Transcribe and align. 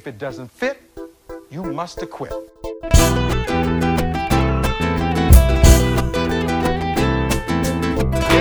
If 0.00 0.06
it 0.06 0.18
doesn't 0.18 0.50
fit, 0.60 0.78
you 1.54 1.62
must 1.78 1.96
acquit. 2.06 2.34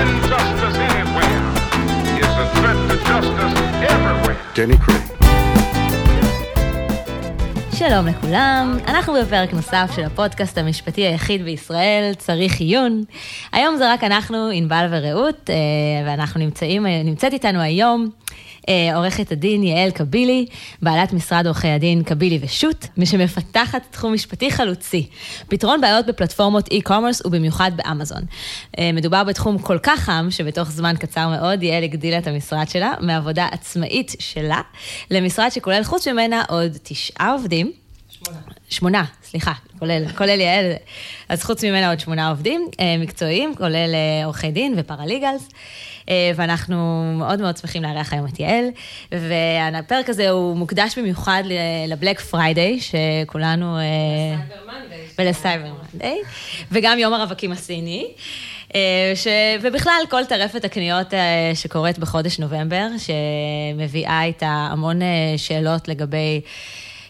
Injustice 0.01 0.77
anywhere 0.89 1.43
is 2.23 2.33
a 2.43 2.47
threat 2.55 2.79
to 2.89 2.95
justice 3.09 3.55
everywhere. 3.93 4.37
דני 4.55 4.77
קריי. 4.85 4.99
שלום 7.75 8.07
לכולם, 8.07 8.77
אנחנו 8.87 9.13
בפרק 9.13 9.53
נוסף 9.53 9.91
של 9.95 10.03
הפודקאסט 10.03 10.57
המשפטי 10.57 11.01
היחיד 11.01 11.43
בישראל, 11.45 12.11
צריך 12.17 12.59
עיון. 12.59 13.03
היום 13.51 13.77
זה 13.77 13.93
רק 13.93 14.03
אנחנו, 14.03 14.49
ענבל 14.53 14.87
ורעות, 14.91 15.49
אה, 15.49 15.55
ואנחנו 16.05 16.39
נמצאים, 16.39 16.85
אה, 16.85 17.01
נמצאת 17.03 17.33
איתנו 17.33 17.59
היום 17.59 18.09
עורכת 18.95 19.31
הדין 19.31 19.63
יעל 19.63 19.91
קבילי, 19.91 20.45
בעלת 20.81 21.13
משרד 21.13 21.45
עורכי 21.45 21.67
הדין 21.67 22.03
קבילי 22.03 22.39
ושות', 22.41 22.87
מי 22.97 23.05
שמפתחת 23.05 23.81
תחום 23.91 24.13
משפטי 24.13 24.51
חלוצי, 24.51 25.07
פתרון 25.47 25.81
בעיות 25.81 26.05
בפלטפורמות 26.05 26.69
e-commerce 26.73 27.21
ובמיוחד 27.25 27.71
באמזון. 27.75 28.21
מדובר 28.93 29.23
בתחום 29.23 29.57
כל 29.57 29.77
כך 29.83 29.99
חם, 29.99 30.27
שבתוך 30.29 30.71
זמן 30.71 30.93
קצר 30.99 31.29
מאוד 31.29 31.63
יעל 31.63 31.83
הגדילה 31.83 32.17
את 32.17 32.27
המשרד 32.27 32.69
שלה, 32.69 32.93
מעבודה 33.01 33.47
עצמאית 33.51 34.15
שלה, 34.19 34.61
למשרד 35.11 35.49
שכולל 35.49 35.83
חוץ 35.83 36.07
ממנה 36.07 36.43
עוד 36.49 36.77
תשעה 36.83 37.31
עובדים. 37.31 37.84
שמונה. 38.69 39.03
סליחה, 39.23 39.53
כולל, 39.79 40.07
כולל 40.17 40.39
יעל, 40.39 40.65
אז 41.29 41.43
חוץ 41.43 41.63
ממנה 41.63 41.89
עוד 41.89 41.99
שמונה 41.99 42.29
עובדים 42.29 42.67
מקצועיים, 42.99 43.55
כולל 43.55 43.95
עורכי 44.25 44.51
דין 44.51 44.73
ו 44.77 44.83
paralegals. 44.83 45.49
אה, 46.09 46.31
ואנחנו 46.35 47.03
מאוד 47.17 47.41
מאוד 47.41 47.57
שמחים 47.57 47.83
לארח 47.83 48.13
היום 48.13 48.27
את 48.27 48.39
יעל. 48.39 48.65
והפרק 49.11 50.09
הזה 50.09 50.29
הוא 50.29 50.57
מוקדש 50.57 50.97
במיוחד 50.97 51.43
ל 51.87 51.93
Black 51.93 52.19
Friday, 52.19 52.79
שכולנו... 52.79 53.77
ול 55.19 55.33
Cyber 55.33 55.67
Monday. 55.93 56.21
וגם 56.71 56.99
יום 56.99 57.13
הרווקים 57.13 57.51
הסיני. 57.51 58.07
אה, 58.75 59.11
ש... 59.15 59.27
ובכלל, 59.61 60.01
כל 60.09 60.25
טרפת 60.25 60.65
הקניות 60.65 61.13
אה, 61.13 61.51
שקורית 61.53 61.99
בחודש 61.99 62.39
נובמבר, 62.39 62.87
שמביאה 62.97 64.23
איתה 64.23 64.67
המון 64.71 64.99
שאלות 65.37 65.87
לגבי 65.87 66.41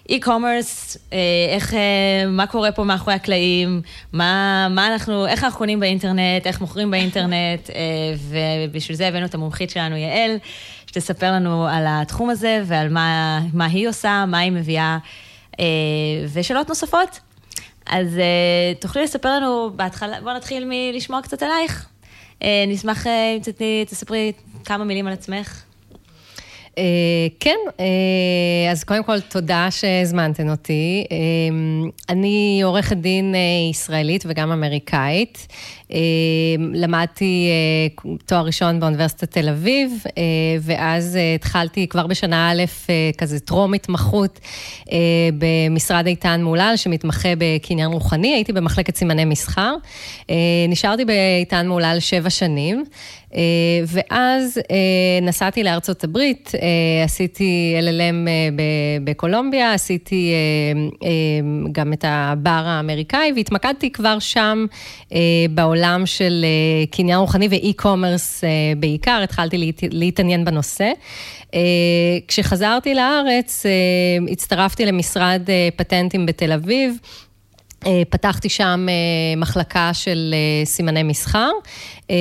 e-commerce, 0.10 0.98
אה, 1.14 1.18
איך, 1.56 1.74
אה, 1.74 1.80
מה 2.28 2.48
קורה 2.48 2.72
פה 2.72 2.84
מאחורי 2.84 3.16
הקלעים, 3.16 3.82
מה, 4.14 4.68
מה 4.70 4.94
אנחנו, 4.94 5.28
איך 5.28 5.44
אנחנו 5.44 5.58
קונים 5.58 5.80
באינטרנט, 5.80 6.48
איך 6.48 6.62
מוכרים 6.62 6.92
באינטרנט, 6.92 7.70
אה, 7.70 7.76
ובשביל 8.30 8.98
זה 8.98 9.08
הבאנו 9.08 9.26
את 9.26 9.34
המומחית 9.34 9.70
שלנו, 9.70 9.96
יעל, 9.96 10.38
שתספר 10.88 11.32
לנו 11.32 11.68
על 11.68 11.86
התחום 11.88 12.30
הזה 12.30 12.62
ועל 12.66 12.90
מה, 12.90 13.40
מה 13.54 13.66
היא 13.66 13.90
עושה, 13.90 14.26
מה 14.28 14.40
היא 14.40 14.52
מביאה, 14.52 14.98
ושאלות 16.34 16.70
נוספות. 16.70 17.20
אז 17.86 18.20
תוכלי 18.80 19.04
לספר 19.04 19.30
לנו 19.30 19.70
בהתחלה, 19.76 20.22
בואו 20.22 20.36
נתחיל 20.36 20.66
מלשמוע 20.70 21.22
קצת 21.22 21.44
עלייך. 21.44 21.88
נשמח 22.68 23.08
אם 23.08 23.40
תספרי 23.88 24.32
כמה 24.66 24.84
מילים 24.84 25.08
על 25.08 25.14
עצמך. 25.14 25.65
Uh, 26.76 26.78
כן, 27.40 27.58
uh, 27.68 27.82
אז 28.72 28.84
קודם 28.84 29.04
כל 29.04 29.20
תודה 29.20 29.68
שהזמנתן 29.72 30.50
אותי. 30.50 31.06
Uh, 31.10 31.92
אני 32.10 32.62
עורכת 32.64 32.98
דין 32.98 33.36
ישראלית 33.70 34.24
וגם 34.28 34.52
אמריקאית. 34.52 35.48
Uh, 35.90 35.94
למדתי 36.74 37.50
uh, 37.98 38.08
תואר 38.26 38.46
ראשון 38.46 38.80
באוניברסיטת 38.80 39.32
תל 39.32 39.50
אביב, 39.50 40.04
uh, 40.06 40.12
ואז 40.62 41.18
התחלתי 41.36 41.88
כבר 41.88 42.08
בשנה 42.08 42.52
א', 42.52 42.64
כזה 43.18 43.40
טרום 43.40 43.74
התמחות 43.74 44.40
במשרד 45.38 46.08
איתן 46.08 46.44
מולל, 46.44 46.74
שמתמחה 46.76 47.30
בקניין 47.38 47.92
רוחני, 47.92 48.34
הייתי 48.34 48.54
במחלקת 48.54 48.96
סימני 48.96 49.26
מסחר. 49.26 49.76
נשארתי 50.70 51.06
באיתן 51.06 51.68
מולל 51.68 51.98
שבע 52.00 52.30
שנים. 52.30 52.84
אה, 53.36 53.42
ואז 53.88 54.58
אה, 54.72 54.76
נסעתי 55.22 55.64
לארצות 55.64 56.04
הברית, 56.04 56.52
אה, 56.56 57.04
עשיתי 57.04 57.76
LLM 57.80 58.30
בקולומביה, 59.04 59.74
עשיתי 59.74 60.34
גם 61.72 61.94
את 61.94 62.06
הבר 62.08 62.64
האמריקאי, 62.66 63.32
והתמקדתי 63.36 63.92
כבר 63.92 64.20
שם 64.20 64.66
בעולם 65.50 65.75
של 66.06 66.46
קניין 66.92 67.20
רוחני 67.20 67.48
ואי-קומרס 67.48 68.44
בעיקר, 68.78 69.20
התחלתי 69.24 69.72
להתעניין 69.92 70.46
בנושא. 70.46 70.92
כשחזרתי 72.28 72.96
לארץ, 72.96 73.66
הצטרפתי 74.32 74.86
למשרד 74.86 75.42
פטנטים 75.76 76.26
בתל 76.26 76.52
אביב. 76.52 76.98
פתחתי 78.10 78.50
שם 78.50 78.88
מחלקה 79.38 79.90
של 79.94 80.36
סימני 80.66 81.04
מסחר, 81.04 81.50
אה, 82.12 82.16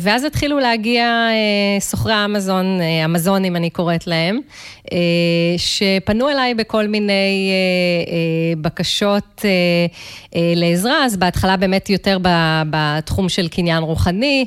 ואז 0.00 0.24
התחילו 0.24 0.58
להגיע 0.58 1.04
אה, 1.04 1.80
סוחרי 1.80 2.12
האמזון, 2.12 2.80
אה, 2.80 3.04
אמזונים 3.04 3.56
אני 3.56 3.70
קוראת 3.70 4.06
להם, 4.06 4.40
שפנו 5.56 6.28
אליי 6.28 6.54
בכל 6.54 6.86
מיני 6.86 7.50
בקשות 8.60 9.44
לעזרה, 10.56 11.04
אז 11.04 11.16
בהתחלה 11.16 11.56
באמת 11.56 11.90
יותר 11.90 12.18
בתחום 12.70 13.28
של 13.28 13.48
קניין 13.48 13.82
רוחני, 13.82 14.44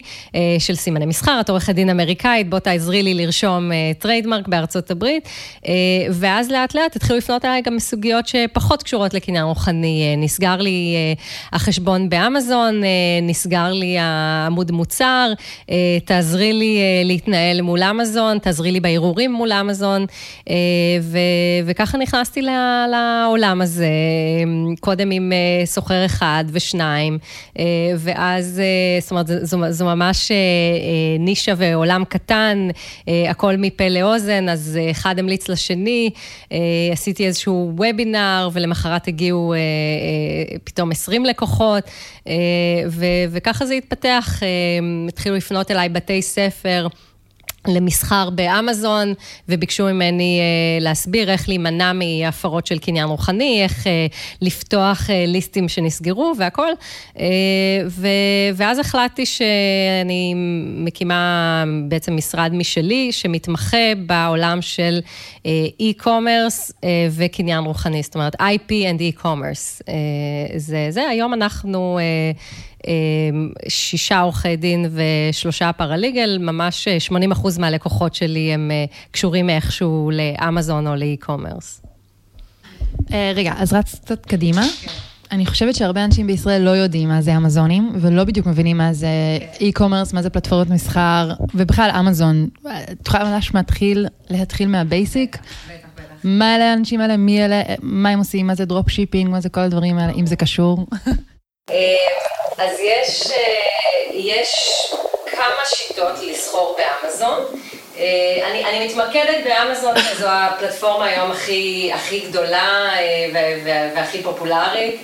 של 0.59 0.75
סימני 0.75 1.05
מסחר, 1.05 1.37
את 1.41 1.49
עורכת 1.49 1.75
דין 1.75 1.89
אמריקאית, 1.89 2.49
בוא 2.49 2.59
תעזרי 2.59 3.03
לי 3.03 3.13
לרשום 3.13 3.71
trademark 3.99 4.47
בארצות 4.47 4.91
הברית, 4.91 5.29
ואז 6.11 6.51
לאט 6.51 6.75
לאט 6.75 6.95
התחילו 6.95 7.17
לפנות 7.17 7.45
אליי 7.45 7.61
גם 7.61 7.79
סוגיות 7.79 8.27
שפחות 8.27 8.83
קשורות 8.83 9.13
לקניין 9.13 9.43
רוחני. 9.43 10.15
נסגר 10.17 10.57
לי 10.57 10.95
החשבון 11.51 12.09
באמזון, 12.09 12.81
נסגר 13.21 13.73
לי 13.73 13.97
עמוד 14.49 14.71
מוצר, 14.71 15.31
אה, 15.69 15.75
תעזרי 16.05 16.53
לי 16.53 16.77
אה, 16.77 17.01
להתנהל 17.05 17.61
מול 17.61 17.83
אמזון, 17.83 18.39
תעזרי 18.39 18.71
לי 18.71 18.79
בערעורים 18.79 19.31
מול 19.31 19.51
אמזון, 19.51 20.05
אה, 20.49 20.55
וככה 21.65 21.97
נכנסתי 21.97 22.41
לעולם 22.41 23.61
הזה, 23.61 23.87
קודם 24.79 25.11
עם 25.11 25.31
סוחר 25.65 26.05
אחד 26.05 26.43
ושניים, 26.51 27.17
ואז, 27.97 28.61
זאת 29.01 29.11
אומרת, 29.11 29.27
זו, 29.27 29.57
זו 29.69 29.85
ממש 29.85 30.31
נישה 31.19 31.53
ועולם 31.57 32.03
קטן, 32.09 32.67
הכל 33.29 33.55
מפה 33.57 33.87
לאוזן, 33.87 34.49
אז 34.49 34.79
אחד 34.91 35.19
המליץ 35.19 35.49
לשני, 35.49 36.09
עשיתי 36.91 37.27
איזשהו 37.27 37.71
וובינר, 37.75 38.49
ולמחרת 38.53 39.07
הגיעו 39.07 39.53
פתאום 40.63 40.91
20 40.91 41.25
לקוחות, 41.25 41.83
וככה 43.31 43.65
זה 43.65 43.73
התפתח. 43.73 44.39
התחילו 45.07 45.35
לפנות 45.35 45.71
אליי 45.71 45.89
בתי 45.89 46.21
ספר. 46.21 46.87
למסחר 47.67 48.29
באמזון, 48.29 49.13
וביקשו 49.49 49.85
ממני 49.85 50.39
uh, 50.39 50.83
להסביר 50.83 51.31
איך 51.31 51.49
להימנע 51.49 51.91
מהפרות 51.93 52.67
של 52.67 52.79
קניין 52.79 53.05
רוחני, 53.07 53.63
איך 53.63 53.83
uh, 53.83 53.87
לפתוח 54.41 55.07
uh, 55.07 55.11
ליסטים 55.27 55.69
שנסגרו 55.69 56.33
והכל. 56.37 56.71
Uh, 57.15 57.19
ו- 57.87 58.07
ואז 58.55 58.79
החלטתי 58.79 59.25
שאני 59.25 60.33
מקימה 60.77 61.63
בעצם 61.87 62.15
משרד 62.15 62.51
משלי, 62.53 63.11
שמתמחה 63.11 63.95
בעולם 64.05 64.61
של 64.61 64.99
e-commerce 65.81 66.69
uh, 66.69 66.73
uh, 66.81 66.85
וקניין 67.11 67.63
רוחני, 67.63 68.01
זאת 68.03 68.15
אומרת 68.15 68.35
IP 68.35 68.69
and 68.69 69.01
e-commerce. 69.15 69.81
Uh, 69.81 69.87
זה, 70.57 70.87
זה, 70.89 71.09
היום 71.09 71.33
אנחנו... 71.33 71.99
אמ, 71.99 72.68
שישה 73.67 74.19
עורכי 74.19 74.55
דין 74.55 74.85
ושלושה 74.91 75.71
פרליגל, 75.73 76.37
ממש 76.41 76.87
80 76.99 77.31
אחוז 77.31 77.57
מהלקוחות 77.57 78.15
שלי 78.15 78.53
הם 78.53 78.71
אה, 78.71 78.85
קשורים 79.11 79.49
איכשהו 79.49 80.11
לאמזון 80.13 80.87
או 80.87 80.95
לאי-קומרס. 80.95 81.81
אה, 83.13 83.31
רגע, 83.35 83.53
אז 83.57 83.73
רץ 83.73 83.95
קצת 83.95 84.25
קדימה. 84.25 84.61
אני 85.31 85.45
חושבת 85.45 85.75
שהרבה 85.75 86.05
אנשים 86.05 86.27
בישראל 86.27 86.61
לא 86.61 86.69
יודעים 86.69 87.09
מה 87.09 87.21
זה 87.21 87.37
אמזונים, 87.37 87.91
ולא 88.01 88.23
בדיוק 88.23 88.47
מבינים 88.47 88.77
מה 88.77 88.93
זה 88.93 89.07
e-commerce, 89.59 90.13
מה 90.13 90.21
זה 90.21 90.29
פלטפורמות 90.29 90.69
מסחר, 90.69 91.31
ובכלל 91.53 91.91
אמזון. 91.99 92.49
את 92.91 93.07
יכולה 93.07 93.23
ממש 93.23 93.51
להתחיל, 93.55 94.07
להתחיל 94.29 94.67
מה 94.67 94.85
basic? 94.85 95.37
מה 96.23 96.55
אלה 96.55 96.71
האנשים 96.71 97.01
האלה, 97.01 97.17
מי 97.17 97.45
אלה, 97.45 97.61
מה 97.81 98.09
הם 98.09 98.19
עושים, 98.19 98.47
מה 98.47 98.55
זה 98.55 98.65
drop 98.65 98.89
shipping, 98.89 99.29
מה 99.29 99.41
זה 99.41 99.49
כל 99.49 99.61
הדברים 99.61 99.97
האלה, 99.97 100.13
אם 100.13 100.25
זה 100.25 100.35
קשור. 100.35 100.85
אז 102.59 102.79
יש, 102.79 103.31
אה, 103.31 103.37
יש 104.13 104.51
כמה 105.31 105.65
שיטות 105.65 106.19
לסחור 106.21 106.77
באמזון. 106.77 107.45
אה, 107.97 108.03
אני, 108.51 108.65
אני 108.65 108.85
מתמקדת 108.85 109.43
באמזון, 109.43 109.95
זו 110.17 110.27
הפלטפורמה 110.29 111.05
היום 111.05 111.31
הכי, 111.31 111.91
הכי 111.93 112.19
גדולה 112.19 112.89
אה, 112.97 113.91
והכי 113.95 114.23
פופולרית. 114.23 115.01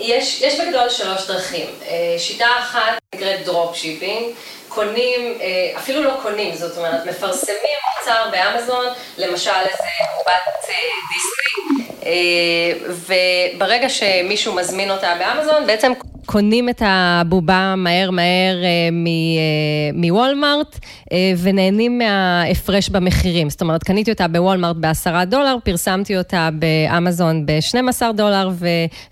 יש, 0.00 0.42
יש 0.42 0.60
בגדול 0.60 0.88
שלוש 0.90 1.26
דרכים. 1.26 1.66
שיטה 2.18 2.46
אחת 2.58 2.98
נקראת 3.14 3.44
drop 3.44 3.76
shipping. 3.76 4.26
קונים, 4.68 5.38
אפילו 5.76 6.02
לא 6.02 6.12
קונים, 6.22 6.54
זאת 6.54 6.76
אומרת, 6.76 7.06
מפרסמים 7.06 7.76
מוצר 7.98 8.28
באמזון, 8.30 8.86
למשל 9.18 9.50
איזה 9.50 9.84
בובה 10.26 10.68
וברגע 12.88 13.88
שמישהו 13.88 14.54
מזמין 14.54 14.90
אותה 14.90 15.14
באמזון, 15.18 15.66
בעצם 15.66 15.92
קונים 16.26 16.68
את 16.68 16.82
הבובה 16.86 17.74
מהר 17.76 18.10
מהר 18.10 18.56
מוולמארט 19.94 20.78
ונהנים 21.38 21.98
מההפרש 21.98 22.88
במחירים. 22.88 23.50
זאת 23.50 23.60
אומרת, 23.60 23.82
קניתי 23.82 24.10
אותה 24.10 24.28
בוולמארט 24.28 24.76
בעשרה 24.76 25.24
דולר, 25.24 25.56
פרסמתי 25.64 26.18
אותה 26.18 26.48
באמזון 26.52 27.46
ב-12 27.46 28.12
דולר 28.14 28.50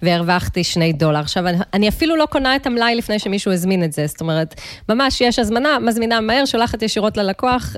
והרווחתי 0.02 0.64
שני 0.64 0.92
דולר. 0.92 1.20
עכשיו, 1.20 1.44
אני 1.74 1.88
אפילו 1.88 2.16
לא 2.16 2.26
קונה 2.26 2.56
את 2.56 2.66
המלאי 2.66 2.94
לפני 2.94 3.18
שמישהו 3.18 3.52
הזמין 3.52 3.84
את 3.84 3.92
זה, 3.92 4.06
זאת 4.06 4.20
אומרת, 4.20 4.60
ממש 4.88 5.20
יש 5.20 5.38
הזמנה, 5.38 5.78
מזמינה 5.78 6.20
מהר, 6.20 6.44
שולחת 6.44 6.82
ישירות 6.82 7.16
ללקוח, 7.16 7.76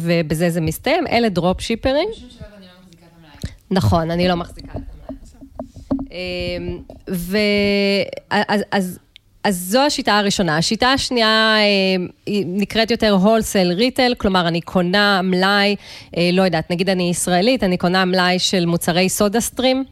ובזה 0.00 0.50
זה 0.50 0.60
מסתיים. 0.60 1.06
אלה 1.06 1.28
דרופ 1.28 1.60
שיפרים. 1.60 2.08
נכון, 3.70 4.10
אני 4.10 4.28
לא 4.28 4.34
מחזיקה 4.34 4.68
את 4.70 4.74
המלאי. 4.74 4.95
ואז, 7.08 8.60
אז, 8.72 8.98
אז 9.44 9.56
זו 9.56 9.80
השיטה 9.80 10.18
הראשונה. 10.18 10.56
השיטה 10.56 10.92
השנייה 10.92 11.56
היא 12.26 12.44
נקראת 12.46 12.90
יותר 12.90 13.10
הולסל 13.10 13.72
ריטל, 13.72 14.12
כלומר, 14.18 14.48
אני 14.48 14.60
קונה 14.60 15.20
מלאי, 15.22 15.76
לא 16.32 16.42
יודעת, 16.42 16.70
נגיד 16.70 16.90
אני 16.90 17.10
ישראלית, 17.10 17.64
אני 17.64 17.76
קונה 17.76 18.04
מלאי 18.04 18.38
של 18.38 18.66
מוצרי 18.66 19.08
סודה 19.08 19.40
סטרים. 19.40 19.84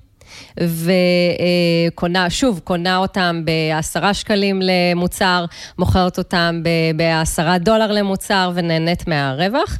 וקונה, 0.60 2.30
שוב, 2.30 2.60
קונה 2.64 2.96
אותם 2.96 3.42
בעשרה 3.44 4.14
שקלים 4.14 4.60
למוצר, 4.62 5.44
מוכרת 5.78 6.18
אותם 6.18 6.62
בעשרה 6.96 7.58
דולר 7.58 7.92
למוצר 7.92 8.50
ונהנית 8.54 9.08
מהרווח. 9.08 9.78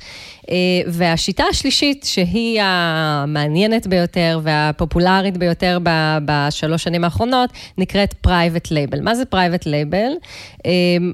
והשיטה 0.87 1.45
השלישית, 1.51 2.05
שהיא 2.05 2.61
המעניינת 2.63 3.87
ביותר 3.87 4.41
והפופולרית 4.43 5.37
ביותר 5.37 5.79
בשלוש 6.25 6.83
שנים 6.85 7.05
האחרונות, 7.05 7.51
נקראת 7.79 8.15
private 8.15 8.71
label. 8.71 9.01
מה 9.01 9.15
זה 9.15 9.25
private 9.25 9.67
label? 9.67 10.13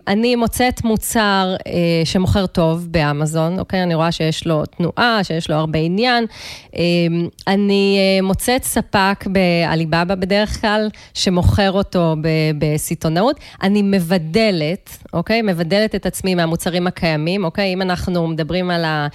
אני 0.09 0.37
מוצאת 0.37 0.85
מוצר 0.85 1.55
שמוכר 2.05 2.47
טוב 2.47 2.87
באמזון, 2.91 3.59
אוקיי? 3.59 3.83
אני 3.83 3.95
רואה 3.95 4.13
שיש 4.13 4.47
לו 4.47 4.67
תנועה, 4.67 5.25
שיש 5.25 5.51
לו 5.51 5.57
הרבה 5.57 5.79
עניין. 5.79 6.27
אני 7.47 7.99
מוצאת 8.23 8.65
ספק 8.65 9.25
בעליבאבא 9.27 10.15
בדרך 10.15 10.61
כלל, 10.61 10.89
שמוכר 11.15 11.73
אותו 11.73 12.17
בסיטונאות. 12.59 13.41
אני 13.63 13.83
מבדלת, 13.83 14.99
אוקיי? 15.13 15.43
מבדלת 15.43 15.95
את 15.95 16.07
עצמי 16.07 16.35
מהמוצרים 16.35 16.87
הקיימים, 16.87 17.45
אוקיי? 17.45 17.73
אם 17.73 17.83
אנחנו 17.83 18.29
מדברים 18.29 18.71
על 18.71 18.85
ה... 18.85 19.09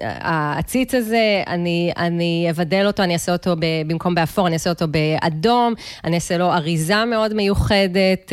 העציץ 0.00 0.94
הזה, 0.94 1.42
אני, 1.46 1.92
אני 1.96 2.46
אבדל 2.50 2.86
אותו, 2.86 3.02
אני 3.02 3.14
אעשה 3.14 3.32
אותו 3.32 3.54
במקום 3.58 4.14
באפור, 4.14 4.46
אני 4.46 4.54
אעשה 4.54 4.70
אותו 4.70 4.86
באדום, 4.88 5.74
אני 6.04 6.14
אעשה 6.14 6.38
לו 6.38 6.52
אריזה 6.52 7.04
מאוד 7.04 7.34
מיוחדת, 7.34 8.32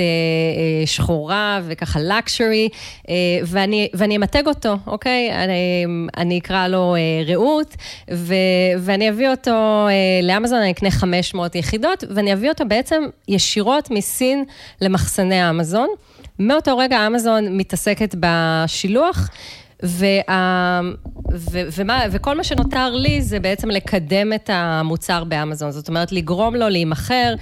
שחורה 0.85 1.61
וככה 1.63 1.99
לקשורי, 1.99 2.69
ואני, 3.45 3.87
ואני 3.93 4.15
אמתג 4.17 4.47
אותו, 4.47 4.75
אוקיי? 4.87 5.31
אני, 5.43 5.85
אני 6.17 6.39
אקרא 6.39 6.67
לו 6.67 6.95
רעות, 7.27 7.75
ו, 8.11 8.35
ואני 8.79 9.09
אביא 9.09 9.29
אותו 9.29 9.87
לאמזון, 10.23 10.59
אני 10.59 10.71
אקנה 10.71 10.91
500 10.91 11.55
יחידות, 11.55 12.03
ואני 12.15 12.33
אביא 12.33 12.49
אותו 12.49 12.65
בעצם 12.67 13.03
ישירות 13.27 13.91
מסין 13.91 14.43
למחסני 14.81 15.41
האמזון. 15.41 15.87
מאותו 16.39 16.77
רגע 16.77 17.07
אמזון 17.07 17.57
מתעסקת 17.57 18.15
בשילוח. 18.19 19.29
וה... 19.83 20.81
ו... 21.33 21.59
ומה... 21.77 22.03
וכל 22.11 22.37
מה 22.37 22.43
שנותר 22.43 22.95
לי 22.95 23.21
זה 23.21 23.39
בעצם 23.39 23.69
לקדם 23.69 24.33
את 24.33 24.49
המוצר 24.53 25.23
באמזון, 25.23 25.71
זאת 25.71 25.87
אומרת, 25.87 26.11
לגרום 26.11 26.55
לו 26.55 26.69
להימכר, 26.69 27.35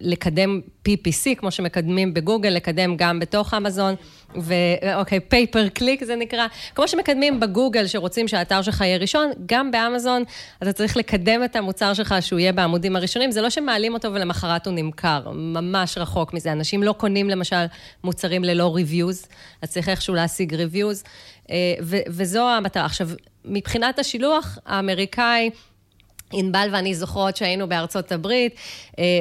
לקדם 0.00 0.60
PPC, 0.86 1.34
כמו 1.36 1.50
שמקדמים 1.50 2.14
בגוגל, 2.14 2.48
לקדם 2.48 2.96
גם 2.96 3.20
בתוך 3.20 3.54
אמזון, 3.54 3.94
ואוקיי, 4.34 5.20
pay 5.20 5.44
per 5.44 5.68
click 5.68 6.04
זה 6.04 6.16
נקרא, 6.16 6.46
כמו 6.74 6.88
שמקדמים 6.88 7.40
בגוגל, 7.40 7.86
שרוצים 7.86 8.28
שהאתר 8.28 8.62
שלך 8.62 8.80
יהיה 8.80 8.98
ראשון, 8.98 9.30
גם 9.46 9.70
באמזון 9.70 10.22
אתה 10.62 10.72
צריך 10.72 10.96
לקדם 10.96 11.44
את 11.44 11.56
המוצר 11.56 11.94
שלך, 11.94 12.14
שהוא 12.20 12.38
יהיה 12.38 12.52
בעמודים 12.52 12.96
הראשונים, 12.96 13.30
זה 13.30 13.40
לא 13.40 13.50
שמעלים 13.50 13.94
אותו 13.94 14.14
ולמחרת 14.14 14.66
הוא 14.66 14.74
נמכר, 14.74 15.30
ממש 15.34 15.98
רחוק 15.98 16.34
מזה. 16.34 16.52
אנשים 16.52 16.82
לא 16.82 16.92
קונים 16.92 17.30
למשל 17.30 17.64
מוצרים 18.04 18.44
ללא 18.44 18.74
reviews, 18.74 19.26
אז 19.62 19.70
צריך 19.70 19.88
איכשהו 19.88 20.14
להשיג 20.14 20.54
reviews, 20.54 21.04
וזו 22.08 22.48
המטרה. 22.48 22.84
עכשיו, 22.84 23.08
מבחינת 23.44 23.98
השילוח, 23.98 24.58
האמריקאי, 24.66 25.50
ענבל 26.32 26.68
ואני 26.72 26.94
זוכרות 26.94 27.36
שהיינו 27.36 27.68
בארצות 27.68 28.12
הברית, 28.12 28.54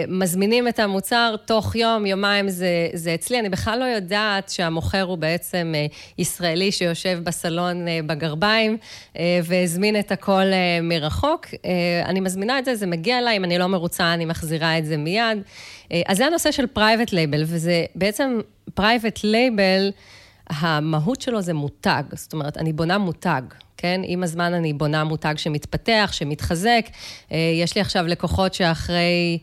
מזמינים 0.07 0.67
את 0.67 0.79
המוצר, 0.79 1.35
תוך 1.45 1.75
יום, 1.75 2.05
יומיים 2.05 2.49
זה, 2.49 2.67
זה 2.93 3.15
אצלי. 3.15 3.39
אני 3.39 3.49
בכלל 3.49 3.79
לא 3.79 3.85
יודעת 3.85 4.49
שהמוכר 4.49 5.01
הוא 5.01 5.17
בעצם 5.17 5.73
ישראלי 6.17 6.71
שיושב 6.71 7.19
בסלון 7.23 7.85
בגרביים 8.05 8.77
והזמין 9.43 9.99
את 9.99 10.11
הכל 10.11 10.43
מרחוק. 10.81 11.45
אני 12.05 12.19
מזמינה 12.19 12.59
את 12.59 12.65
זה, 12.65 12.75
זה 12.75 12.85
מגיע 12.85 13.19
אליי, 13.19 13.37
אם 13.37 13.43
אני 13.43 13.57
לא 13.57 13.67
מרוצה, 13.67 14.13
אני 14.13 14.25
מחזירה 14.25 14.77
את 14.77 14.85
זה 14.85 14.97
מיד. 14.97 15.37
אז 16.05 16.17
זה 16.17 16.25
הנושא 16.25 16.51
של 16.51 16.67
private 16.67 17.13
label, 17.13 17.43
וזה 17.45 17.85
בעצם 17.95 18.39
private 18.73 19.19
label, 19.23 19.91
המהות 20.49 21.21
שלו 21.21 21.41
זה 21.41 21.53
מותג, 21.53 22.03
זאת 22.11 22.33
אומרת, 22.33 22.57
אני 22.57 22.73
בונה 22.73 22.97
מותג. 22.97 23.41
כן? 23.77 24.01
עם 24.03 24.23
הזמן 24.23 24.53
אני 24.53 24.73
בונה 24.73 25.03
מותג 25.03 25.33
שמתפתח, 25.37 26.09
שמתחזק. 26.13 26.85
יש 27.31 27.75
לי 27.75 27.81
עכשיו 27.81 28.07
לקוחות 28.07 28.53
שאחרי 28.53 29.39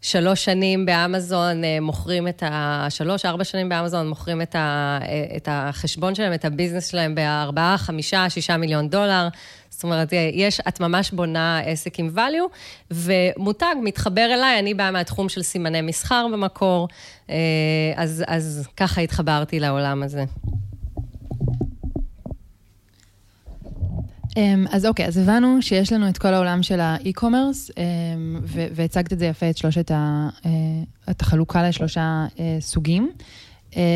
שלוש 0.00 0.44
שנים 0.44 0.86
באמזון 0.86 1.62
מוכרים 1.80 2.28
את 2.28 2.42
ה... 2.42 2.86
שלוש, 2.90 3.24
ארבע 3.24 3.44
שנים 3.44 3.68
באמזון 3.68 4.08
מוכרים 4.08 4.42
את, 4.42 4.54
ה... 4.54 4.98
את 5.36 5.48
החשבון 5.50 6.14
שלהם, 6.14 6.32
את 6.32 6.44
הביזנס 6.44 6.90
שלהם 6.90 7.14
בארבעה, 7.14 7.78
חמישה, 7.78 8.30
שישה 8.30 8.56
מיליון 8.56 8.88
דולר. 8.88 9.28
זאת 9.76 9.84
אומרת, 9.84 10.12
יש, 10.32 10.60
את 10.68 10.80
ממש 10.80 11.10
בונה 11.10 11.58
עסק 11.58 11.98
עם 11.98 12.10
value, 12.16 12.56
ומותג 12.90 13.74
מתחבר 13.82 14.28
אליי, 14.34 14.58
אני 14.58 14.74
באה 14.74 14.90
מהתחום 14.90 15.28
של 15.28 15.42
סימני 15.42 15.80
מסחר 15.80 16.26
במקור, 16.32 16.88
אז, 17.96 18.24
אז 18.26 18.68
ככה 18.76 19.00
התחברתי 19.00 19.60
לעולם 19.60 20.02
הזה. 20.02 20.24
אז 24.70 24.86
אוקיי, 24.86 25.06
אז 25.06 25.18
הבנו 25.18 25.62
שיש 25.62 25.92
לנו 25.92 26.08
את 26.08 26.18
כל 26.18 26.34
העולם 26.34 26.62
של 26.62 26.80
האי-קומרס, 26.80 27.70
והצגת 28.48 29.12
את 29.12 29.18
זה 29.18 29.26
יפה, 29.26 29.50
את 29.50 29.56
שלושת, 29.56 29.90
ה... 29.90 30.28
את 31.10 31.20
החלוקה 31.20 31.68
לשלושה 31.68 32.26
סוגים, 32.60 33.10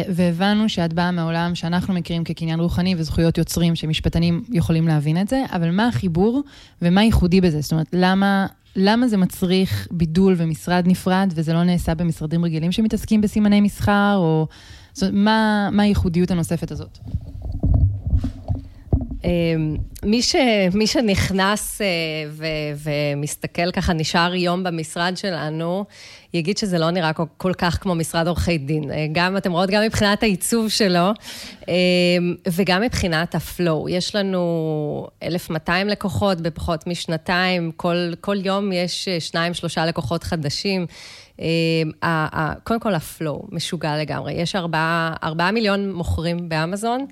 והבנו 0.09 0.69
שאת 0.69 0.93
באה 0.93 1.11
מעולם 1.11 1.55
שאנחנו 1.55 1.95
מכירים 1.95 2.25
כקניין 2.25 2.61
רוחני 2.61 2.95
וזכויות 2.99 3.39
יוצרים, 3.39 3.77
שמשפטנים 3.77 4.45
יכולים 4.49 4.89
להבין 4.89 5.21
את 5.21 5.29
זה, 5.29 5.45
אבל 5.53 5.71
מה 5.71 5.89
החיבור 5.89 6.43
ומה 6.83 7.03
ייחודי 7.03 7.41
בזה? 7.41 7.61
זאת 7.61 7.73
אומרת, 7.73 7.87
למה, 7.93 8.47
למה 8.77 9.09
זה 9.09 9.17
מצריך 9.17 9.89
בידול 9.91 10.35
ומשרד 10.37 10.85
נפרד, 10.87 11.33
וזה 11.35 11.53
לא 11.53 11.65
נעשה 11.65 11.95
במשרדים 11.95 12.45
רגילים 12.45 12.73
שמתעסקים 12.73 13.21
בסימני 13.21 13.61
מסחר, 13.61 14.15
או... 14.17 14.47
זאת 14.93 15.03
אומרת, 15.03 15.15
מה, 15.15 15.69
מה 15.73 15.83
הייחודיות 15.83 16.31
הנוספת 16.31 16.71
הזאת? 16.71 16.99
מי, 20.03 20.23
ש, 20.23 20.37
מי 20.75 20.87
שנכנס 20.87 21.81
ו, 22.31 22.47
ומסתכל 22.77 23.71
ככה, 23.71 23.93
נשאר 23.93 24.35
יום 24.35 24.65
במשרד 24.65 25.17
שלנו, 25.17 25.85
יגיד 26.35 26.59
שזה 26.59 26.79
לא 26.79 26.91
נראה 26.91 27.12
כל, 27.12 27.25
כל 27.37 27.53
כך 27.59 27.79
כמו 27.83 27.95
משרד 27.95 28.27
עורכי 28.27 28.59
דין. 28.59 28.91
גם, 29.12 29.37
אתם 29.37 29.53
רואות, 29.53 29.71
גם 29.71 29.83
מבחינת 29.83 30.23
העיצוב 30.23 30.69
שלו, 30.69 31.11
וגם 32.53 32.83
מבחינת 32.83 33.35
ה 33.35 33.44
flow. 33.44 33.89
יש 33.89 34.15
לנו 34.15 35.07
1,200 35.23 35.89
לקוחות 35.89 36.41
בפחות 36.41 36.87
משנתיים, 36.87 37.73
כל, 37.77 38.12
כל 38.21 38.37
יום 38.45 38.73
יש 38.73 39.09
שניים, 39.19 39.55
שלושה 39.55 39.87
לקוחות 39.87 40.25
חדשים. 40.25 40.87
קודם 42.65 42.81
כל, 42.81 42.95
ה 42.95 43.05
flow 43.05 43.47
משוגע 43.49 43.99
לגמרי. 43.99 44.33
יש 44.33 44.57
ארבעה 44.57 45.50
מיליון 45.53 45.93
מוכרים 45.93 46.49
באמזון, 46.49 47.07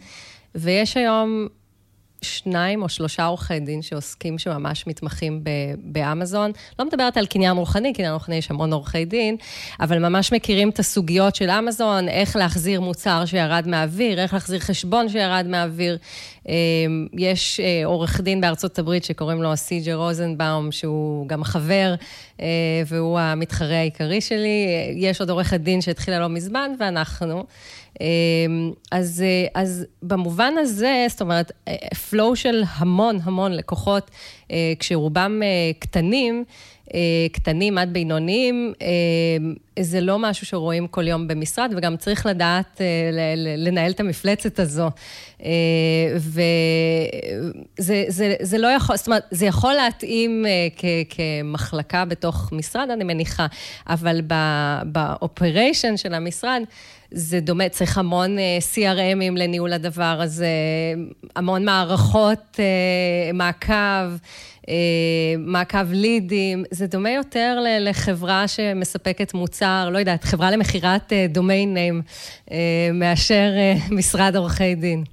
ויש 0.54 0.96
היום 0.96 1.48
שניים 2.22 2.82
או 2.82 2.88
שלושה 2.88 3.24
עורכי 3.24 3.60
דין 3.60 3.82
שעוסקים, 3.82 4.38
שממש 4.38 4.86
מתמחים 4.86 5.44
באמזון. 5.78 6.52
לא 6.78 6.84
מדברת 6.84 7.16
על 7.16 7.26
קניין 7.26 7.56
רוחני, 7.56 7.92
קניין 7.92 8.12
רוחני 8.12 8.36
יש 8.36 8.50
המון 8.50 8.72
עורכי 8.72 9.04
דין, 9.04 9.36
אבל 9.80 9.98
ממש 9.98 10.32
מכירים 10.32 10.68
את 10.68 10.78
הסוגיות 10.78 11.34
של 11.34 11.50
אמזון, 11.50 12.08
איך 12.08 12.36
להחזיר 12.36 12.80
מוצר 12.80 13.24
שירד 13.26 13.64
מהאוויר, 13.66 14.20
איך 14.20 14.34
להחזיר 14.34 14.58
חשבון 14.58 15.08
שירד 15.08 15.46
מהאוויר. 15.48 15.98
יש 17.12 17.60
עורך 17.84 18.20
דין 18.20 18.40
בארצות 18.40 18.78
הברית 18.78 19.04
שקוראים 19.04 19.42
לו 19.42 19.56
סי.ג'י 19.56 19.94
רוזנבאום, 19.94 20.72
שהוא 20.72 21.28
גם 21.28 21.44
חבר, 21.44 21.94
והוא 22.86 23.18
המתחרה 23.18 23.78
העיקרי 23.78 24.20
שלי. 24.20 24.66
יש 24.96 25.20
עוד 25.20 25.30
עורכת 25.30 25.60
דין 25.60 25.80
שהתחילה 25.80 26.18
לא 26.18 26.28
מזמן, 26.28 26.70
ואנחנו. 26.80 27.44
אז, 28.90 29.24
אז 29.54 29.86
במובן 30.02 30.54
הזה, 30.58 31.06
זאת 31.08 31.20
אומרת, 31.20 31.52
flow 31.92 32.34
של 32.34 32.62
המון 32.74 33.18
המון 33.22 33.52
לקוחות, 33.52 34.10
אה, 34.50 34.72
כשרובם 34.78 35.40
אה, 35.42 35.70
קטנים, 35.78 36.44
אה, 36.94 37.26
קטנים 37.32 37.78
עד 37.78 37.92
בינוניים, 37.92 38.72
אה, 38.82 38.92
זה 39.82 40.00
לא 40.00 40.18
משהו 40.18 40.46
שרואים 40.46 40.86
כל 40.86 41.08
יום 41.08 41.28
במשרד, 41.28 41.72
וגם 41.76 41.96
צריך 41.96 42.26
לדעת 42.26 42.80
אה, 42.80 43.10
לנהל 43.56 43.90
את 43.90 44.00
המפלצת 44.00 44.60
הזו. 44.60 44.90
וזה 46.16 46.44
זה, 48.08 48.34
זה 48.40 48.58
לא 48.58 48.66
יכול, 48.66 48.96
זאת 48.96 49.06
אומרת, 49.06 49.22
זה 49.30 49.46
יכול 49.46 49.74
להתאים 49.74 50.44
כ, 50.76 50.84
כמחלקה 51.08 52.04
בתוך 52.04 52.52
משרד, 52.52 52.90
אני 52.90 53.04
מניחה, 53.04 53.46
אבל 53.88 54.20
באופריישן 54.84 55.96
של 55.96 56.14
המשרד, 56.14 56.62
זה 57.10 57.40
דומה, 57.40 57.68
צריך 57.68 57.98
המון 57.98 58.36
CRMים 58.74 59.36
לניהול 59.36 59.72
הדבר 59.72 60.20
הזה, 60.22 60.48
המון 61.36 61.64
מערכות 61.64 62.60
מעקב. 63.34 64.16
אה, 64.68 65.34
מעקב 65.38 65.92
לידים, 65.92 66.64
זה 66.70 66.86
דומה 66.86 67.10
יותר 67.10 67.58
לחברה 67.80 68.48
שמספקת 68.48 69.34
מוצר, 69.34 69.88
לא 69.92 69.98
יודעת, 69.98 70.24
חברה 70.24 70.50
למכירת 70.50 71.12
דומיין 71.28 71.68
אה, 71.68 71.74
ניים, 71.74 72.02
אה, 72.50 72.90
מאשר 72.94 73.50
משרד 73.90 74.36
עורכי 74.36 74.74
דין. 74.74 75.04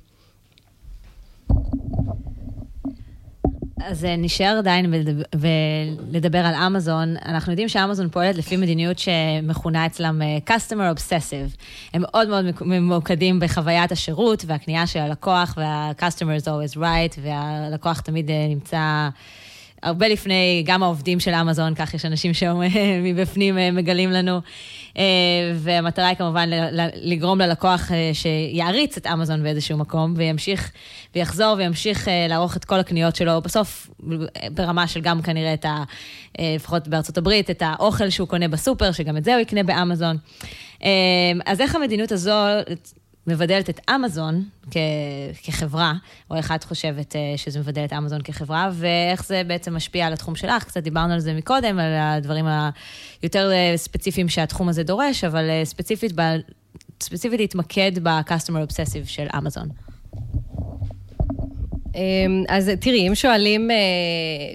אז 3.85 4.07
נשאר 4.17 4.55
עדיין 4.57 4.93
ולדבר 5.35 6.39
על 6.39 6.55
אמזון. 6.55 7.15
אנחנו 7.25 7.51
יודעים 7.51 7.69
שאמזון 7.69 8.09
פועלת 8.09 8.35
לפי 8.35 8.57
מדיניות 8.57 8.99
שמכונה 8.99 9.85
אצלם 9.85 10.21
customer 10.47 10.97
obsessive. 10.97 11.57
הם 11.93 12.01
מאוד 12.01 12.29
מאוד 12.29 12.45
ממוקדים 12.61 13.39
בחוויית 13.39 13.91
השירות 13.91 14.43
והקנייה 14.47 14.87
של 14.87 14.99
הלקוח, 14.99 15.53
וה-customer 15.57 16.41
is 16.41 16.45
always 16.45 16.77
right, 16.77 17.19
והלקוח 17.21 17.99
תמיד 17.99 18.31
נמצא... 18.49 19.09
הרבה 19.83 20.07
לפני, 20.07 20.63
גם 20.65 20.83
העובדים 20.83 21.19
של 21.19 21.33
אמזון, 21.33 21.75
כך 21.75 21.93
יש 21.93 22.05
אנשים 22.05 22.33
שמבפנים 22.33 23.57
אה, 23.57 23.71
מגלים 23.71 24.11
לנו. 24.11 24.41
אה, 24.97 25.03
והמטרה 25.55 26.07
היא 26.07 26.17
כמובן 26.17 26.49
לגרום 26.95 27.41
ללקוח 27.41 27.91
אה, 27.91 28.11
שיעריץ 28.13 28.97
את 28.97 29.07
אמזון 29.07 29.43
באיזשהו 29.43 29.77
מקום, 29.77 30.13
וימשיך, 30.17 30.71
ויחזור 31.15 31.55
וימשיך 31.57 32.07
לערוך 32.29 32.57
את 32.57 32.65
כל 32.65 32.79
הקניות 32.79 33.15
שלו, 33.15 33.41
בסוף 33.41 33.89
ברמה 34.51 34.87
של 34.87 35.01
גם 35.01 35.21
כנראה 35.21 35.53
את 35.53 35.65
ה... 35.65 35.83
לפחות 36.39 36.87
בארצות 36.87 37.17
הברית, 37.17 37.49
את 37.49 37.63
האוכל 37.65 38.09
שהוא 38.09 38.27
קונה 38.27 38.47
בסופר, 38.47 38.91
שגם 38.91 39.17
את 39.17 39.23
זה 39.23 39.33
הוא 39.33 39.41
יקנה 39.41 39.63
באמזון. 39.63 40.17
אז 41.45 41.61
איך 41.61 41.75
המדיניות 41.75 42.11
הזו 42.11 42.31
מבדלת 43.27 43.69
את 43.69 43.79
אמזון 43.95 44.43
כ- 44.71 44.77
כחברה, 45.43 45.93
או 46.31 46.35
איך 46.35 46.51
את 46.51 46.63
חושבת 46.63 47.15
אה, 47.15 47.33
שזה 47.37 47.59
מבדל 47.59 47.85
את 47.85 47.93
אמזון 47.93 48.21
כחברה, 48.21 48.69
ואיך 48.73 49.25
זה 49.25 49.41
בעצם 49.47 49.75
משפיע 49.75 50.07
על 50.07 50.13
התחום 50.13 50.35
שלך. 50.35 50.63
קצת 50.63 50.83
דיברנו 50.83 51.13
על 51.13 51.19
זה 51.19 51.33
מקודם, 51.33 51.79
על 51.79 51.93
הדברים 51.97 52.45
היותר 53.21 53.51
אה, 53.51 53.73
ספציפיים 53.75 54.29
שהתחום 54.29 54.69
הזה 54.69 54.83
דורש, 54.83 55.23
אבל 55.23 55.49
אה, 55.49 55.65
ספציפית, 55.65 56.11
ב- 56.15 56.35
ספציפית 57.03 57.39
להתמקד 57.39 57.91
ב-customer 58.03 58.69
obsessive 58.69 59.07
של 59.07 59.27
אמזון. 59.37 59.69
אמ, 61.95 62.43
אז 62.49 62.71
תראי, 62.79 63.07
אם 63.07 63.15
שואלים, 63.15 63.69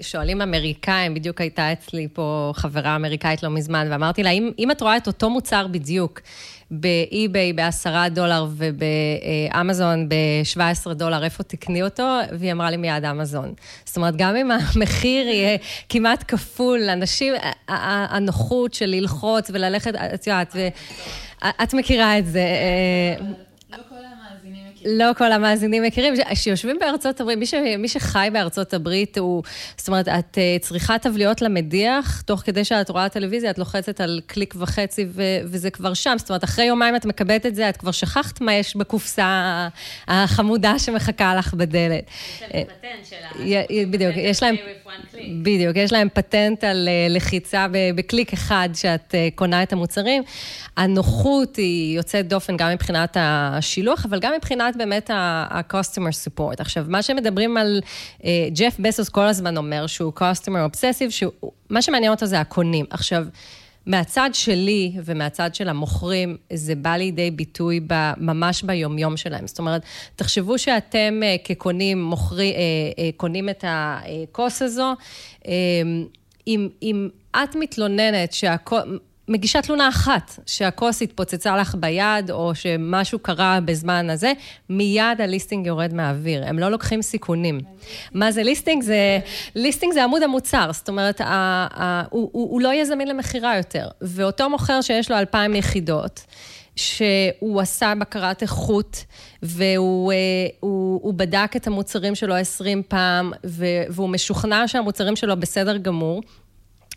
שואלים 0.01 0.41
אמריקאים, 0.41 1.13
בדיוק 1.13 1.41
הייתה 1.41 1.73
אצלי 1.73 2.07
פה 2.13 2.51
חברה 2.55 2.95
אמריקאית 2.95 3.43
לא 3.43 3.49
מזמן, 3.49 3.87
ואמרתי 3.91 4.23
לה, 4.23 4.29
אם, 4.29 4.51
אם 4.59 4.71
את 4.71 4.81
רואה 4.81 4.97
את 4.97 5.07
אותו 5.07 5.29
מוצר 5.29 5.67
בדיוק, 5.67 6.21
באי-ביי 6.71 7.53
ב-10 7.53 8.09
דולר 8.11 8.45
ובאמזון 8.49 10.09
ב-17 10.09 10.93
דולר, 10.93 11.23
איפה 11.23 11.43
תקני 11.43 11.83
אותו? 11.83 12.17
והיא 12.31 12.51
אמרה 12.51 12.71
לי 12.71 12.77
מיד 12.77 13.05
אמזון. 13.05 13.53
זאת 13.85 13.97
אומרת, 13.97 14.15
גם 14.15 14.35
אם 14.35 14.51
המחיר 14.51 15.27
יהיה 15.27 15.57
כמעט 15.89 16.23
כפול, 16.27 16.89
אנשים, 16.89 17.33
הנוחות 17.67 18.73
של 18.73 18.85
ללחוץ 18.85 19.49
וללכת, 19.53 19.95
את 20.13 20.27
יודעת, 20.27 20.55
את 21.63 21.73
מכירה 21.73 22.17
את 22.19 22.25
זה. 22.25 22.45
אה, 24.85 24.91
לא 24.91 25.13
כל 25.17 25.31
המאזינים 25.31 25.83
מכירים, 25.83 26.13
שיושבים 26.33 26.77
בארצות 26.79 27.21
הברית, 27.21 27.37
מי, 27.37 27.45
ש, 27.45 27.53
מי 27.77 27.87
שחי 27.87 28.29
בארצות 28.33 28.73
הברית 28.73 29.17
הוא, 29.17 29.43
זאת 29.77 29.87
אומרת, 29.87 30.07
את 30.07 30.37
uh, 30.37 30.61
צריכה 30.61 30.97
תבליות 30.97 31.41
למדיח, 31.41 32.21
תוך 32.21 32.39
כדי 32.39 32.65
שאת 32.65 32.89
רואה 32.89 33.09
טלוויזיה, 33.09 33.49
את 33.49 33.57
לוחצת 33.57 34.01
על 34.01 34.21
קליק 34.25 34.53
וחצי 34.57 35.05
ו, 35.09 35.23
וזה 35.43 35.69
כבר 35.69 35.93
שם. 35.93 36.15
זאת 36.17 36.29
אומרת, 36.29 36.43
אחרי 36.43 36.65
יומיים 36.65 36.95
את 36.95 37.05
מקבלת 37.05 37.45
את 37.45 37.55
זה, 37.55 37.69
את 37.69 37.77
כבר 37.77 37.91
שכחת 37.91 38.41
מה 38.41 38.53
יש 38.53 38.75
בקופסה 38.75 39.67
החמודה 40.07 40.79
שמחכה 40.79 41.35
לך 41.35 41.53
בדלת. 41.53 42.03
יש 42.07 42.41
להם 42.53 42.63
פטנט 42.63 43.05
של 43.09 43.15
ה... 43.45 43.85
בדיוק, 43.85 44.13
יש 44.17 44.43
להם... 44.43 44.55
בדיוק, 45.41 45.77
יש 45.77 45.93
להם 45.93 46.07
פטנט 46.13 46.63
על 46.63 46.87
אה, 46.87 47.07
לחיצה 47.09 47.67
בקליק 47.95 48.33
אחד 48.33 48.69
שאת 48.73 49.15
אה, 49.15 49.27
קונה 49.35 49.63
את 49.63 49.73
המוצרים. 49.73 50.23
הנוחות 50.77 51.55
היא 51.55 51.97
יוצאת 51.97 52.27
דופן 52.27 52.57
גם 52.57 52.71
מבחינת 52.71 53.17
השילוח, 53.19 54.05
אבל 54.05 54.19
גם 54.19 54.33
מבחינת 54.37 54.70
באמת 54.75 55.09
ה-customer 55.09 56.27
support. 56.27 56.55
עכשיו, 56.59 56.85
מה 56.87 57.01
שמדברים 57.01 57.57
על, 57.57 57.81
אה, 58.23 58.47
ג'ף 58.55 58.75
בסוס 58.79 59.09
כל 59.09 59.27
הזמן 59.27 59.57
אומר 59.57 59.87
שהוא 59.87 60.13
customer 60.19 60.71
obsessive, 60.71 61.09
שמה 61.09 61.81
שמעניין 61.81 62.11
אותו 62.11 62.25
זה 62.25 62.39
הקונים. 62.39 62.85
עכשיו, 62.89 63.25
מהצד 63.85 64.29
שלי 64.33 64.93
ומהצד 65.05 65.55
של 65.55 65.69
המוכרים, 65.69 66.37
זה 66.53 66.75
בא 66.75 66.95
לידי 66.95 67.31
ביטוי 67.31 67.79
ממש 68.17 68.63
ביומיום 68.63 69.17
שלהם. 69.17 69.47
זאת 69.47 69.59
אומרת, 69.59 69.81
תחשבו 70.15 70.57
שאתם 70.57 71.19
כקונים, 71.43 72.03
מוכרי, 72.03 72.53
קונים 73.17 73.49
את 73.49 73.65
הכוס 73.67 74.61
הזו, 74.61 74.93
אם, 76.47 76.69
אם 76.81 77.09
את 77.31 77.55
מתלוננת 77.55 78.33
שהכוס... 78.33 78.81
מגישה 79.31 79.61
תלונה 79.61 79.89
אחת, 79.89 80.39
שהכוס 80.45 81.01
התפוצצה 81.01 81.57
לך 81.57 81.75
ביד, 81.79 82.31
או 82.31 82.55
שמשהו 82.55 83.19
קרה 83.19 83.59
בזמן 83.65 84.09
הזה, 84.09 84.33
מיד 84.69 85.21
הליסטינג 85.21 85.67
יורד 85.67 85.93
מהאוויר. 85.93 86.43
הם 86.47 86.59
לא 86.59 86.71
לוקחים 86.71 87.01
סיכונים. 87.01 87.59
מה 88.13 88.31
זה 88.31 88.43
ליסטינג? 88.43 88.83
זה, 88.83 89.19
ליסטינג 89.55 89.93
זה 89.93 90.03
עמוד 90.03 90.23
המוצר, 90.23 90.69
זאת 90.73 90.89
אומרת, 90.89 91.21
ה, 91.21 91.25
ה, 91.27 92.03
הוא, 92.09 92.29
הוא, 92.31 92.51
הוא 92.51 92.61
לא 92.61 92.69
יהיה 92.69 92.85
זמין 92.85 93.07
למכירה 93.07 93.57
יותר. 93.57 93.87
ואותו 94.01 94.49
מוכר 94.49 94.81
שיש 94.81 95.11
לו 95.11 95.17
אלפיים 95.17 95.55
יחידות, 95.55 96.25
שהוא 96.75 97.61
עשה 97.61 97.93
בקרת 97.99 98.41
איכות, 98.41 99.05
והוא 99.43 100.13
הוא, 100.59 100.99
הוא 101.03 101.13
בדק 101.13 101.51
את 101.55 101.67
המוצרים 101.67 102.15
שלו 102.15 102.35
עשרים 102.35 102.83
פעם, 102.87 103.31
והוא 103.89 104.09
משוכנע 104.09 104.67
שהמוצרים 104.67 105.15
שלו 105.15 105.39
בסדר 105.39 105.77
גמור, 105.77 106.21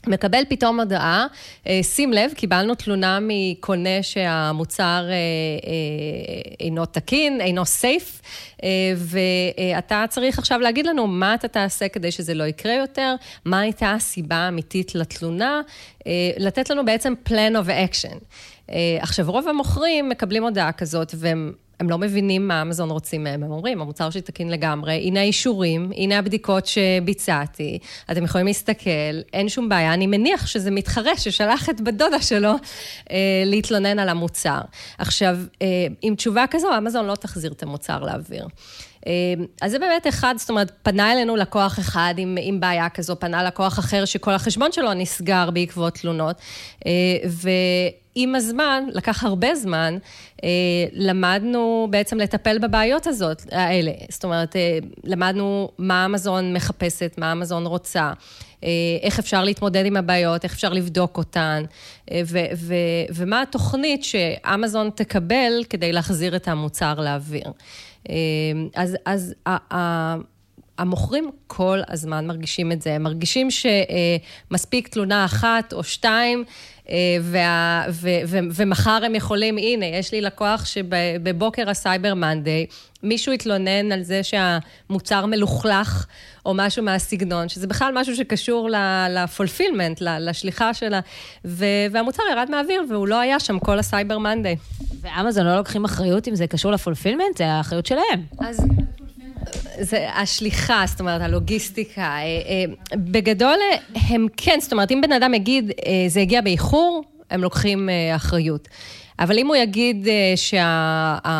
מקבל 0.06 0.42
פתאום 0.48 0.80
הודעה, 0.80 1.26
אה, 1.66 1.80
שים 1.82 2.12
לב, 2.12 2.32
קיבלנו 2.32 2.74
תלונה 2.74 3.18
מקונה 3.22 4.02
שהמוצר 4.02 5.06
אה, 5.08 5.10
אה, 5.10 6.52
אינו 6.60 6.86
תקין, 6.86 7.40
אינו 7.40 7.64
סייף, 7.64 8.20
ואתה 8.96 10.04
צריך 10.08 10.38
עכשיו 10.38 10.60
להגיד 10.60 10.86
לנו 10.86 11.06
מה 11.06 11.34
אתה 11.34 11.48
תעשה 11.48 11.88
כדי 11.88 12.10
שזה 12.10 12.34
לא 12.34 12.44
יקרה 12.44 12.74
יותר, 12.74 13.14
מה 13.44 13.60
הייתה 13.60 13.92
הסיבה 13.92 14.36
האמיתית 14.36 14.94
לתלונה, 14.94 15.60
לתת 16.38 16.70
לנו 16.70 16.84
בעצם 16.84 17.14
plan 17.28 17.52
of 17.64 17.68
action. 17.68 18.24
עכשיו, 19.00 19.30
רוב 19.30 19.48
המוכרים 19.48 20.08
מקבלים 20.08 20.44
הודעה 20.44 20.72
כזאת, 20.72 21.14
והם 21.18 21.52
הם 21.80 21.90
לא 21.90 21.98
מבינים 21.98 22.48
מה 22.48 22.62
אמזון 22.62 22.90
רוצים 22.90 23.24
מהם, 23.24 23.42
הם 23.42 23.50
אומרים, 23.50 23.80
המוצר 23.80 24.10
שלי 24.10 24.20
תקין 24.20 24.50
לגמרי, 24.50 24.92
הנה 24.92 25.20
האישורים, 25.20 25.90
הנה 25.96 26.18
הבדיקות 26.18 26.66
שביצעתי, 26.66 27.78
אתם 28.10 28.24
יכולים 28.24 28.46
להסתכל, 28.46 29.20
אין 29.32 29.48
שום 29.48 29.68
בעיה, 29.68 29.94
אני 29.94 30.06
מניח 30.06 30.46
שזה 30.46 30.70
מתחרה 30.70 31.16
ששלח 31.16 31.70
את 31.70 31.80
בת 31.80 31.94
דודה 31.94 32.22
שלו 32.22 32.52
אה, 33.10 33.16
להתלונן 33.46 33.98
על 33.98 34.08
המוצר. 34.08 34.60
עכשיו, 34.98 35.36
אה, 35.62 35.66
עם 36.02 36.14
תשובה 36.14 36.44
כזו, 36.50 36.68
אמזון 36.78 37.06
לא 37.06 37.14
תחזיר 37.14 37.52
את 37.52 37.62
המוצר 37.62 38.02
לאוויר. 38.02 38.46
אה, 39.06 39.12
אז 39.60 39.70
זה 39.70 39.78
באמת 39.78 40.06
אחד, 40.06 40.34
זאת 40.38 40.50
אומרת, 40.50 40.72
פנה 40.82 41.12
אלינו 41.12 41.36
לקוח 41.36 41.78
אחד 41.78 42.14
עם, 42.16 42.36
עם 42.40 42.60
בעיה 42.60 42.88
כזו, 42.88 43.20
פנה 43.20 43.42
לקוח 43.42 43.78
אחר 43.78 44.04
שכל 44.04 44.32
החשבון 44.32 44.72
שלו 44.72 44.94
נסגר 44.94 45.50
בעקבות 45.50 45.94
תלונות, 45.94 46.36
אה, 46.86 46.90
ו... 47.28 47.48
עם 48.16 48.34
הזמן, 48.34 48.84
לקח 48.92 49.24
הרבה 49.24 49.54
זמן, 49.54 49.98
אה, 50.44 50.48
למדנו 50.92 51.86
בעצם 51.90 52.18
לטפל 52.18 52.58
בבעיות 52.58 53.06
הזאת, 53.06 53.42
האלה. 53.52 53.92
זאת 54.10 54.24
אומרת, 54.24 54.56
אה, 54.56 54.78
למדנו 55.04 55.68
מה 55.78 56.04
אמזון 56.06 56.54
מחפשת, 56.54 57.14
מה 57.18 57.32
אמזון 57.32 57.66
רוצה, 57.66 58.12
איך 59.02 59.18
אפשר 59.18 59.44
להתמודד 59.44 59.86
עם 59.86 59.96
הבעיות, 59.96 60.44
איך 60.44 60.52
אפשר 60.52 60.72
לבדוק 60.72 61.18
אותן, 61.18 61.64
ו- 62.10 62.38
ו- 62.56 62.74
ומה 63.14 63.42
התוכנית 63.42 64.04
שאמזון 64.04 64.90
תקבל 64.94 65.64
כדי 65.70 65.92
להחזיר 65.92 66.36
את 66.36 66.48
המוצר 66.48 66.94
לאוויר. 67.00 67.52
אז, 68.74 68.96
אז 69.04 69.34
המוכרים 70.78 71.30
כל 71.46 71.78
הזמן 71.88 72.26
מרגישים 72.26 72.72
את 72.72 72.82
זה. 72.82 72.94
הם 72.94 73.02
מרגישים 73.02 73.48
שמספיק 73.50 74.88
תלונה 74.88 75.24
אחת 75.24 75.72
או 75.72 75.84
שתיים, 75.84 76.44
וה, 77.20 77.84
ו, 77.90 78.08
ו, 78.26 78.38
ומחר 78.54 79.00
הם 79.04 79.14
יכולים, 79.14 79.58
הנה, 79.58 79.86
יש 79.86 80.12
לי 80.12 80.20
לקוח 80.20 80.64
שבבוקר 80.64 81.70
ה 81.70 81.77
Cyber 81.77 82.14
Monday, 82.14 82.66
מישהו 83.02 83.32
התלונן 83.32 83.92
על 83.92 84.02
זה 84.02 84.20
שהמוצר 84.22 85.26
מלוכלך, 85.26 86.06
או 86.46 86.54
משהו 86.54 86.82
מהסגנון, 86.82 87.48
שזה 87.48 87.66
בכלל 87.66 87.92
משהו 87.94 88.16
שקשור 88.16 88.68
ל 89.10 89.17
fulfillment, 89.17 90.00
לשליחה 90.00 90.74
שלה, 90.74 91.00
והמוצר 91.44 92.22
ירד 92.32 92.48
מהאוויר, 92.50 92.82
והוא 92.90 93.08
לא 93.08 93.20
היה 93.20 93.40
שם 93.40 93.58
כל 93.58 93.78
ה 93.78 93.85
Cyber 93.85 94.18
Monday. 94.18 94.56
ואמזון 95.00 95.46
לא 95.46 95.56
לוקחים 95.56 95.84
אחריות 95.84 96.28
אם 96.28 96.34
זה 96.34 96.46
קשור 96.46 96.72
ל 96.72 96.77
fulfillment? 96.77 97.36
זה 97.38 97.46
האחריות 97.46 97.86
שלהם. 97.86 98.22
אז... 98.38 98.66
זה 99.80 100.08
השליחה, 100.14 100.84
זאת 100.86 101.00
אומרת, 101.00 101.20
הלוגיסטיקה. 101.20 102.02
אה, 102.02 102.18
אה, 102.18 102.64
בגדול, 102.96 103.58
הם 103.94 104.26
כן, 104.36 104.58
זאת 104.60 104.72
אומרת, 104.72 104.92
אם 104.92 105.00
בן 105.00 105.12
אדם 105.12 105.34
יגיד, 105.34 105.70
אה, 105.86 106.04
זה 106.08 106.20
הגיע 106.20 106.40
באיחור, 106.40 107.04
הם 107.30 107.42
לוקחים 107.42 107.88
אחריות. 108.16 108.68
אבל 109.18 109.38
אם 109.38 109.46
הוא 109.46 109.56
יגיד 109.56 110.08
שהמוצר 110.36 111.36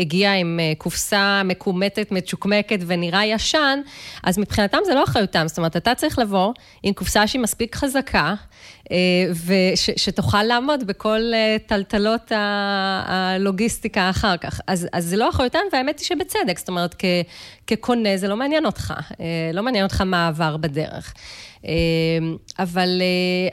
הגיע 0.00 0.32
עם 0.32 0.60
קופסה 0.78 1.42
מקומטת, 1.44 2.12
מצ'וקמקת 2.12 2.78
ונראה 2.86 3.26
ישן, 3.26 3.80
אז 4.22 4.38
מבחינתם 4.38 4.78
זה 4.86 4.94
לא 4.94 5.04
אחריותם. 5.04 5.48
זאת 5.48 5.58
אומרת, 5.58 5.76
אתה 5.76 5.94
צריך 5.94 6.18
לבוא 6.18 6.52
עם 6.82 6.92
קופסה 6.92 7.26
שהיא 7.26 7.42
מספיק 7.42 7.76
חזקה, 7.76 8.34
ושתוכל 9.46 10.42
לעמוד 10.42 10.86
בכל 10.86 11.20
טלטלות 11.66 12.32
הלוגיסטיקה 13.06 14.10
אחר 14.10 14.36
כך. 14.36 14.60
אז, 14.66 14.88
אז 14.92 15.04
זה 15.04 15.16
לא 15.16 15.28
אחריותם, 15.28 15.58
והאמת 15.72 15.98
היא 15.98 16.06
שבצדק, 16.06 16.58
זאת 16.58 16.68
אומרת, 16.68 16.94
כ, 16.98 17.04
כקונה 17.66 18.16
זה 18.16 18.28
לא 18.28 18.36
מעניין 18.36 18.66
אותך, 18.66 18.94
לא 19.54 19.62
מעניין 19.62 19.84
אותך 19.84 20.00
מה 20.00 20.28
עבר 20.28 20.56
בדרך. 20.56 21.14
אבל, 22.58 23.02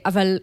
אבל 0.06 0.38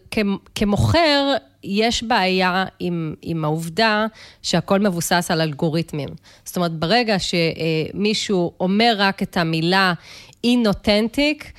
כמוכר, 0.55 1.35
יש 1.65 2.03
בעיה 2.03 2.65
עם, 2.81 3.15
עם 3.23 3.45
העובדה 3.45 4.07
שהכל 4.43 4.81
מבוסס 4.81 5.31
על 5.31 5.41
אלגוריתמים. 5.41 6.09
זאת 6.45 6.57
אומרת, 6.57 6.73
ברגע 6.73 7.17
שמישהו 7.19 8.53
אומר 8.61 8.95
רק 8.99 9.23
את 9.23 9.37
המילה 9.37 9.93
אינותנטיק, 10.45 11.53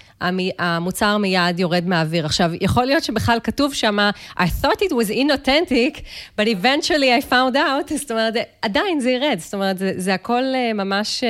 המוצר 0.60 1.18
מיד 1.18 1.60
יורד 1.60 1.88
מהאוויר. 1.88 2.26
עכשיו, 2.26 2.52
יכול 2.62 2.86
להיות 2.86 3.04
שבכלל 3.04 3.40
כתוב 3.44 3.74
שם, 3.74 3.98
I 4.38 4.44
thought 4.62 4.82
it 4.82 4.92
was 4.92 5.10
inauthentic, 5.12 6.00
but 6.38 6.44
eventually 6.44 7.22
I 7.22 7.30
found 7.30 7.56
out, 7.56 7.96
זאת 7.98 8.12
אומרת, 8.12 8.34
עדיין 8.62 9.00
זה 9.00 9.12
ירד, 9.12 9.38
זאת 9.40 9.54
אומרת, 9.54 9.78
זה, 9.78 9.94
זה 9.98 10.14
הכל 10.14 10.44
אה, 10.56 10.74
ממש 10.74 11.24
אה, 11.24 11.30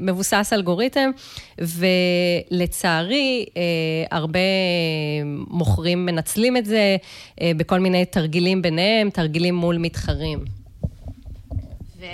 מבוסס 0.00 0.50
אלגוריתם, 0.52 1.10
ולצערי, 1.58 3.46
אה, 3.56 3.62
הרבה 4.10 4.38
מוכרים 5.50 6.06
מנצלים 6.06 6.56
את 6.56 6.66
זה 6.66 6.96
בכל 7.56 7.80
מיני 7.80 8.04
תרגילים 8.04 8.62
ביניהם, 8.62 9.10
תרגילים 9.10 9.54
מול 9.54 9.78
מתחרים. 9.78 10.44
ו... 12.00 12.04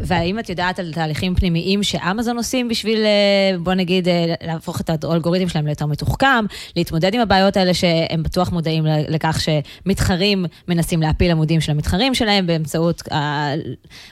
והאם 0.00 0.38
את 0.38 0.48
יודעת 0.48 0.78
על 0.78 0.92
תהליכים 0.92 1.34
פנימיים 1.34 1.82
שאמזון 1.82 2.36
עושים 2.36 2.68
בשביל, 2.68 2.98
אה, 2.98 3.58
בוא 3.58 3.74
נגיד, 3.74 4.08
אה, 4.08 4.34
להפוך 4.42 4.80
את 4.80 5.04
האלגוריתם 5.04 5.48
שלהם 5.48 5.66
ליותר 5.66 5.86
מתוחכם, 5.86 6.44
להתמודד 6.76 7.14
עם 7.14 7.20
הבעיות 7.20 7.56
האלה 7.56 7.74
שהם 7.74 8.22
בטוח 8.22 8.52
מודעים 8.52 8.84
לכך 8.86 9.40
שמתחרים 9.40 10.46
מנסים 10.68 11.02
להפיל 11.02 11.30
עמודים 11.30 11.60
של 11.60 11.72
המתחרים 11.72 12.14
שלהם 12.14 12.46
באמצעות, 12.46 13.02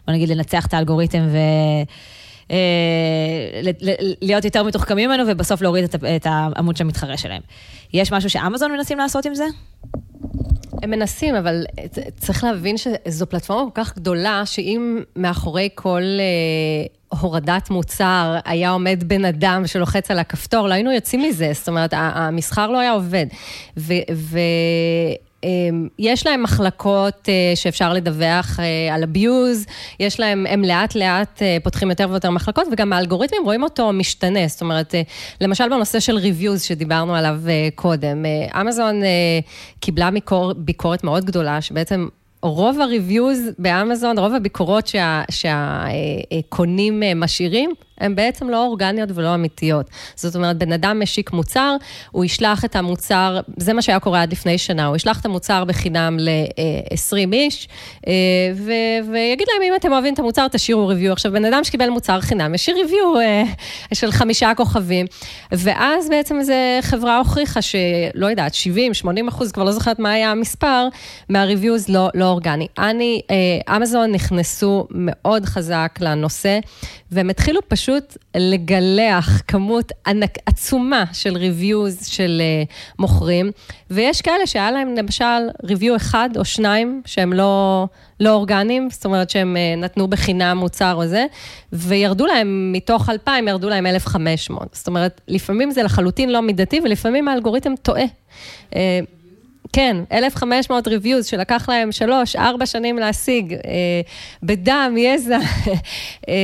בוא 0.06 0.14
נגיד, 0.14 0.28
לנצח 0.28 0.66
את 0.66 0.74
האלגוריתם 0.74 1.26
ו... 1.30 1.38
אה, 2.50 3.60
להיות 4.22 4.44
יותר 4.44 4.62
מתוחכמים 4.62 5.10
ממנו 5.10 5.24
ובסוף 5.28 5.62
להוריד 5.62 5.84
את 6.16 6.26
העמוד 6.26 6.76
של 6.76 6.84
המתחרה 6.84 7.16
שלהם. 7.16 7.42
יש 7.92 8.12
משהו 8.12 8.30
שאמזון 8.30 8.72
מנסים 8.72 8.98
לעשות 8.98 9.26
עם 9.26 9.34
זה? 9.34 9.44
הם 10.84 10.90
מנסים, 10.90 11.34
אבל 11.34 11.64
צריך 12.16 12.44
להבין 12.44 12.76
שזו 12.76 13.26
פלטפורמה 13.26 13.70
כל 13.70 13.82
כך 13.84 13.96
גדולה, 13.96 14.42
שאם 14.46 15.02
מאחורי 15.16 15.68
כל 15.74 16.02
אה, 16.02 17.18
הורדת 17.18 17.70
מוצר 17.70 18.38
היה 18.44 18.70
עומד 18.70 19.04
בן 19.06 19.24
אדם 19.24 19.62
שלוחץ 19.66 20.10
על 20.10 20.18
הכפתור, 20.18 20.68
לא 20.68 20.74
היינו 20.74 20.92
יוצאים 20.92 21.22
מזה, 21.22 21.50
זאת 21.52 21.68
אומרת, 21.68 21.90
המסחר 21.96 22.70
לא 22.70 22.78
היה 22.78 22.92
עובד. 22.92 23.26
ו... 23.76 23.92
ו 24.14 24.38
יש 25.98 26.26
להם 26.26 26.42
מחלקות 26.42 27.28
אה, 27.28 27.52
שאפשר 27.54 27.92
לדווח 27.92 28.60
אה, 28.60 28.94
על 28.94 29.04
abuse, 29.04 29.70
יש 30.00 30.20
להם, 30.20 30.46
הם 30.48 30.64
לאט 30.64 30.94
לאט 30.94 31.42
אה, 31.42 31.56
פותחים 31.62 31.90
יותר 31.90 32.06
ויותר 32.10 32.30
מחלקות, 32.30 32.66
וגם 32.72 32.92
האלגוריתמים 32.92 33.44
רואים 33.44 33.62
אותו 33.62 33.92
משתנה, 33.92 34.48
זאת 34.48 34.60
אומרת, 34.60 34.94
למשל 35.40 35.68
בנושא 35.68 36.00
של 36.00 36.18
reviews 36.18 36.58
שדיברנו 36.58 37.14
עליו 37.14 37.40
קודם, 37.74 38.24
אמזון 38.60 39.00
קיבלה 39.80 40.10
ביקורת 40.56 41.04
מאוד 41.04 41.24
גדולה, 41.24 41.60
שבעצם 41.60 42.08
רוב 42.42 42.80
ה-reviews 42.80 43.52
באמזון, 43.58 44.18
רוב 44.18 44.34
הביקורות 44.34 44.90
שהקונים 45.30 47.02
משאירים, 47.16 47.70
הן 47.98 48.14
בעצם 48.14 48.48
לא 48.48 48.66
אורגניות 48.66 49.10
ולא 49.14 49.34
אמיתיות. 49.34 49.90
זאת 50.14 50.36
אומרת, 50.36 50.58
בן 50.58 50.72
אדם 50.72 51.00
משיק 51.00 51.32
מוצר, 51.32 51.76
הוא 52.10 52.24
ישלח 52.24 52.64
את 52.64 52.76
המוצר, 52.76 53.40
זה 53.56 53.72
מה 53.72 53.82
שהיה 53.82 54.00
קורה 54.00 54.22
עד 54.22 54.32
לפני 54.32 54.58
שנה, 54.58 54.86
הוא 54.86 54.96
ישלח 54.96 55.20
את 55.20 55.26
המוצר 55.26 55.64
בחינם 55.64 56.16
ל-20 56.20 57.32
איש, 57.32 57.68
אה, 58.06 58.12
ו- 58.54 59.12
ויגיד 59.12 59.48
להם, 59.52 59.62
אם 59.62 59.72
אתם 59.76 59.92
אוהבים 59.92 60.14
את 60.14 60.18
המוצר, 60.18 60.48
תשאירו 60.48 60.86
ריוויו. 60.86 61.12
עכשיו, 61.12 61.32
בן 61.32 61.44
אדם 61.44 61.64
שקיבל 61.64 61.88
מוצר 61.88 62.20
חינם, 62.20 62.54
ישאיר 62.54 62.76
ריוויו 62.76 63.20
אה, 63.20 63.42
של 63.94 64.12
חמישה 64.12 64.52
כוכבים, 64.56 65.06
ואז 65.52 66.08
בעצם 66.08 66.42
זו 66.42 66.52
חברה 66.80 67.18
הוכיחה 67.18 67.62
שלא 67.62 68.26
יודעת, 68.26 68.54
70, 68.54 68.94
80 68.94 69.28
אחוז, 69.28 69.52
כבר 69.52 69.64
לא 69.64 69.72
זוכרת 69.72 69.98
מה 69.98 70.12
היה 70.12 70.30
המספר, 70.30 70.88
מהריוויוז 71.28 71.88
לא, 71.88 72.08
לא 72.14 72.24
אורגני. 72.24 72.66
אני, 72.78 73.20
אה, 73.30 73.76
אמזון 73.76 74.12
נכנסו 74.12 74.86
מאוד 74.90 75.44
חזק 75.44 75.98
לנושא, 76.00 76.58
והם 77.10 77.30
התחילו 77.30 77.60
פשוט... 77.68 77.83
פשוט 77.84 78.16
לגלח 78.36 79.42
כמות 79.48 79.92
ענק, 80.06 80.38
עצומה 80.46 81.04
של 81.12 81.36
ריוויוז 81.36 82.06
של 82.06 82.42
uh, 82.66 82.72
מוכרים, 82.98 83.50
ויש 83.90 84.22
כאלה 84.22 84.46
שהיה 84.46 84.70
להם 84.70 84.94
למשל 84.94 85.24
ריוויו 85.64 85.96
אחד 85.96 86.28
או 86.36 86.44
שניים 86.44 87.02
שהם 87.06 87.32
לא, 87.32 87.86
לא 88.20 88.30
אורגניים, 88.30 88.90
זאת 88.90 89.04
אומרת 89.04 89.30
שהם 89.30 89.56
uh, 89.56 89.80
נתנו 89.80 90.08
בחינם 90.08 90.56
מוצר 90.58 90.94
או 90.94 91.06
זה, 91.06 91.26
וירדו 91.72 92.26
להם, 92.26 92.72
מתוך 92.72 93.08
2,000 93.08 93.48
ירדו 93.48 93.68
להם 93.68 93.86
1,500. 93.86 94.68
זאת 94.72 94.86
אומרת, 94.86 95.20
לפעמים 95.28 95.70
זה 95.70 95.82
לחלוטין 95.82 96.32
לא 96.32 96.40
מידתי, 96.40 96.80
ולפעמים 96.84 97.28
האלגוריתם 97.28 97.72
טועה. 97.82 98.04
Uh, 98.70 98.74
כן, 99.74 99.96
1,500 100.12 100.88
ריוויוז 100.88 101.26
שלקח 101.26 101.68
להם 101.68 101.92
שלוש, 101.92 102.36
ארבע 102.36 102.66
שנים 102.66 102.98
להשיג, 102.98 103.52
אה, 103.52 103.60
בדם, 104.42 104.94
יזע. 104.98 105.38
אה, 106.28 106.34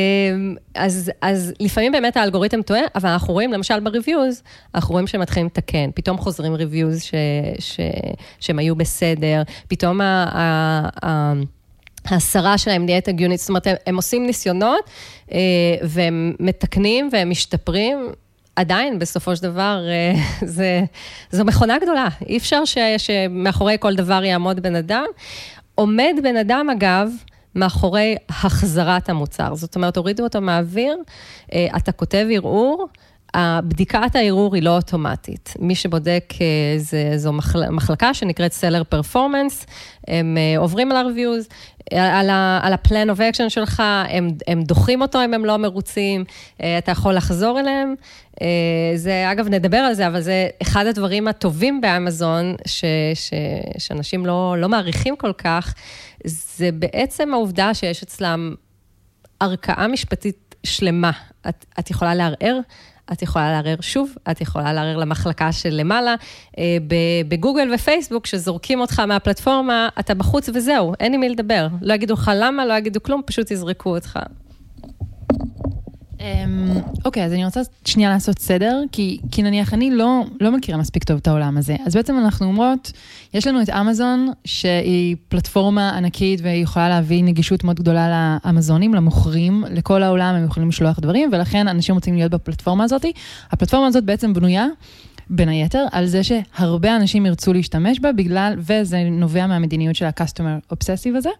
אז, 0.74 1.12
אז 1.20 1.52
לפעמים 1.60 1.92
באמת 1.92 2.16
האלגוריתם 2.16 2.62
טועה, 2.62 2.80
אבל 2.94 3.08
אנחנו 3.08 3.34
רואים, 3.34 3.52
למשל 3.52 3.80
בריוויוז, 3.80 4.42
אנחנו 4.74 4.92
רואים 4.92 5.06
שהם 5.06 5.20
מתחילים 5.20 5.46
לתקן. 5.46 5.90
פתאום 5.94 6.18
חוזרים 6.18 6.54
ריוויוז 6.54 7.02
ש, 7.02 7.14
ש, 7.58 7.80
שהם 8.40 8.58
היו 8.58 8.76
בסדר, 8.76 9.42
פתאום 9.68 10.00
ה... 10.00 10.26
ה, 10.32 10.88
ה 11.06 11.32
ההסרה 12.04 12.58
שלהם 12.58 12.84
נהיית 12.84 13.08
הגיונית, 13.08 13.40
זאת 13.40 13.48
אומרת, 13.48 13.66
הם, 13.66 13.76
הם 13.86 13.96
עושים 13.96 14.26
ניסיונות 14.26 14.90
אה, 15.32 15.38
והם 15.82 16.34
מתקנים 16.40 17.08
והם 17.12 17.30
משתפרים, 17.30 18.12
עדיין, 18.60 18.98
בסופו 18.98 19.36
של 19.36 19.42
דבר, 19.42 19.80
אה, 19.88 20.22
זה, 20.56 20.84
זו 21.30 21.44
מכונה 21.44 21.78
גדולה. 21.78 22.08
אי 22.26 22.36
אפשר 22.36 22.64
ש, 22.64 22.78
שמאחורי 22.98 23.76
כל 23.80 23.94
דבר 23.94 24.24
יעמוד 24.24 24.60
בן 24.60 24.76
אדם. 24.76 25.04
עומד 25.74 26.14
בן 26.22 26.36
אדם, 26.36 26.70
אגב, 26.70 27.08
מאחורי 27.54 28.16
החזרת 28.28 29.08
המוצר. 29.08 29.54
זאת 29.54 29.76
אומרת, 29.76 29.96
הורידו 29.96 30.22
אותו 30.22 30.40
מהאוויר, 30.40 30.96
אה, 31.52 31.66
אתה 31.76 31.92
כותב 31.92 32.26
ערעור, 32.34 32.88
בדיקת 33.64 34.16
הערעור 34.16 34.54
היא 34.54 34.62
לא 34.62 34.76
אוטומטית. 34.76 35.54
מי 35.58 35.74
שבודק, 35.74 36.34
אה, 36.40 36.78
זה, 36.78 37.12
זו 37.16 37.32
מחל, 37.32 37.70
מחלקה 37.70 38.14
שנקראת 38.14 38.52
Seller 38.52 38.94
Performance, 38.94 39.66
הם 40.08 40.36
עוברים 40.58 40.92
על 40.92 40.96
ה-reviews, 40.96 41.54
על 41.96 42.30
ה-plan 42.72 43.16
of 43.16 43.18
action 43.18 43.48
שלך, 43.48 43.82
הם, 44.08 44.30
הם 44.46 44.62
דוחים 44.62 45.02
אותו 45.02 45.24
אם 45.24 45.34
הם 45.34 45.44
לא 45.44 45.56
מרוצים, 45.56 46.24
אתה 46.56 46.90
יכול 46.90 47.14
לחזור 47.14 47.60
אליהם. 47.60 47.94
אה, 48.42 48.46
זה, 48.94 49.32
אגב, 49.32 49.48
נדבר 49.48 49.76
על 49.76 49.94
זה, 49.94 50.06
אבל 50.06 50.20
זה 50.20 50.48
אחד 50.62 50.86
הדברים 50.86 51.28
הטובים 51.28 51.80
באמזון, 51.80 52.54
ש, 52.66 52.84
ש, 53.14 53.30
שאנשים 53.78 54.26
לא, 54.26 54.54
לא 54.58 54.68
מעריכים 54.68 55.16
כל 55.16 55.32
כך, 55.32 55.74
זה 56.24 56.70
בעצם 56.72 57.34
העובדה 57.34 57.74
שיש 57.74 58.02
אצלם 58.02 58.54
ערכאה 59.40 59.88
משפטית 59.88 60.54
שלמה. 60.64 61.10
את, 61.48 61.64
את 61.78 61.90
יכולה 61.90 62.14
לערער, 62.14 62.58
את 63.12 63.22
יכולה 63.22 63.52
לערער 63.52 63.80
שוב, 63.80 64.14
את 64.30 64.40
יכולה 64.40 64.72
לערער 64.72 64.96
למחלקה 64.96 65.52
של 65.52 65.70
למעלה. 65.70 66.14
אה, 66.58 66.64
בגוגל 67.28 67.74
ופייסבוק, 67.74 68.26
שזורקים 68.26 68.80
אותך 68.80 69.00
מהפלטפורמה, 69.00 69.88
אתה 69.98 70.14
בחוץ 70.14 70.48
וזהו, 70.48 70.92
אין 71.00 71.14
עם 71.14 71.20
מי 71.20 71.28
לדבר. 71.28 71.66
לא 71.82 71.94
יגידו 71.94 72.14
לך 72.14 72.30
למה, 72.34 72.66
לא 72.66 72.74
יגידו 72.74 73.02
כלום, 73.02 73.22
פשוט 73.26 73.50
יזרקו 73.50 73.94
אותך. 73.94 74.18
אמ, 76.20 76.68
אוקיי, 77.04 77.24
אז 77.24 77.32
אני 77.32 77.44
רוצה 77.44 77.60
שנייה 77.84 78.10
לעשות 78.10 78.38
סדר, 78.38 78.82
כי, 78.92 79.18
כי 79.30 79.42
נניח 79.42 79.74
אני 79.74 79.90
לא, 79.90 80.24
לא 80.40 80.52
מכירה 80.52 80.78
מספיק 80.78 81.04
טוב 81.04 81.16
את 81.16 81.28
העולם 81.28 81.56
הזה. 81.56 81.76
אז 81.86 81.96
בעצם 81.96 82.18
אנחנו 82.18 82.46
אומרות, 82.46 82.92
יש 83.34 83.46
לנו 83.46 83.62
את 83.62 83.70
אמזון, 83.70 84.28
שהיא 84.44 85.16
פלטפורמה 85.28 85.96
ענקית 85.96 86.40
והיא 86.40 86.62
יכולה 86.62 86.88
להביא 86.88 87.24
נגישות 87.24 87.64
מאוד 87.64 87.76
גדולה 87.76 88.38
לאמזונים, 88.44 88.94
למוכרים, 88.94 89.64
לכל 89.70 90.02
העולם 90.02 90.34
הם 90.34 90.44
יכולים 90.44 90.68
לשלוח 90.68 91.00
דברים, 91.00 91.30
ולכן 91.32 91.68
אנשים 91.68 91.94
רוצים 91.94 92.14
להיות 92.14 92.32
בפלטפורמה 92.32 92.84
הזאת. 92.84 93.04
הפלטפורמה 93.50 93.86
הזאת 93.86 94.04
בעצם 94.04 94.32
בנויה 94.32 94.66
בין 95.30 95.48
היתר, 95.48 95.84
על 95.92 96.06
זה 96.06 96.20
שהרבה 96.24 96.96
אנשים 96.96 97.26
ירצו 97.26 97.52
להשתמש 97.52 98.00
בה 98.00 98.12
בגלל, 98.12 98.54
וזה 98.58 99.02
נובע 99.10 99.46
מהמדיניות 99.46 99.96
של 99.96 100.04
ה-customer 100.04 100.74
obsessive 100.74 101.16
הזה. 101.16 101.30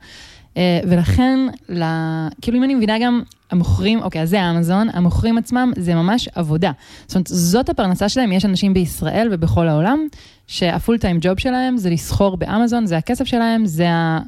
אה, 0.56 0.80
ולכן, 0.88 1.38
לה, 1.68 2.28
כאילו 2.42 2.58
אם 2.58 2.64
אני 2.64 2.74
מבינה 2.74 2.98
גם, 2.98 3.22
המוכרים, 3.50 4.02
אוקיי, 4.02 4.22
אז 4.22 4.30
זה 4.30 4.50
אמזון, 4.50 4.88
המוכרים 4.92 5.38
עצמם 5.38 5.72
זה 5.76 5.94
ממש 5.94 6.28
עבודה. 6.34 6.72
זאת 7.06 7.14
אומרת, 7.14 7.26
זאת 7.26 7.68
הפרנסה 7.68 8.08
שלהם, 8.08 8.32
יש 8.32 8.44
אנשים 8.44 8.74
בישראל 8.74 9.28
ובכל 9.32 9.68
העולם, 9.68 9.98
שהפול 10.46 10.98
טיים 10.98 11.18
ג'וב 11.20 11.38
שלהם 11.38 11.76
זה 11.76 11.90
לסחור 11.90 12.36
באמזון, 12.36 12.86
זה 12.86 12.96
הכסף 12.96 13.24
שלהם, 13.24 13.66
זה 13.66 13.90
ה... 13.90 14.20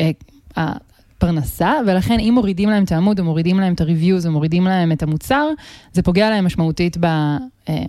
אה, 0.00 0.10
הפרנסה, 0.56 1.72
ולכן 1.86 2.20
אם 2.20 2.32
מורידים 2.34 2.68
להם 2.68 2.84
את 2.84 2.92
העמוד, 2.92 3.18
או 3.18 3.24
מורידים 3.24 3.60
להם 3.60 3.74
את 3.74 3.80
ה-reviews, 3.80 4.26
או 4.26 4.30
מורידים 4.30 4.64
להם 4.64 4.92
את 4.92 5.02
המוצר, 5.02 5.48
זה 5.92 6.02
פוגע 6.02 6.30
להם 6.30 6.44
משמעותית 6.44 6.96
ב... 7.00 7.04
אה, 7.68 7.84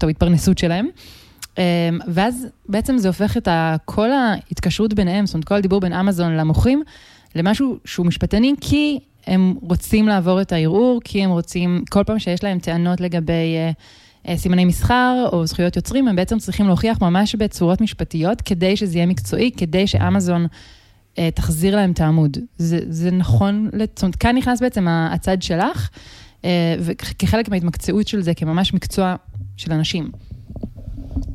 בהתפרנסות 0.00 0.58
שלהם. 0.58 0.88
אמ, 1.58 1.62
ואז 2.08 2.46
בעצם 2.68 2.98
זה 2.98 3.08
הופך 3.08 3.36
את 3.36 3.48
כל 3.84 4.12
ההתקשרות 4.12 4.94
ביניהם, 4.94 5.26
זאת 5.26 5.34
אומרת, 5.34 5.44
כל 5.44 5.54
הדיבור 5.54 5.80
בין 5.80 5.92
אמזון 5.92 6.36
למוכרים, 6.36 6.82
למשהו 7.34 7.78
שהוא 7.84 8.06
משפטני, 8.06 8.54
כי 8.60 8.98
הם 9.26 9.54
רוצים 9.62 10.08
לעבור 10.08 10.40
את 10.40 10.52
הערעור, 10.52 11.00
כי 11.04 11.24
הם 11.24 11.30
רוצים, 11.30 11.84
כל 11.90 12.04
פעם 12.04 12.18
שיש 12.18 12.44
להם 12.44 12.58
טענות 12.58 13.00
לגבי 13.00 13.56
uh, 14.26 14.30
סימני 14.36 14.64
מסחר 14.64 15.28
או 15.32 15.46
זכויות 15.46 15.76
יוצרים, 15.76 16.08
הם 16.08 16.16
בעצם 16.16 16.38
צריכים 16.38 16.66
להוכיח 16.66 17.02
ממש 17.02 17.34
בצורות 17.34 17.80
משפטיות, 17.80 18.40
כדי 18.40 18.76
שזה 18.76 18.98
יהיה 18.98 19.06
מקצועי, 19.06 19.50
כדי 19.56 19.86
שאמזון 19.86 20.46
uh, 20.46 21.18
תחזיר 21.34 21.76
להם 21.76 21.90
את 21.90 22.00
העמוד. 22.00 22.38
זה, 22.58 22.78
זה 22.88 23.10
נכון, 23.10 23.70
זאת 23.94 24.02
אומרת, 24.02 24.16
כאן 24.16 24.36
נכנס 24.36 24.60
בעצם 24.60 24.88
הצד 24.88 25.42
שלך, 25.42 25.88
וכחלק 26.80 27.48
מההתמקצעות 27.48 28.08
של 28.08 28.22
זה, 28.22 28.34
כממש 28.34 28.74
מקצוע 28.74 29.16
של 29.56 29.72
אנשים. 29.72 30.10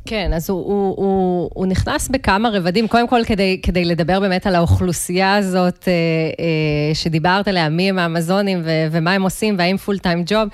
כן, 0.10 0.34
אז 0.34 0.50
הוא, 0.50 0.65
הוא, 0.65 0.95
הוא, 0.98 1.50
הוא 1.54 1.65
נכנס 1.65 2.08
בכמה 2.08 2.50
רבדים, 2.50 2.88
קודם 2.88 3.08
כל 3.08 3.22
כדי, 3.26 3.60
כדי 3.63 3.86
לדבר 3.86 4.19
באמת 4.19 4.48
על 4.48 4.56
האוכלוסייה 4.56 5.36
הזאת 5.36 5.88
אה, 5.88 5.93
אה, 6.39 6.95
שדיברת 6.95 7.48
עליה, 7.48 7.69
מי 7.69 7.89
הם 7.89 8.00
האמזונים 8.00 8.62
ו, 8.63 8.88
ומה 8.91 9.12
הם 9.12 9.22
עושים 9.22 9.56
והאם 9.58 9.78
full 9.78 9.98
time 9.98 10.24
job. 10.26 10.50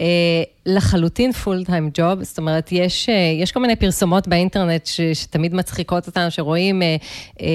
אה, 0.00 0.04
לחלוטין 0.68 1.32
full 1.32 1.64
time 1.64 1.90
job, 1.94 2.22
זאת 2.22 2.38
אומרת, 2.38 2.72
יש, 2.72 3.08
אה, 3.08 3.14
יש 3.42 3.52
כל 3.52 3.60
מיני 3.60 3.76
פרסומות 3.76 4.28
באינטרנט 4.28 4.86
ש, 4.86 5.00
שתמיד 5.00 5.54
מצחיקות 5.54 6.06
אותנו, 6.06 6.30
שרואים 6.30 6.82
אה, 6.82 6.96
אה, 7.40 7.46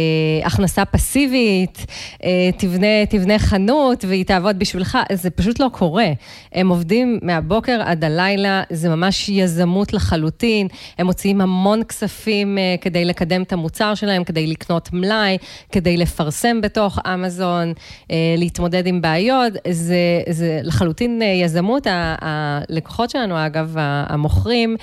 הכנסה 0.47 0.85
פסיבית, 0.85 1.85
אה, 2.23 2.49
תבנה, 2.57 3.05
תבנה 3.09 3.39
חנות 3.39 4.05
והיא 4.07 4.25
תעבוד 4.25 4.59
בשבילך, 4.59 4.97
זה 5.13 5.29
פשוט 5.29 5.59
לא 5.59 5.67
קורה. 5.71 6.07
הם 6.53 6.69
עובדים 6.69 7.19
מהבוקר 7.21 7.81
עד 7.85 8.03
הלילה, 8.03 8.63
זה 8.69 8.89
ממש 8.89 9.29
יזמות 9.29 9.93
לחלוטין, 9.93 10.67
הם 10.97 11.05
מוציאים 11.05 11.37
המון 11.43 11.83
כספים 11.83 12.57
אה, 12.57 12.75
כדי 12.81 13.05
לקדם 13.05 13.41
את 13.41 13.53
המוצר 13.53 13.95
שלהם, 13.95 14.23
כדי 14.23 14.47
לקנות 14.47 14.93
מלאי, 14.93 15.37
כדי 15.71 15.97
לפרסם 15.97 16.61
בתוך 16.61 16.99
אמזון, 17.13 17.73
אה, 18.11 18.35
להתמודד 18.37 18.87
עם 18.87 19.01
בעיות, 19.01 19.53
זה, 19.71 20.21
זה 20.29 20.59
לחלוטין 20.63 21.21
אה, 21.21 21.27
יזמות. 21.27 21.87
הלקוחות 22.21 23.09
שלנו, 23.09 23.45
אגב, 23.45 23.75
המוכרים, 23.79 24.75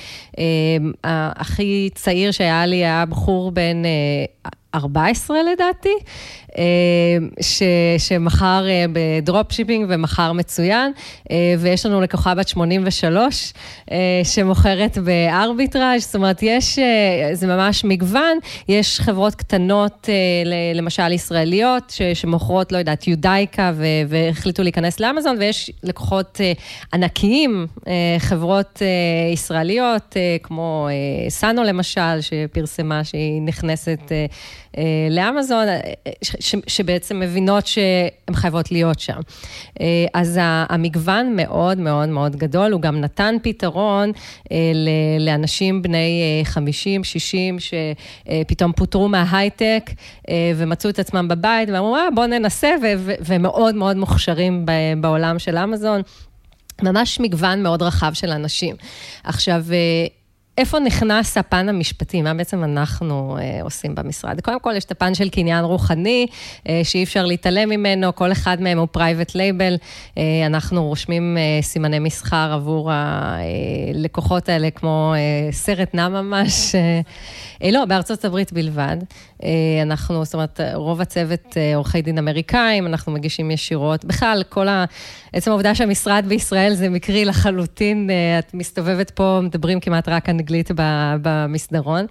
הכי 1.05 1.91
צעיר 1.95 2.31
שהיה 2.31 2.67
לי 2.67 2.77
היה 2.77 3.05
בחור 3.07 3.51
בן 3.51 3.83
14 4.75 5.37
אה, 5.37 5.43
לדעתי, 5.43 5.95
אה, 6.59 6.63
ש, 7.41 7.63
שמכר 7.99 8.65
ב 8.93 9.05
drop 9.05 9.53
shipping 9.53 9.87
ומכר 9.89 10.33
מצוין, 10.33 10.93
ויש 11.59 11.87
לנו 11.87 12.01
לקוחה 12.01 12.35
בת 12.35 12.49
83 12.49 13.53
שמוכרת 14.25 14.99
בארביטראז', 14.99 16.03
זאת 16.03 16.15
אומרת, 16.15 16.43
יש, 16.43 16.79
זה 17.33 17.47
ממש 17.47 17.85
מגוון, 17.85 18.39
יש 18.69 19.01
חברות 19.01 19.35
קטנות, 19.35 20.09
למשל 20.75 21.13
ישראליות, 21.13 21.93
שמוכרות, 22.15 22.73
לא 22.73 22.79
יודעת, 22.79 23.09
יודאיקה, 23.09 23.73
והחליטו 24.09 24.63
להיכנס 24.63 25.01
לאמזון, 25.01 25.37
ויש 25.41 25.71
לקוחות 25.83 26.41
ענקיים, 26.93 27.67
חברות 28.19 28.83
ישראליות, 29.33 30.17
כמו 30.43 30.89
סאנו 31.29 31.63
למשל, 31.65 32.21
שפרסמה 32.21 33.05
שהיא 33.05 33.43
נכנסת 33.43 34.13
לאמזון, 35.11 35.67
שבעצם 36.67 37.21
מבינות 37.21 37.67
שהן 37.67 38.35
חייבות 38.35 38.73
להיות 38.73 39.01
שם. 39.01 39.21
אז 40.15 40.39
המגוון 40.43 41.37
מאוד 41.37 41.79
מאוד 41.79 42.09
מאוד 42.09 42.37
גדול, 42.37 42.73
הוא 42.73 42.81
גם 42.81 43.01
נתן 43.01 43.37
פתרון 43.43 44.13
לאנשים 45.21 45.83
בני 45.83 46.23
50, 46.45 47.05
60, 47.05 47.57
שפתאום 47.61 48.73
פוטרו 48.73 49.09
מההייטק 49.09 49.91
ומצאו 50.57 50.91
את 50.91 50.99
עצמם 50.99 51.29
בבית 51.29 51.69
ואמרו, 51.73 51.97
אה, 51.97 52.09
בואו 52.15 52.27
ננסה, 52.27 52.75
ומאוד 53.21 53.75
מאוד 53.75 53.97
מוכשרים 53.97 54.67
בעולם 55.01 55.39
של 55.39 55.59
אמזון. 55.59 56.03
ממש 56.83 57.21
מגוון 57.21 57.63
מאוד 57.63 57.83
רחב 57.83 58.13
של 58.15 58.31
אנשים. 58.31 58.77
עכשיו, 59.25 59.65
איפה 60.59 60.79
נכנס 60.79 61.39
הפן 61.39 61.69
המשפטי? 61.69 62.23
מה 62.23 62.35
בעצם 62.35 62.65
אנחנו 62.65 63.37
אה, 63.41 63.63
עושים 63.63 63.95
במשרד? 63.95 64.41
קודם 64.41 64.61
כל, 64.61 64.73
יש 64.77 64.85
את 64.85 64.91
הפן 64.91 65.15
של 65.15 65.29
קניין 65.29 65.65
רוחני, 65.65 66.27
אה, 66.69 66.81
שאי 66.85 67.05
אפשר 67.05 67.27
להתעלם 67.27 67.69
ממנו, 67.69 68.15
כל 68.15 68.33
אחד 68.33 68.61
מהם 68.61 68.79
הוא 68.79 68.89
private 68.91 69.35
label. 69.35 69.77
אה, 70.19 70.23
אנחנו 70.47 70.87
רושמים 70.87 71.37
אה, 71.39 71.63
סימני 71.63 71.99
מסחר 71.99 72.51
עבור 72.53 72.91
הלקוחות 72.93 74.49
האלה, 74.49 74.71
כמו 74.71 75.15
אה, 75.17 75.53
סרט 75.53 75.95
נע 75.95 76.09
ממש. 76.09 76.75
אה, 76.75 77.01
אה, 77.63 77.71
לא, 77.71 77.85
בארצות 77.85 78.25
הברית 78.25 78.53
בלבד. 78.53 78.97
אה, 79.45 79.83
אנחנו, 79.83 80.25
זאת 80.25 80.35
אומרת, 80.35 80.61
רוב 80.75 81.01
הצוות 81.01 81.57
אה, 81.57 81.77
עורכי 81.77 82.03
דין 82.03 82.19
אמריקאים, 82.19 82.87
אנחנו 82.87 83.13
מגישים 83.13 83.51
ישירות. 83.51 84.05
בכלל, 84.05 84.43
כל 84.49 84.69
ה... 84.69 84.85
עצם 85.33 85.51
העובדה 85.51 85.75
שהמשרד 85.75 86.25
בישראל 86.29 86.75
זה 86.75 86.89
מקרי 86.89 87.25
לחלוטין, 87.25 88.11
אה, 88.11 88.39
את 88.39 88.55
מסתובבת 88.55 89.11
פה, 89.11 89.41
מדברים 89.43 89.81
כמעט 89.81 90.09
רק 90.09 90.29
אנגלית 90.29 90.71
במסדרון. 91.23 92.07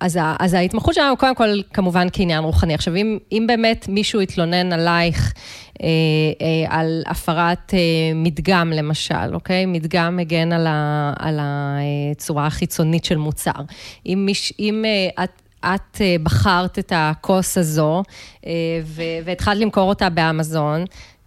אז, 0.00 0.18
אז 0.38 0.54
ההתמחות 0.54 0.94
שלנו, 0.94 1.16
קודם 1.16 1.34
כל, 1.34 1.60
כמובן 1.72 2.06
כעניין 2.12 2.44
רוחני. 2.44 2.74
עכשיו, 2.74 2.96
אם, 2.96 3.18
אם 3.32 3.44
באמת 3.48 3.86
מישהו 3.88 4.20
יתלונן 4.20 4.72
עלייך, 4.72 5.32
על 6.68 7.02
הפרת 7.06 7.74
מדגם 8.14 8.70
למשל, 8.70 9.34
אוקיי? 9.34 9.66
מדגם 9.66 10.16
מגן 10.16 10.52
על, 10.52 10.66
ה, 10.66 11.12
על 11.18 11.38
הצורה 11.42 12.46
החיצונית 12.46 13.04
של 13.04 13.16
מוצר. 13.16 13.52
אם, 14.06 14.22
מיש, 14.26 14.52
אם 14.58 14.84
את... 15.24 15.30
את 15.64 16.00
בחרת 16.22 16.78
את 16.78 16.92
הכוס 16.96 17.58
הזו 17.58 18.02
והתחלת 19.24 19.58
למכור 19.58 19.88
אותה 19.88 20.10
באמזון, 20.10 20.84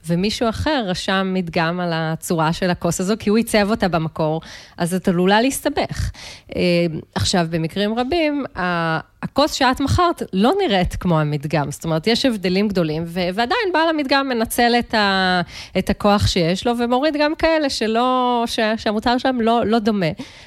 ומישהו 0.08 0.50
אחר 0.50 0.84
רשם 0.88 1.32
מדגם 1.34 1.80
על 1.80 1.92
הצורה 1.94 2.54
של 2.54 2.70
הכוס 2.70 3.02
הזו, 3.02 3.14
כי 3.20 3.30
הוא 3.30 3.38
עיצב 3.38 3.70
אותה 3.70 3.88
במקור, 3.88 4.42
אז 4.78 4.94
את 4.94 5.08
עלולה 5.08 5.42
להסתבך. 5.42 6.12
אה, 6.56 6.62
עכשיו, 7.16 7.48
במקרים 7.50 8.00
רבים, 8.00 8.46
הכוס 9.26 9.54
שאת 9.54 9.80
מכרת 9.80 10.24
לא 10.34 10.54
נראית 10.62 10.96
כמו 10.96 11.20
המדגם, 11.20 11.72
זאת 11.72 11.84
אומרת, 11.84 12.08
יש 12.08 12.26
הבדלים 12.26 12.68
גדולים, 12.68 13.04
ועדיין 13.08 13.70
בעל 13.74 13.90
המדגם 13.90 14.30
מנצל 14.30 14.76
את, 14.80 14.94
ה, 14.94 15.42
את 15.78 15.90
הכוח 15.90 16.28
שיש 16.28 16.68
לו, 16.68 16.74
ומוריד 16.78 17.16
גם 17.20 17.36
כאלה 17.36 17.70
שלא, 17.70 18.44
ש, 18.48 18.60
שהמוצר 18.78 19.18
שלהם 19.18 19.42
לא, 19.42 19.66
לא 19.66 19.80
דומה. 19.80 20.06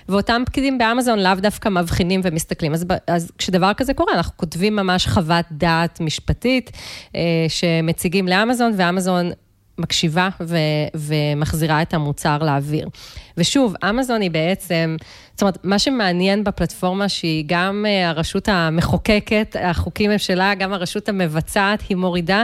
ואותם 0.08 0.42
פקידים 0.46 0.78
באמזון 0.78 1.18
לאו 1.18 1.34
דווקא 1.34 1.68
מבחינים 1.68 2.20
ומסתכלים. 2.24 2.72
אז, 2.74 2.86
אז 3.06 3.32
כשדבר 3.38 3.74
כזה 3.74 3.94
קורה, 3.94 4.12
אנחנו 4.14 4.36
כותבים 4.36 4.76
ממש 4.76 5.06
חוות 5.06 5.44
דעת 5.52 6.00
משפטית, 6.00 6.70
אה, 7.16 7.20
שמציגים 7.48 8.28
לאמזון, 8.28 8.72
ואמזון... 8.76 9.30
מקשיבה 9.78 10.28
ו- 10.40 10.56
ומחזירה 10.94 11.82
את 11.82 11.94
המוצר 11.94 12.38
לאוויר. 12.38 12.88
ושוב, 13.36 13.74
אמזון 13.90 14.20
היא 14.20 14.30
בעצם, 14.30 14.96
זאת 15.32 15.42
אומרת, 15.42 15.58
מה 15.64 15.78
שמעניין 15.78 16.44
בפלטפורמה 16.44 17.08
שהיא 17.08 17.44
גם 17.46 17.84
אה, 17.88 18.08
הרשות 18.08 18.48
המחוקקת, 18.48 19.56
החוקים 19.60 20.10
הם 20.10 20.18
שלה, 20.18 20.54
גם 20.54 20.72
הרשות 20.72 21.08
המבצעת 21.08 21.82
היא 21.88 21.96
מורידה, 21.96 22.42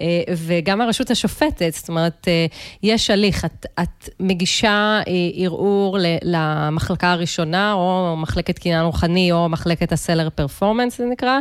אה, 0.00 0.22
וגם 0.36 0.80
הרשות 0.80 1.10
השופטת, 1.10 1.72
זאת 1.72 1.88
אומרת, 1.88 2.28
אה, 2.28 2.46
יש 2.82 3.10
הליך, 3.10 3.44
את, 3.44 3.66
את 3.82 4.08
מגישה 4.20 5.00
ערעור 5.36 5.98
למחלקה 6.22 7.12
הראשונה, 7.12 7.72
או 7.72 8.14
מחלקת 8.16 8.58
קניין 8.58 8.84
רוחני, 8.84 9.32
או 9.32 9.48
מחלקת 9.48 9.92
הסלר 9.92 10.28
פרפורמנס, 10.30 10.98
זה 10.98 11.04
נקרא. 11.04 11.38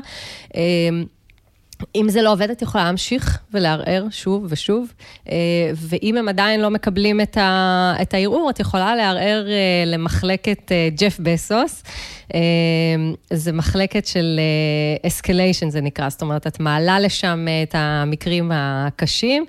אם 1.96 2.10
זה 2.10 2.22
לא 2.22 2.32
עובד, 2.32 2.50
את 2.50 2.62
יכולה 2.62 2.84
להמשיך 2.84 3.40
ולערער 3.54 4.06
שוב 4.12 4.46
ושוב, 4.50 4.94
אה, 5.30 5.36
ואם 5.76 6.18
הם 6.18 6.30
עדיין 6.30 6.60
לא 6.60 6.70
מקבלים 6.70 7.22
את, 7.22 7.38
הערעור, 8.14 8.50
את 8.50 8.60
יכולה 8.60 8.96
לערער 8.96 9.48
אה, 9.48 9.84
למחלקת 9.86 10.72
אה, 10.72 10.90
ג'ף 10.98 11.20
בסוס. 11.20 11.84
זה 13.30 13.52
מחלקת 13.52 14.06
של 14.06 14.40
אסקליישן, 15.08 15.70
זה 15.70 15.82
נקרא, 15.82 16.10
זאת 16.10 16.22
אומרת, 16.22 16.48
את 16.48 16.60
מעלה 16.60 17.00
לשם 17.00 17.46
את 17.64 17.76
המקרים 17.78 18.52
הקשים. 18.54 19.46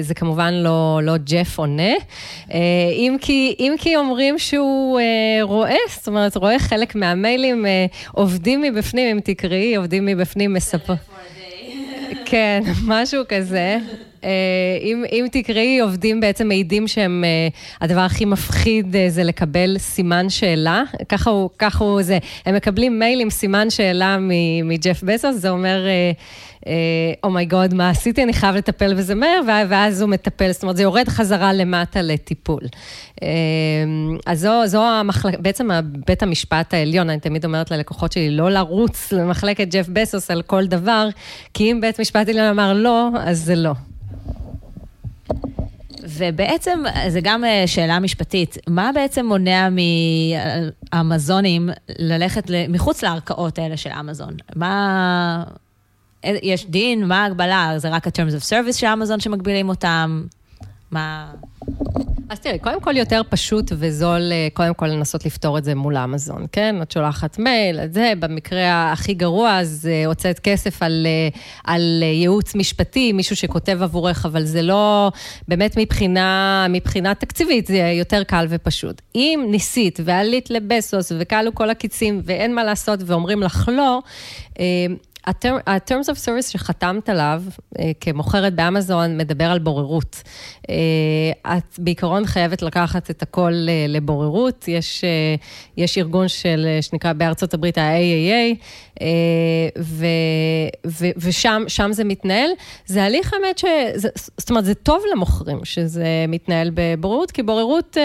זה 0.00 0.14
כמובן 0.14 0.54
לא, 0.54 1.00
לא 1.02 1.16
ג'ף 1.16 1.58
עונה, 1.58 1.92
אם 2.92 3.16
כי, 3.20 3.54
אם 3.58 3.74
כי 3.78 3.96
אומרים 3.96 4.38
שהוא 4.38 5.00
רואה, 5.42 5.76
זאת 5.96 6.08
אומרת, 6.08 6.36
רואה 6.36 6.58
חלק 6.58 6.94
מהמיילים, 6.94 7.66
עובדים 8.12 8.62
מבפנים, 8.62 9.16
אם 9.16 9.20
תקראי, 9.20 9.76
עובדים 9.76 10.06
מבפנים 10.06 10.52
מספר. 10.52 10.94
כן, 12.24 12.62
משהו 12.86 13.22
כזה. 13.28 13.78
אה, 14.24 14.30
אם, 14.82 15.04
אם 15.12 15.26
תקראי, 15.32 15.80
עובדים 15.80 16.20
בעצם 16.20 16.48
מעידים 16.48 16.88
שהם, 16.88 17.24
אה, 17.24 17.48
הדבר 17.80 18.00
הכי 18.00 18.24
מפחיד 18.24 18.96
אה, 18.96 19.06
זה 19.08 19.24
לקבל 19.24 19.78
סימן 19.78 20.28
שאלה. 20.28 20.82
ככה 21.08 21.30
הוא, 21.30 21.50
ככה 21.58 21.84
הוא 21.84 22.02
זה. 22.02 22.18
הם 22.46 22.54
מקבלים 22.54 22.98
מייל 22.98 23.20
עם 23.20 23.30
סימן 23.30 23.70
שאלה 23.70 24.16
מג'ף 24.64 25.02
בזוס, 25.02 25.36
זה 25.36 25.50
אומר, 25.50 25.86
אומייגוד, 27.24 27.72
oh 27.72 27.74
מה 27.74 27.90
עשיתי? 27.90 28.22
אני 28.22 28.32
חייב 28.32 28.56
לטפל 28.56 28.94
בזה 28.94 29.14
מהר, 29.14 29.40
ואז 29.68 30.00
הוא 30.02 30.10
מטפל, 30.10 30.52
זאת 30.52 30.62
אומרת, 30.62 30.76
זה 30.76 30.82
יורד 30.82 31.08
חזרה 31.08 31.52
למטה 31.52 32.02
לטיפול. 32.02 32.60
אז 34.26 34.40
זו, 34.40 34.66
זו 34.66 34.84
המחלקה, 34.84 35.38
בעצם 35.38 35.68
בית 36.06 36.22
המשפט 36.22 36.74
העליון, 36.74 37.10
אני 37.10 37.20
תמיד 37.20 37.44
אומרת 37.44 37.70
ללקוחות 37.70 38.12
שלי, 38.12 38.30
לא 38.30 38.50
לרוץ 38.50 39.12
למחלקת 39.12 39.68
ג'ף 39.68 39.88
בסוס 39.88 40.30
על 40.30 40.42
כל 40.42 40.66
דבר, 40.66 41.08
כי 41.54 41.72
אם 41.72 41.80
בית 41.80 42.00
משפט 42.00 42.28
עליון 42.28 42.46
אמר 42.46 42.72
לא, 42.72 43.08
אז 43.20 43.38
זה 43.38 43.54
לא. 43.54 43.72
ובעצם, 46.18 46.82
זו 47.08 47.18
גם 47.22 47.44
אה, 47.44 47.64
שאלה 47.66 47.98
משפטית, 47.98 48.56
מה 48.66 48.90
בעצם 48.94 49.26
מונע 49.26 49.68
מהמזונים 50.92 51.70
ללכת 51.98 52.50
מחוץ 52.68 53.02
לערכאות 53.02 53.58
האלה 53.58 53.76
של 53.76 53.90
אמזון? 54.00 54.36
מה... 54.56 55.44
אה, 56.24 56.36
יש 56.42 56.66
דין? 56.66 57.04
מה 57.04 57.22
ההגבלה? 57.22 57.72
זה 57.76 57.88
רק 57.88 58.06
ה-terms 58.06 58.42
of 58.42 58.44
service 58.44 58.72
של 58.72 58.86
אמזון 58.86 59.20
שמגבילים 59.20 59.68
אותם? 59.68 60.22
מה... 60.90 61.32
אז 62.30 62.40
תראי, 62.40 62.58
קודם 62.58 62.80
כל 62.80 62.96
יותר 62.96 63.22
פשוט 63.28 63.72
וזול, 63.78 64.32
אה, 64.32 64.48
קודם 64.52 64.74
כל 64.74 64.86
לנסות 64.86 65.26
לפתור 65.26 65.58
את 65.58 65.64
זה 65.64 65.74
מול 65.74 65.96
אמזון, 65.96 66.46
כן? 66.52 66.82
את 66.82 66.90
שולחת 66.90 67.38
מייל, 67.38 67.80
את 67.80 67.92
זה, 67.94 68.12
במקרה 68.18 68.92
הכי 68.92 69.14
גרוע, 69.14 69.58
אז 69.58 69.88
אה, 69.90 70.06
הוצאת 70.06 70.38
כסף 70.38 70.82
על, 70.82 71.06
אה, 71.06 71.28
על 71.64 72.02
ייעוץ 72.02 72.54
משפטי, 72.54 73.12
מישהו 73.12 73.36
שכותב 73.36 73.82
עבורך, 73.82 74.26
אבל 74.26 74.44
זה 74.44 74.62
לא, 74.62 75.10
באמת 75.48 75.76
מבחינה, 75.76 76.66
מבחינה 76.70 77.14
תקציבית, 77.14 77.66
זה 77.66 77.78
יותר 77.98 78.22
קל 78.24 78.46
ופשוט. 78.48 79.02
אם 79.14 79.46
ניסית 79.50 80.00
ועלית 80.04 80.50
לבסוס 80.50 81.12
וכלו 81.18 81.54
כל 81.54 81.70
הקיצים 81.70 82.20
ואין 82.24 82.54
מה 82.54 82.64
לעשות 82.64 83.00
ואומרים 83.06 83.42
לך 83.42 83.70
לא, 83.72 84.00
ה-terms 85.66 86.06
of 86.06 86.16
service 86.26 86.50
שחתמת 86.50 87.08
עליו 87.08 87.42
אה, 87.78 87.90
כמוכרת 88.00 88.54
באמזון 88.54 89.18
מדבר 89.18 89.44
על 89.44 89.58
בוררות. 89.58 90.22
אה, 90.70 91.56
את 91.56 91.78
בעיקרון 91.78 92.26
חייבת 92.26 92.62
לקחת 92.62 93.10
את 93.10 93.22
הכל 93.22 93.52
אה, 93.68 93.86
לבוררות. 93.88 94.68
יש, 94.68 95.04
יש 95.76 95.98
ארגון 95.98 96.28
של, 96.28 96.66
שנקרא 96.80 97.12
בארצות 97.12 97.54
הברית 97.54 97.78
ה-AAA, 97.78 99.02
ושם 101.16 101.92
זה 101.92 102.04
מתנהל. 102.04 102.50
זה 102.86 103.04
הליך, 103.04 103.32
האמת, 103.32 103.58
ש... 103.58 103.64
זאת 104.38 104.50
אומרת, 104.50 104.64
זה 104.64 104.74
טוב 104.74 105.02
למוכרים 105.12 105.64
שזה 105.64 106.06
מתנהל 106.28 106.70
בבוררות, 106.74 107.30
כי 107.30 107.42
בוררות, 107.42 107.96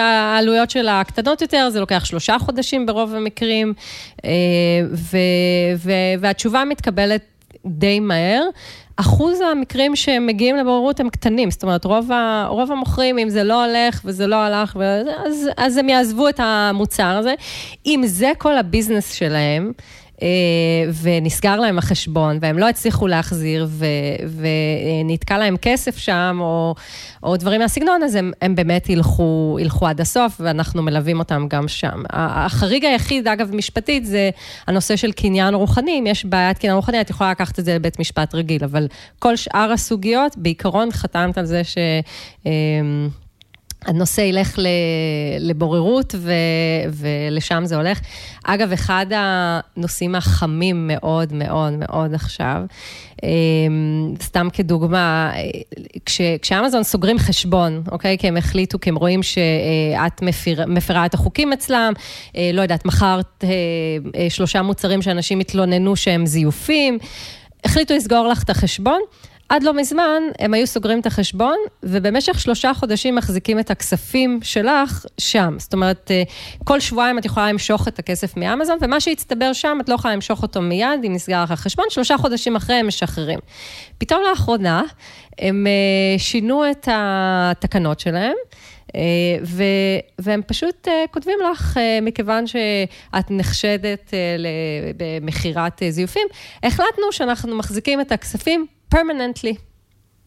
העלויות 0.00 0.70
שלה 0.70 1.02
קטנות 1.04 1.42
יותר, 1.42 1.68
זה 1.70 1.80
לוקח 1.80 2.04
שלושה 2.04 2.36
חודשים 2.38 2.86
ברוב 2.86 3.14
המקרים, 3.14 3.72
ו, 4.92 5.16
ו, 5.76 5.90
והתשובה 6.20 6.64
מתקבלת 6.72 7.22
די 7.66 8.00
מהר. 8.00 8.42
אחוז 8.96 9.40
המקרים 9.40 9.96
שמגיעים 9.96 10.56
לבוררות 10.56 11.00
הם 11.00 11.10
קטנים, 11.10 11.50
זאת 11.50 11.62
אומרת, 11.62 11.84
רוב, 11.84 12.12
ה, 12.12 12.46
רוב 12.48 12.72
המוכרים, 12.72 13.18
אם 13.18 13.28
זה 13.28 13.44
לא 13.44 13.64
הולך 13.64 14.00
וזה 14.04 14.26
לא 14.26 14.36
הלך, 14.36 14.76
אז, 15.26 15.48
אז 15.56 15.76
הם 15.76 15.88
יעזבו 15.88 16.28
את 16.28 16.40
המוצר 16.42 17.16
הזה. 17.18 17.34
אם 17.86 18.02
זה 18.06 18.32
כל 18.38 18.58
הביזנס 18.58 19.12
שלהם, 19.12 19.72
ונסגר 21.02 21.60
להם 21.60 21.78
החשבון, 21.78 22.38
והם 22.40 22.58
לא 22.58 22.68
הצליחו 22.68 23.06
להחזיר, 23.06 23.66
ו, 23.68 23.86
ונתקע 25.04 25.38
להם 25.38 25.56
כסף 25.56 25.96
שם, 25.96 26.38
או, 26.40 26.74
או 27.22 27.36
דברים 27.36 27.60
מהסגנון, 27.60 28.02
אז 28.02 28.14
הם, 28.14 28.32
הם 28.42 28.54
באמת 28.54 28.88
ילכו, 28.88 29.56
ילכו 29.60 29.86
עד 29.86 30.00
הסוף, 30.00 30.40
ואנחנו 30.40 30.82
מלווים 30.82 31.18
אותם 31.18 31.46
גם 31.48 31.68
שם. 31.68 32.02
החריג 32.10 32.84
היחיד, 32.84 33.28
אגב, 33.28 33.54
משפטית, 33.54 34.06
זה 34.06 34.30
הנושא 34.66 34.96
של 34.96 35.12
קניין 35.12 35.54
רוחני. 35.54 35.98
אם 35.98 36.06
יש 36.06 36.24
בעיית 36.24 36.58
קניין 36.58 36.76
רוחני, 36.76 37.00
את 37.00 37.10
יכולה 37.10 37.30
לקחת 37.30 37.58
את 37.58 37.64
זה 37.64 37.74
לבית 37.74 38.00
משפט 38.00 38.34
רגיל, 38.34 38.64
אבל 38.64 38.86
כל 39.18 39.36
שאר 39.36 39.72
הסוגיות, 39.72 40.36
בעיקרון 40.36 40.92
חתמת 40.92 41.38
על 41.38 41.44
זה 41.44 41.64
ש... 41.64 41.78
הנושא 43.86 44.20
ילך 44.20 44.58
לבוררות 45.40 46.14
ו, 46.18 46.32
ולשם 46.92 47.62
זה 47.64 47.76
הולך. 47.76 48.00
אגב, 48.44 48.72
אחד 48.72 49.06
הנושאים 49.10 50.14
החמים 50.14 50.86
מאוד 50.86 51.32
מאוד 51.32 51.72
מאוד 51.72 52.14
עכשיו, 52.14 52.62
אמ, 53.22 54.14
סתם 54.22 54.48
כדוגמה, 54.52 55.32
כש, 56.06 56.20
כשאמזון 56.42 56.82
סוגרים 56.82 57.18
חשבון, 57.18 57.82
אוקיי? 57.92 58.18
כי 58.18 58.28
הם 58.28 58.36
החליטו, 58.36 58.80
כי 58.80 58.90
הם 58.90 58.96
רואים 58.96 59.22
שאת 59.22 60.22
מפיר, 60.22 60.66
מפרה 60.66 61.06
את 61.06 61.14
החוקים 61.14 61.52
אצלם, 61.52 61.92
אה, 62.36 62.50
לא 62.54 62.62
יודעת, 62.62 62.84
מכרת 62.84 63.44
אה, 63.44 63.50
אה, 64.20 64.30
שלושה 64.30 64.62
מוצרים 64.62 65.02
שאנשים 65.02 65.40
התלוננו 65.40 65.96
שהם 65.96 66.26
זיופים, 66.26 66.98
החליטו 67.64 67.94
לסגור 67.94 68.28
לך 68.28 68.42
את 68.42 68.50
החשבון. 68.50 69.00
עד 69.52 69.62
לא 69.62 69.74
מזמן 69.74 70.22
הם 70.38 70.54
היו 70.54 70.66
סוגרים 70.66 71.00
את 71.00 71.06
החשבון, 71.06 71.56
ובמשך 71.82 72.40
שלושה 72.40 72.74
חודשים 72.74 73.14
מחזיקים 73.14 73.58
את 73.58 73.70
הכספים 73.70 74.40
שלך 74.42 75.06
שם. 75.18 75.54
זאת 75.58 75.72
אומרת, 75.72 76.10
אה, 76.10 76.22
כל 76.64 76.80
שבועיים 76.80 77.18
את 77.18 77.24
יכולה 77.24 77.52
למשוך 77.52 77.88
את 77.88 77.98
הכסף 77.98 78.36
מאמזון, 78.36 78.78
ומה 78.80 79.00
שהצטבר 79.00 79.52
שם, 79.52 79.78
את 79.80 79.88
לא 79.88 79.94
יכולה 79.94 80.14
למשוך 80.14 80.42
אותו 80.42 80.62
מיד, 80.62 81.04
אם 81.06 81.12
נסגר 81.12 81.42
לך 81.42 81.50
החשבון, 81.50 81.84
שלושה 81.88 82.16
חודשים 82.16 82.56
אחרי 82.56 82.76
הם 82.76 82.86
משחררים. 82.86 83.38
פתאום 83.98 84.20
לאחרונה, 84.30 84.82
הם 85.38 85.66
אה, 85.66 86.18
שינו 86.18 86.70
את 86.70 86.88
התקנות 86.92 88.00
שלהם. 88.00 88.36
אה, 88.94 89.00
ו, 89.44 89.62
והם 90.18 90.40
פשוט 90.46 90.88
כותבים 91.10 91.38
לך, 91.52 91.78
מכיוון 92.02 92.46
שאת 92.46 93.30
נחשדת 93.30 94.14
במכירת 94.96 95.82
זיופים, 95.88 96.26
החלטנו 96.62 97.12
שאנחנו 97.12 97.56
מחזיקים 97.56 98.00
את 98.00 98.12
הכספים 98.12 98.66
פרמננטלי. 98.92 99.54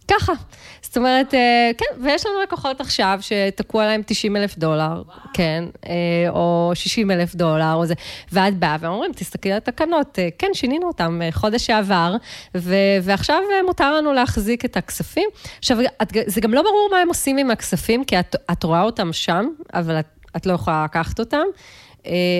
ככה. 0.07 0.33
זאת 0.81 0.97
אומרת, 0.97 1.33
אה, 1.33 1.71
כן, 1.77 2.03
ויש 2.03 2.25
לנו 2.25 2.35
לקוחות 2.43 2.81
עכשיו 2.81 3.19
שתקעו 3.21 3.79
עליהם 3.79 4.01
90 4.05 4.35
אלף 4.35 4.57
דולר, 4.57 5.03
וואו. 5.05 5.17
כן, 5.33 5.63
אה, 5.85 6.29
או 6.29 6.71
60 6.73 7.11
אלף 7.11 7.35
דולר, 7.35 7.73
או 7.73 7.85
זה, 7.85 7.93
ואת 8.31 8.57
באה 8.57 8.75
ואומרים, 8.79 9.11
תסתכלי 9.13 9.51
על 9.51 9.57
התקנות, 9.57 10.19
אה, 10.19 10.29
כן, 10.37 10.47
שינינו 10.53 10.87
אותם 10.87 11.21
חודש 11.31 11.65
שעבר, 11.65 12.15
ו, 12.55 12.75
ועכשיו 13.01 13.41
מותר 13.65 13.95
לנו 13.95 14.13
להחזיק 14.13 14.65
את 14.65 14.77
הכספים. 14.77 15.29
עכשיו, 15.59 15.77
את, 16.01 16.13
זה 16.25 16.41
גם 16.41 16.53
לא 16.53 16.61
ברור 16.61 16.89
מה 16.91 16.97
הם 16.97 17.07
עושים 17.07 17.37
עם 17.37 17.51
הכספים, 17.51 18.03
כי 18.03 18.19
את, 18.19 18.35
את 18.51 18.63
רואה 18.63 18.81
אותם 18.81 19.13
שם, 19.13 19.45
אבל 19.73 19.99
את, 19.99 20.07
את 20.35 20.45
לא 20.45 20.53
יכולה 20.53 20.83
לקחת 20.83 21.19
אותם. 21.19 21.45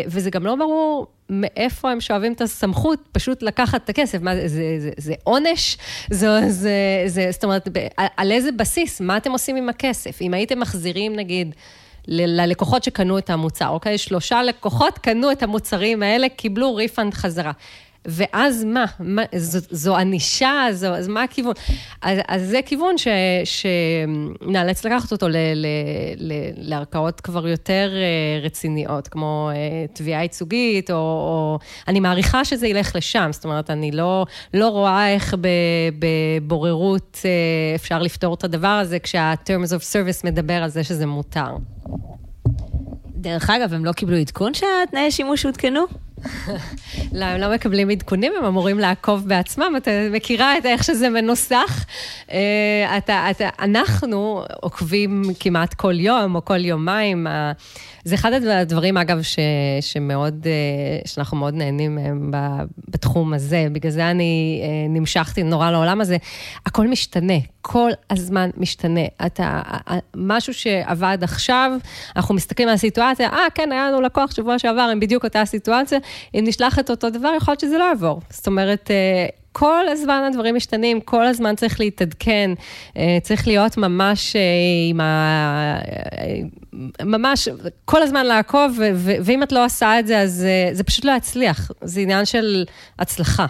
וזה 0.08 0.30
גם 0.30 0.46
לא 0.46 0.56
ברור 0.56 1.08
מאיפה 1.30 1.92
הם 1.92 2.02
שואבים 2.02 2.34
את 2.34 2.42
הסמכות 2.42 3.00
פשוט 3.12 3.44
לקחת 3.44 3.84
את 3.84 3.90
הכסף? 3.90 4.22
מה, 4.22 4.36
זה, 4.36 4.48
זה, 4.48 4.76
זה, 4.80 4.90
זה 4.98 5.14
עונש? 5.24 5.78
זה, 6.10 6.28
זה, 6.50 7.04
זה, 7.06 7.28
זאת 7.32 7.44
אומרת, 7.44 7.68
על, 8.18 8.32
איזה 8.32 8.52
בסיס? 8.52 9.02
מה 9.02 9.18
אתם 9.18 9.32
עושים 9.32 9.56
עם 9.56 9.70
הכסף? 9.70 10.22
אם 10.22 10.34
הייתם 10.34 10.60
מחזירים, 10.60 11.16
נגיד, 11.16 11.56
ללקוחות 12.08 12.84
שקנו 12.84 13.18
את 13.18 13.30
המוצר, 13.30 13.70
אוקיי? 13.70 13.98
שלושה 13.98 14.44
לקוחות 14.44 14.98
קנו 14.98 15.32
את 15.32 15.44
המוצרים 15.44 16.04
האלה, 16.04 16.30
קיבלו 16.30 16.76
ריפאנד 16.76 17.14
חזרה. 17.14 17.52
ואז 18.06 18.64
מה? 18.64 18.86
מה 19.00 19.22
זו, 19.36 19.60
זו 19.70 19.98
ענישה? 19.98 20.68
זו, 20.72 20.88
אז 20.88 21.08
מה 21.08 21.24
הכיוון? 21.24 21.54
אז, 22.02 22.20
אז 22.28 22.50
זה 22.50 22.60
כיוון 22.66 22.98
ש, 22.98 23.08
שנאלץ 23.46 24.86
לקחת 24.86 25.12
אותו 25.12 25.30
ל, 25.30 25.36
ל, 25.56 25.68
ל, 26.18 26.34
לערכאות 26.58 27.22
כבר 27.22 27.48
יותר 27.48 27.92
אה, 27.94 28.46
רציניות, 28.46 29.08
כמו 29.08 29.50
אה, 29.54 29.86
תביעה 29.94 30.22
ייצוגית, 30.22 30.92
או, 30.92 30.96
או... 30.96 31.60
אני 31.88 32.00
מעריכה 32.00 32.46
שזה 32.46 32.68
ילך 32.68 32.96
לשם, 32.96 33.30
זאת 33.32 33.44
אומרת, 33.44 33.70
אני 33.70 33.92
לא, 33.92 34.26
לא 34.54 34.70
רואה 34.70 35.14
איך 35.14 35.36
בבוררות 36.00 37.20
אה, 37.26 37.76
אפשר 37.76 38.00
לפתור 38.00 38.34
את 38.34 38.44
הדבר 38.44 38.68
הזה, 38.68 39.00
כשה-terms 39.00 39.70
of 39.70 39.82
service 39.82 40.22
מדבר 40.24 40.64
על 40.64 40.70
זה 40.70 40.84
שזה 40.84 41.06
מותר. 41.06 41.56
דרך 43.16 43.50
אגב, 43.50 43.74
הם 43.74 43.86
לא 43.86 43.92
קיבלו 43.92 44.18
עדכון 44.18 44.54
שהתנאי 44.54 45.12
שימוש 45.12 45.46
עודכנו? 45.46 45.86
לא, 47.20 47.26
הם 47.26 47.42
לא 47.42 47.54
מקבלים 47.54 47.90
עדכונים, 47.90 48.34
הם 48.38 48.46
אמורים 48.46 48.80
לעקוב 48.80 49.28
בעצמם, 49.28 49.74
אתה 49.78 49.92
מכירה 50.12 50.58
את 50.58 50.66
איך 50.66 50.84
שזה 50.84 51.10
מנוסח. 51.10 51.86
אה, 52.32 52.98
אתה, 52.98 53.32
אתה, 53.32 53.50
אנחנו 53.60 54.44
עוקבים 54.62 55.24
כמעט 55.40 55.74
כל 55.74 56.00
יום 56.00 56.36
או 56.36 56.46
כל 56.46 56.66
יומיים. 56.66 57.28
זה 58.06 58.16
אחד 58.16 58.34
הדברים, 58.34 58.98
אגב, 58.98 59.22
ש, 59.22 59.40
שמאוד, 59.82 60.48
אה, 60.48 60.52
שאנחנו 61.06 61.38
מאוד 61.38 61.54
נהנים 61.54 61.96
מהם 61.96 62.32
בתחום 62.90 63.34
הזה. 63.34 63.68
בגלל 63.72 63.92
זה 63.92 64.12
אני 64.12 64.62
אה, 64.64 64.68
נמשכתי 64.90 65.44
נורא 65.44 65.72
לעולם 65.72 66.02
הזה. 66.02 66.18
הכל 66.66 66.88
משתנה, 66.88 67.34
כל 67.62 67.92
הזמן 68.10 68.50
משתנה. 68.58 69.06
אתה, 69.26 69.62
משהו 70.16 70.54
שעבד 70.54 71.18
עכשיו, 71.22 71.72
אנחנו 72.16 72.36
מסתכלים 72.36 72.68
על 72.68 72.74
הסיטואציה, 72.74 73.30
אה, 73.30 73.48
כן, 73.56 73.72
היה 73.72 73.90
לנו 73.90 74.02
לקוח 74.02 74.32
שבוע 74.32 74.60
שעבר 74.60 74.90
עם 74.92 75.00
בדיוק 75.00 75.24
אותה 75.24 75.46
סיטואציה, 75.46 76.00
אם 76.36 76.44
נשלח 76.48 76.80
את 76.80 76.90
אותו 76.90 77.10
דבר, 77.10 77.30
יכול 77.38 77.52
להיות 77.52 77.60
שזה 77.60 77.78
לא 77.78 77.84
יעבור. 77.84 78.22
זאת 78.30 78.48
אומרת, 78.48 78.92
אה, 78.92 79.26
כל 79.58 79.88
הזמן 79.88 80.24
הדברים 80.28 80.56
משתנים, 80.56 81.02
כל 81.02 81.26
הזמן 81.26 81.56
צריך 81.56 81.80
להתעדכן, 81.80 82.52
אה, 82.98 83.18
צריך 83.24 83.48
להיות 83.48 83.78
ממש 83.78 84.36
אה, 84.36 84.42
עם 84.90 85.02
ה... 85.02 85.80
ממש 87.04 87.48
כל 87.86 88.04
הזמן 88.04 88.26
לעקוב, 88.26 88.80
ואם 88.96 89.44
את 89.44 89.52
לא 89.52 89.66
עושה 89.66 90.00
את 90.00 90.08
זה, 90.08 90.20
אז 90.20 90.46
זה 90.72 90.84
פשוט 90.84 91.06
לא 91.06 91.12
יצליח. 91.12 91.72
זה 91.82 92.02
עניין 92.02 92.26
של 92.26 92.66
הצלחה. 93.00 93.46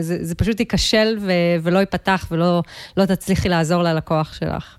זה, 0.00 0.18
זה 0.20 0.34
פשוט 0.34 0.60
ייכשל 0.60 1.18
ולא 1.62 1.78
ייפתח 1.78 2.26
ולא 2.30 2.62
לא 2.96 3.04
תצליחי 3.04 3.48
לעזור 3.48 3.82
ללקוח 3.82 4.34
שלך. 4.34 4.76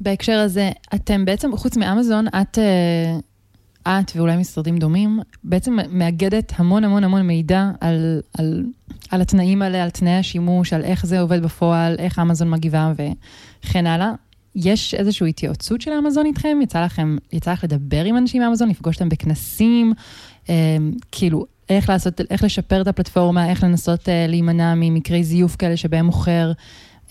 בהקשר 0.00 0.38
הזה, 0.38 0.70
אתם 0.94 1.24
בעצם, 1.24 1.56
חוץ 1.56 1.76
מאמזון, 1.76 2.28
את 2.28 2.58
את 3.88 4.12
ואולי 4.16 4.36
משרדים 4.36 4.78
דומים, 4.78 5.20
בעצם 5.44 5.78
מאגדת 5.90 6.52
המון 6.56 6.84
המון 6.84 7.04
המון 7.04 7.22
מידע 7.22 7.70
על, 7.80 8.20
על, 8.38 8.64
על 9.10 9.20
התנאים 9.20 9.62
האלה, 9.62 9.82
על 9.82 9.90
תנאי 9.90 10.12
השימוש, 10.12 10.72
על 10.72 10.84
איך 10.84 11.06
זה 11.06 11.20
עובד 11.20 11.42
בפועל, 11.42 11.96
איך 11.98 12.18
אמזון 12.18 12.50
מגיבה 12.50 12.92
וכן 12.96 13.86
הלאה. 13.86 14.12
יש 14.54 14.94
איזושהי 14.94 15.28
התייעצות 15.28 15.80
של 15.80 15.90
אמזון 15.90 16.26
איתכם? 16.26 16.58
יצא 16.62 16.84
לכם, 16.84 17.16
יצא 17.32 17.52
לך 17.52 17.64
לדבר 17.64 18.04
עם 18.04 18.16
אנשים 18.16 18.42
מאמזון, 18.42 18.68
לפגוש 18.68 18.96
אותם 18.96 19.08
בכנסים? 19.08 19.92
אה, 20.48 20.76
כאילו, 21.12 21.46
איך 21.68 21.88
לעשות, 21.88 22.20
איך 22.30 22.44
לשפר 22.44 22.82
את 22.82 22.88
הפלטפורמה, 22.88 23.50
איך 23.50 23.64
לנסות 23.64 24.08
אה, 24.08 24.26
להימנע 24.28 24.74
ממקרי 24.76 25.24
זיוף 25.24 25.56
כאלה 25.56 25.76
שבהם 25.76 26.06
מוכר, 26.06 26.52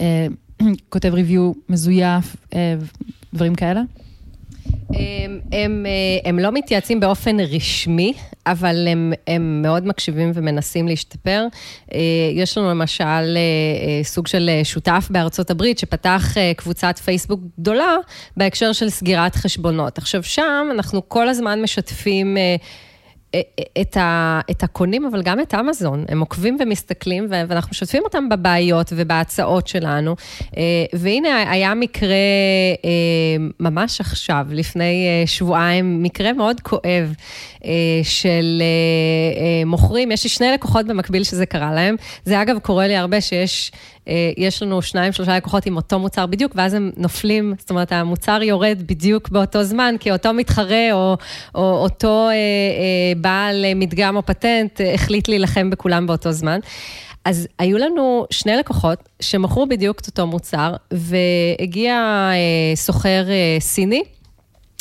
אה, 0.01 0.27
כותב 0.89 1.13
ריוויו 1.13 1.51
מזויף, 1.69 2.35
אה, 2.53 2.75
דברים 3.33 3.55
כאלה? 3.55 3.81
הם, 4.89 5.39
הם, 5.51 5.85
אה, 5.85 6.29
הם 6.29 6.39
לא 6.39 6.51
מתייעצים 6.51 6.99
באופן 6.99 7.39
רשמי, 7.39 8.13
אבל 8.45 8.87
הם, 8.87 9.13
הם 9.27 9.61
מאוד 9.61 9.87
מקשיבים 9.87 10.31
ומנסים 10.33 10.87
להשתפר. 10.87 11.45
אה, 11.93 11.99
יש 12.33 12.57
לנו 12.57 12.69
למשל 12.69 13.03
אה, 13.03 14.03
סוג 14.03 14.27
של 14.27 14.49
שותף 14.63 15.07
בארצות 15.09 15.51
הברית 15.51 15.79
שפתח 15.79 16.35
קבוצת 16.57 16.97
פייסבוק 16.97 17.39
גדולה 17.59 17.95
בהקשר 18.37 18.73
של 18.73 18.89
סגירת 18.89 19.35
חשבונות. 19.35 19.97
עכשיו, 19.97 20.23
שם 20.23 20.67
אנחנו 20.71 21.09
כל 21.09 21.29
הזמן 21.29 21.61
משתפים... 21.61 22.37
את, 23.81 23.97
ה, 23.97 24.39
את 24.51 24.63
הקונים, 24.63 25.05
אבל 25.05 25.21
גם 25.21 25.39
את 25.39 25.55
אמזון. 25.55 26.05
הם 26.09 26.19
עוקבים 26.19 26.57
ומסתכלים, 26.59 27.27
ואנחנו 27.29 27.69
משתפים 27.69 28.03
אותם 28.03 28.29
בבעיות 28.29 28.93
ובהצעות 28.95 29.67
שלנו. 29.67 30.15
אה, 30.57 30.63
והנה, 30.93 31.51
היה 31.51 31.73
מקרה 31.73 32.09
אה, 32.85 32.89
ממש 33.59 34.01
עכשיו, 34.01 34.47
לפני 34.51 35.07
אה, 35.07 35.27
שבועיים, 35.27 36.03
מקרה 36.03 36.33
מאוד 36.33 36.61
כואב 36.61 37.13
של 38.03 38.61
מוכרים. 39.65 40.11
יש 40.11 40.23
לי 40.23 40.29
שני 40.29 40.51
לקוחות 40.53 40.87
במקביל 40.87 41.23
שזה 41.23 41.45
קרה 41.45 41.73
להם. 41.73 41.95
זה 42.25 42.41
אגב 42.41 42.59
קורה 42.59 42.87
לי 42.87 42.95
הרבה 42.95 43.21
שיש... 43.21 43.71
אה, 44.07 44.31
יש 44.37 44.63
לנו 44.63 44.81
שניים, 44.81 45.11
שלושה 45.11 45.37
לקוחות 45.37 45.65
עם 45.65 45.75
אותו 45.75 45.99
מוצר 45.99 46.25
בדיוק, 46.25 46.51
ואז 46.55 46.73
הם 46.73 46.91
נופלים, 46.97 47.53
זאת 47.59 47.69
אומרת, 47.69 47.91
המוצר 47.91 48.43
יורד 48.43 48.83
בדיוק 48.85 49.29
באותו 49.29 49.63
זמן, 49.63 49.95
כי 49.99 50.11
אותו 50.11 50.33
מתחרה 50.33 50.93
או, 50.93 51.17
או 51.55 51.61
אותו 51.61 52.27
אה, 52.29 52.33
אה, 52.33 52.35
בעל 53.17 53.65
מדגם 53.75 54.15
או 54.15 54.25
פטנט 54.25 54.81
אה, 54.81 54.93
החליט 54.93 55.27
להילחם 55.27 55.69
בכולם 55.69 56.07
באותו 56.07 56.31
זמן. 56.31 56.59
אז 57.25 57.47
היו 57.59 57.77
לנו 57.77 58.25
שני 58.29 58.55
לקוחות 58.55 59.09
שמכרו 59.19 59.67
בדיוק 59.67 59.99
את 59.99 60.07
אותו 60.07 60.27
מוצר, 60.27 60.73
והגיע 60.91 61.93
אה, 62.33 62.75
סוחר 62.75 63.25
אה, 63.29 63.57
סיני, 63.59 64.03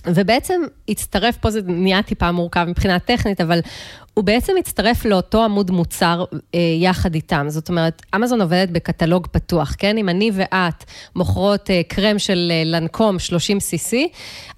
ובעצם 0.06 0.60
הצטרף, 0.88 1.36
פה 1.36 1.50
זה 1.50 1.60
נהיה 1.64 2.02
טיפה 2.02 2.32
מורכב 2.32 2.64
מבחינה 2.68 2.98
טכנית, 2.98 3.40
אבל 3.40 3.60
הוא 4.18 4.24
בעצם 4.24 4.52
מצטרף 4.58 5.04
לאותו 5.04 5.44
עמוד 5.44 5.70
מוצר 5.70 6.24
אה, 6.54 6.60
יחד 6.80 7.14
איתם. 7.14 7.46
זאת 7.48 7.68
אומרת, 7.68 8.02
אמזון 8.14 8.40
עובדת 8.40 8.68
בקטלוג 8.70 9.26
פתוח, 9.26 9.74
כן? 9.78 9.98
אם 9.98 10.08
אני 10.08 10.30
ואת 10.34 10.84
מוכרות 11.16 11.70
אה, 11.70 11.80
קרם 11.88 12.18
של 12.18 12.52
אה, 12.54 12.62
לנקום 12.64 13.18
30 13.18 13.58
cc, 13.58 13.96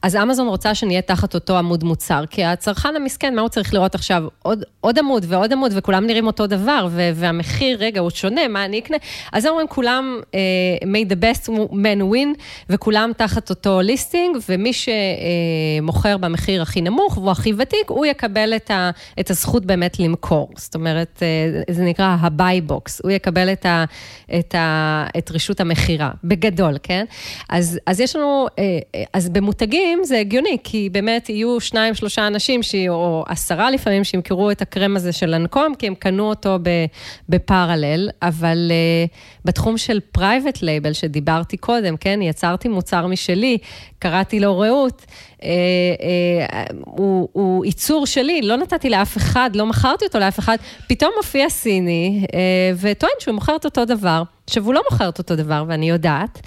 אז 0.03 0.16
אמזון 0.16 0.49
רוצה 0.49 0.75
שנהיה 0.75 1.03
תחת 1.03 1.35
אותו 1.35 1.59
עמוד 1.59 1.85
מוצר, 1.85 2.25
כי 2.31 2.44
הצרכן 2.44 2.97
המסכן, 2.97 3.35
מה 3.35 3.40
הוא 3.40 3.49
צריך 3.49 3.75
לראות 3.75 3.94
עכשיו? 3.94 4.25
עוד, 4.42 4.64
עוד 4.81 4.99
עמוד 4.99 5.25
ועוד 5.29 5.53
עמוד, 5.53 5.73
וכולם 5.75 6.07
נראים 6.07 6.27
אותו 6.27 6.47
דבר, 6.47 6.88
ו- 6.90 7.11
והמחיר, 7.14 7.79
רגע, 7.81 8.01
הוא 8.01 8.11
שונה, 8.11 8.49
מה 8.49 8.64
אני 8.64 8.79
אקנה? 8.79 8.97
אז 9.33 9.44
הם 9.44 9.51
אומרים, 9.51 9.68
כולם 9.68 10.21
אה, 10.35 10.40
made 10.83 11.11
the 11.12 11.16
best 11.25 11.49
man 11.73 12.12
win, 12.14 12.40
וכולם 12.71 13.11
תחת 13.16 13.51
אותו 13.51 13.81
ליסטינג, 13.81 14.37
ומי 14.49 14.73
שמוכר 14.73 16.16
במחיר 16.16 16.62
הכי 16.62 16.81
נמוך 16.81 17.18
והוא 17.18 17.31
הכי 17.31 17.53
ותיק, 17.59 17.88
הוא 17.88 18.07
יקבל 18.07 18.53
את, 18.57 18.71
ה- 18.71 18.90
את 19.21 19.31
הזכות. 19.31 19.47
הזכות 19.48 19.66
באמת 19.66 19.98
למכור. 20.00 20.48
זאת 20.56 20.74
אומרת, 20.74 21.22
אה, 21.22 21.74
זה 21.74 21.84
נקרא 21.84 22.16
ה-buy 22.20 22.70
box, 22.70 23.00
הוא 23.02 23.11
יקבל 23.11 23.52
את, 23.52 23.66
ה, 23.66 23.84
את, 24.38 24.54
ה, 24.54 25.06
את 25.18 25.30
רשות 25.30 25.61
המכירה, 25.61 26.11
בגדול, 26.24 26.76
כן? 26.82 27.04
אז, 27.48 27.78
אז 27.87 28.00
יש 28.00 28.16
לנו, 28.16 28.46
אה, 28.58 28.78
אה, 28.94 29.04
אז 29.12 29.28
במותגים 29.28 30.04
זה 30.04 30.18
הגיוני, 30.18 30.56
כי 30.64 30.88
באמת 30.92 31.28
יהיו 31.28 31.61
שניים, 31.61 31.94
שלושה 31.94 32.26
אנשים, 32.26 32.62
ש, 32.62 32.74
או 32.88 33.24
עשרה 33.28 33.70
לפעמים, 33.70 34.04
שימכרו 34.04 34.50
את 34.50 34.62
הקרם 34.62 34.96
הזה 34.96 35.12
של 35.12 35.26
לנקום, 35.26 35.74
כי 35.74 35.87
הם 35.87 35.94
קנו 35.94 36.28
אותו 36.28 36.58
ב 37.29 37.37
parallel, 37.37 38.11
אבל 38.22 38.72
בתחום 39.44 39.78
של 39.78 40.00
private 40.12 40.62
label, 40.62 40.92
שדיברתי 40.92 41.56
קודם, 41.56 41.96
כן? 41.96 42.22
יצרתי 42.22 42.68
מוצר 42.68 43.06
משלי, 43.06 43.58
קראתי 43.98 44.40
לו 44.40 44.58
רעות. 44.58 45.06
הוא, 46.84 47.28
הוא 47.32 47.64
ייצור 47.64 48.06
שלי, 48.06 48.42
לא 48.42 48.56
נתתי 48.56 48.90
לאף 48.90 49.16
אחד, 49.16 49.38
לא 49.55 49.66
מכרתי 49.66 50.05
אותו 50.05 50.18
לאף 50.18 50.38
אחד, 50.38 50.57
פתאום 50.88 51.12
מופיע 51.16 51.48
סיני 51.48 52.27
אה, 52.35 52.38
וטוען 52.81 53.12
שהוא 53.18 53.35
מוכר 53.35 53.57
את 53.57 53.64
אותו 53.64 53.85
דבר. 53.85 54.22
עכשיו, 54.48 54.64
הוא 54.64 54.74
לא 54.74 54.82
מוכר 54.90 55.08
את 55.08 55.18
אותו 55.18 55.37
דבר, 55.37 55.64
ואני 55.68 55.90
יודעת, 55.90 56.40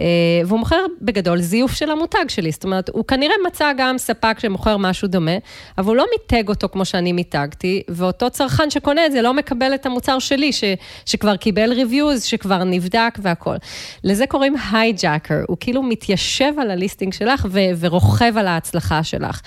אה, 0.00 0.04
והוא 0.46 0.58
מוכר 0.58 0.84
בגדול 1.00 1.40
זיוף 1.40 1.74
של 1.74 1.90
המותג 1.90 2.24
שלי. 2.28 2.50
זאת 2.50 2.64
אומרת, 2.64 2.88
הוא 2.88 3.04
כנראה 3.04 3.34
מצא 3.46 3.72
גם 3.76 3.98
ספק 3.98 4.38
שמוכר 4.38 4.76
משהו 4.76 5.08
דומה, 5.08 5.36
אבל 5.78 5.86
הוא 5.86 5.96
לא 5.96 6.04
מיתג 6.12 6.48
אותו 6.48 6.68
כמו 6.68 6.84
שאני 6.84 7.12
מיתגתי, 7.12 7.82
ואותו 7.88 8.30
צרכן 8.30 8.70
שקונה 8.70 9.06
את 9.06 9.12
זה 9.12 9.22
לא 9.22 9.34
מקבל 9.34 9.74
את 9.74 9.86
המוצר 9.86 10.18
שלי, 10.18 10.52
ש, 10.52 10.64
שכבר 11.06 11.36
קיבל 11.36 11.72
reviews, 11.72 12.22
שכבר 12.22 12.64
נבדק 12.64 13.18
והכול. 13.22 13.56
לזה 14.04 14.26
קוראים 14.26 14.54
hijacker, 14.72 15.42
הוא 15.48 15.56
כאילו 15.60 15.82
מתיישב 15.82 16.52
על 16.58 16.70
ה 16.70 16.75
listing 16.75 17.12
שלך 17.12 17.46
ו, 17.50 17.60
ורוכב 17.80 18.36
על 18.36 18.46
ההצלחה 18.46 19.04
שלך. 19.04 19.40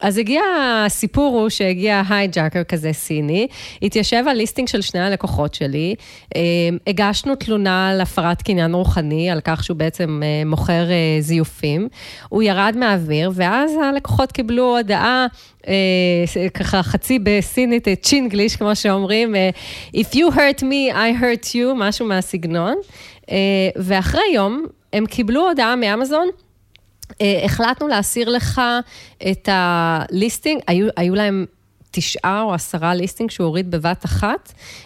אז 0.00 0.18
הגיע, 0.18 0.42
הסיפור 0.86 1.40
הוא 1.40 1.48
שהגיע 1.48 2.02
hijacker 2.08 2.64
כזה 2.64 2.92
סיני, 2.92 3.46
התיישב 3.82 4.24
על 4.28 4.36
listing 4.36 4.68
של 4.68 4.80
שני 4.80 5.00
הלקוחות 5.00 5.54
שלי, 5.54 5.94
אה, 6.36 6.40
הגשנו 6.86 7.38
תלונה 7.46 7.88
על 7.90 8.00
הפרת 8.00 8.42
קניין 8.42 8.74
רוחני, 8.74 9.30
על 9.30 9.40
כך 9.44 9.64
שהוא 9.64 9.76
בעצם 9.76 10.20
אה, 10.22 10.42
מוכר 10.46 10.90
אה, 10.90 11.20
זיופים, 11.20 11.88
הוא 12.28 12.42
ירד 12.42 12.74
מהאוויר, 12.76 13.30
ואז 13.34 13.70
הלקוחות 13.84 14.32
קיבלו 14.32 14.76
הודעה, 14.76 15.26
ככה 16.54 16.82
חצי 16.82 17.18
בסינית, 17.18 17.88
צ'ינגליש, 18.02 18.56
כמו 18.56 18.76
שאומרים, 18.76 19.34
If 19.96 20.14
you 20.14 20.34
hurt 20.34 20.60
me, 20.60 20.94
I 20.94 21.22
hurt 21.22 21.46
you, 21.54 21.74
משהו 21.76 22.06
מהסגנון, 22.06 22.74
ואחרי 23.76 24.22
יום 24.34 24.66
הם 24.92 25.06
קיבלו 25.06 25.48
הודעה 25.48 25.76
מאמזון, 25.76 26.28
אה, 27.20 27.40
החלטנו 27.44 27.88
להסיר 27.88 28.28
לך 28.28 28.60
את 29.30 29.48
הליסטינג, 29.52 30.60
היו, 30.66 30.88
היו 30.96 31.14
להם 31.14 31.46
תשעה 31.90 32.42
או 32.42 32.54
עשרה 32.54 32.94
ליסטינג 32.94 33.30
שהוא 33.30 33.46
הוריד 33.46 33.70
בבת 33.70 34.04
אחת, 34.04 34.52
אה, 34.52 34.85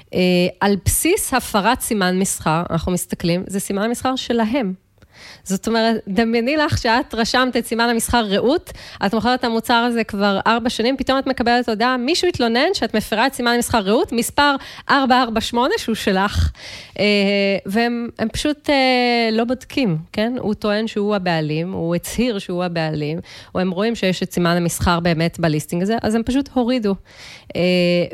על 0.60 0.76
בסיס 0.84 1.34
הפרת 1.34 1.80
סימן 1.80 2.18
מסחר, 2.18 2.62
אנחנו 2.70 2.92
מסתכלים, 2.92 3.44
זה 3.46 3.60
סימן 3.60 3.90
מסחר 3.90 4.16
שלהם. 4.16 4.74
זאת 5.44 5.68
אומרת, 5.68 5.96
דמייני 6.08 6.56
לך 6.56 6.78
שאת 6.78 7.14
רשמת 7.14 7.56
את 7.56 7.66
סימן 7.66 7.88
המסחר 7.88 8.24
רעות, 8.24 8.72
את 9.06 9.14
מוכרת 9.14 9.38
את 9.38 9.44
המוצר 9.44 9.74
הזה 9.74 10.04
כבר 10.04 10.40
ארבע 10.46 10.70
שנים, 10.70 10.96
פתאום 10.96 11.18
את 11.18 11.26
מקבלת 11.26 11.68
הודעה, 11.68 11.96
מישהו 11.96 12.28
התלונן 12.28 12.74
שאת 12.74 12.96
מפרה 12.96 13.26
את 13.26 13.34
סימן 13.34 13.52
המסחר 13.52 13.78
רעות, 13.78 14.12
מספר 14.12 14.54
448 14.90 15.74
שהוא 15.78 15.94
שלך, 15.94 16.50
אה, 16.98 17.04
והם 17.66 18.08
הם 18.18 18.28
פשוט 18.28 18.70
אה, 18.70 19.28
לא 19.32 19.44
בודקים, 19.44 19.98
כן? 20.12 20.32
הוא 20.38 20.54
טוען 20.54 20.86
שהוא 20.86 21.14
הבעלים, 21.14 21.72
הוא 21.72 21.94
הצהיר 21.94 22.38
שהוא 22.38 22.64
הבעלים, 22.64 23.18
או 23.54 23.60
הם 23.60 23.70
רואים 23.70 23.94
שיש 23.94 24.22
את 24.22 24.32
סימן 24.32 24.56
המסחר 24.56 25.00
באמת 25.00 25.40
ב 25.40 25.45
listing 25.45 25.82
הזה, 25.82 25.96
אז 26.02 26.14
הם 26.14 26.22
פשוט 26.22 26.48
הורידו. 26.52 26.94
אה, 27.56 27.60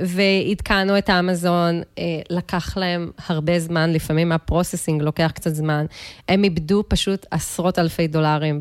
ועדכנו 0.06 0.98
את 0.98 1.08
האמזון, 1.08 1.82
לקח 2.30 2.76
להם 2.76 3.10
הרבה 3.28 3.58
זמן, 3.58 3.92
לפעמים 3.92 4.32
ה 4.32 4.39
processing 4.39 5.02
לוקח 5.02 5.30
קצת 5.34 5.54
זמן. 5.54 5.86
הם 6.28 6.44
איבדו 6.44 6.84
פשוט 6.88 7.26
עשרות 7.30 7.78
אלפי 7.78 8.06
דולרים 8.06 8.60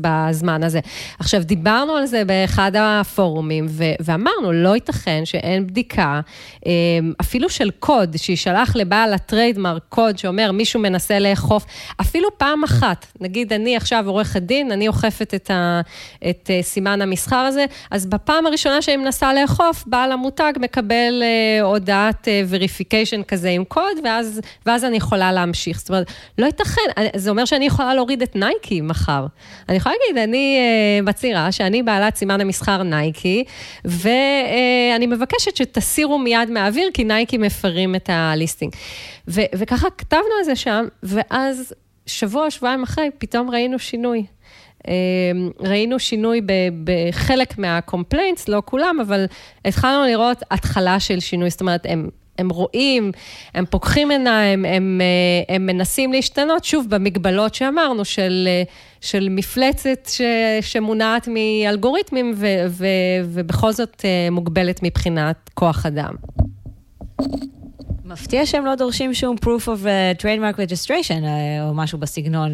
בזמן 0.00 0.62
הזה. 0.62 0.80
עכשיו, 1.18 1.42
דיברנו 1.44 1.92
על 1.92 2.06
זה 2.06 2.24
באחד 2.24 2.72
הפורומים, 2.78 3.66
ואמרנו, 4.00 4.52
לא 4.52 4.74
ייתכן 4.74 5.24
שאין 5.24 5.66
בדיקה, 5.66 6.20
אפילו 7.20 7.48
של 7.50 7.70
קוד, 7.70 8.16
שישלח 8.16 8.76
לבעל 8.76 9.14
הטריידמרק 9.14 9.82
קוד 9.88 10.18
שאומר, 10.18 10.52
מישהו 10.52 10.80
מנסה 10.80 11.18
לאכוף, 11.18 11.66
אפילו 12.00 12.28
פעם 12.38 12.64
אחת, 12.64 13.06
נגיד 13.20 13.52
אני 13.52 13.76
עכשיו 13.76 14.08
עורכת 14.08 14.42
דין, 14.42 14.72
אני 14.72 14.88
אוכפת 14.88 15.34
את, 15.34 15.50
ה, 15.50 15.80
את 16.30 16.50
אה, 16.50 16.62
סימן 16.62 17.02
המסחר 17.02 17.36
הזה, 17.36 17.64
אז 17.90 18.06
בפעם 18.06 18.46
הראשונה 18.46 18.82
שאני 18.82 18.96
מנסה 18.96 19.34
לאכוף, 19.34 19.84
בעל 19.86 20.12
המותג 20.12 20.52
מקבל 20.60 21.22
אה, 21.22 21.62
הודעת 21.62 22.28
אה, 22.28 22.42
verification 22.52 23.24
כזה 23.28 23.48
עם 23.48 23.64
קוד, 23.64 23.96
ואז, 24.04 24.40
ואז 24.66 24.84
אני 24.84 24.96
יכולה 24.96 25.32
להמשיך. 25.32 25.78
זאת 25.78 25.88
אומרת, 25.88 26.10
לא 26.38 26.46
ייתכן, 26.46 26.75
זה 27.16 27.30
אומר 27.30 27.44
שאני 27.44 27.66
יכולה 27.66 27.94
להוריד 27.94 28.22
את 28.22 28.36
נייקי 28.36 28.80
מחר. 28.80 29.26
אני 29.68 29.76
יכולה 29.76 29.94
להגיד, 30.00 30.28
אני 30.28 30.58
אה, 30.58 31.02
מצהירה 31.02 31.52
שאני 31.52 31.82
בעלת 31.82 32.16
סימן 32.16 32.40
המסחר 32.40 32.82
נייקי, 32.82 33.44
ואני 33.84 35.06
אה, 35.06 35.06
מבקשת 35.06 35.56
שתסירו 35.56 36.18
מיד 36.18 36.50
מהאוויר, 36.50 36.88
כי 36.94 37.04
נייקי 37.04 37.38
מפרים 37.38 37.94
את 37.94 38.10
ה 38.12 38.19
listing. 38.19 38.72
ו- 39.28 39.40
וככה 39.54 39.88
כתבנו 39.98 40.34
על 40.38 40.44
זה 40.44 40.56
שם, 40.56 40.84
ואז 41.02 41.74
שבוע, 42.06 42.50
שבועיים 42.50 42.82
אחרי, 42.82 43.10
פתאום 43.18 43.50
ראינו 43.50 43.78
שינוי. 43.78 44.26
אמ, 44.88 45.50
ראינו 45.60 45.98
שינוי 45.98 46.40
בחלק 46.84 47.58
מה 47.58 47.72
complaints, 47.72 48.48
לא 48.48 48.62
כולם, 48.64 48.98
אבל 49.00 49.24
התחלנו 49.64 50.04
לראות 50.04 50.42
התחלה 50.50 51.00
של 51.00 51.20
שינוי, 51.20 51.50
זאת 51.50 51.60
אומרת, 51.60 51.86
הם... 51.88 52.08
הם 52.38 52.48
רואים, 52.48 53.12
הם 53.54 53.64
פוקחים 53.66 54.10
עיניים, 54.10 54.64
הם, 54.64 55.00
אה, 55.00 55.54
הם 55.54 55.66
מנסים 55.66 56.12
להשתנות, 56.12 56.64
שוב, 56.64 56.86
במגבלות 56.88 57.54
שאמרנו, 57.54 58.04
של, 58.04 58.48
אה, 58.50 58.62
של 59.00 59.28
מפלצת 59.30 60.08
ש, 60.08 60.20
שמונעת 60.60 61.28
מאלגוריתמים, 61.28 62.32
ו, 62.36 62.46
ו, 62.68 62.86
ובכל 63.24 63.72
זאת 63.72 64.02
אה, 64.04 64.30
מוגבלת 64.30 64.82
מבחינת 64.82 65.50
כוח 65.54 65.86
אדם. 65.86 66.14
מפתיע 68.08 68.46
שהם 68.46 68.66
לא 68.66 68.74
דורשים 68.74 69.14
שום 69.14 69.36
proof 69.44 69.64
of 69.64 69.84
uh, 69.84 70.22
trademark 70.22 70.56
registration 70.56 71.22
uh, 71.22 71.62
או 71.62 71.74
משהו 71.74 71.98
בסגנון, 71.98 72.52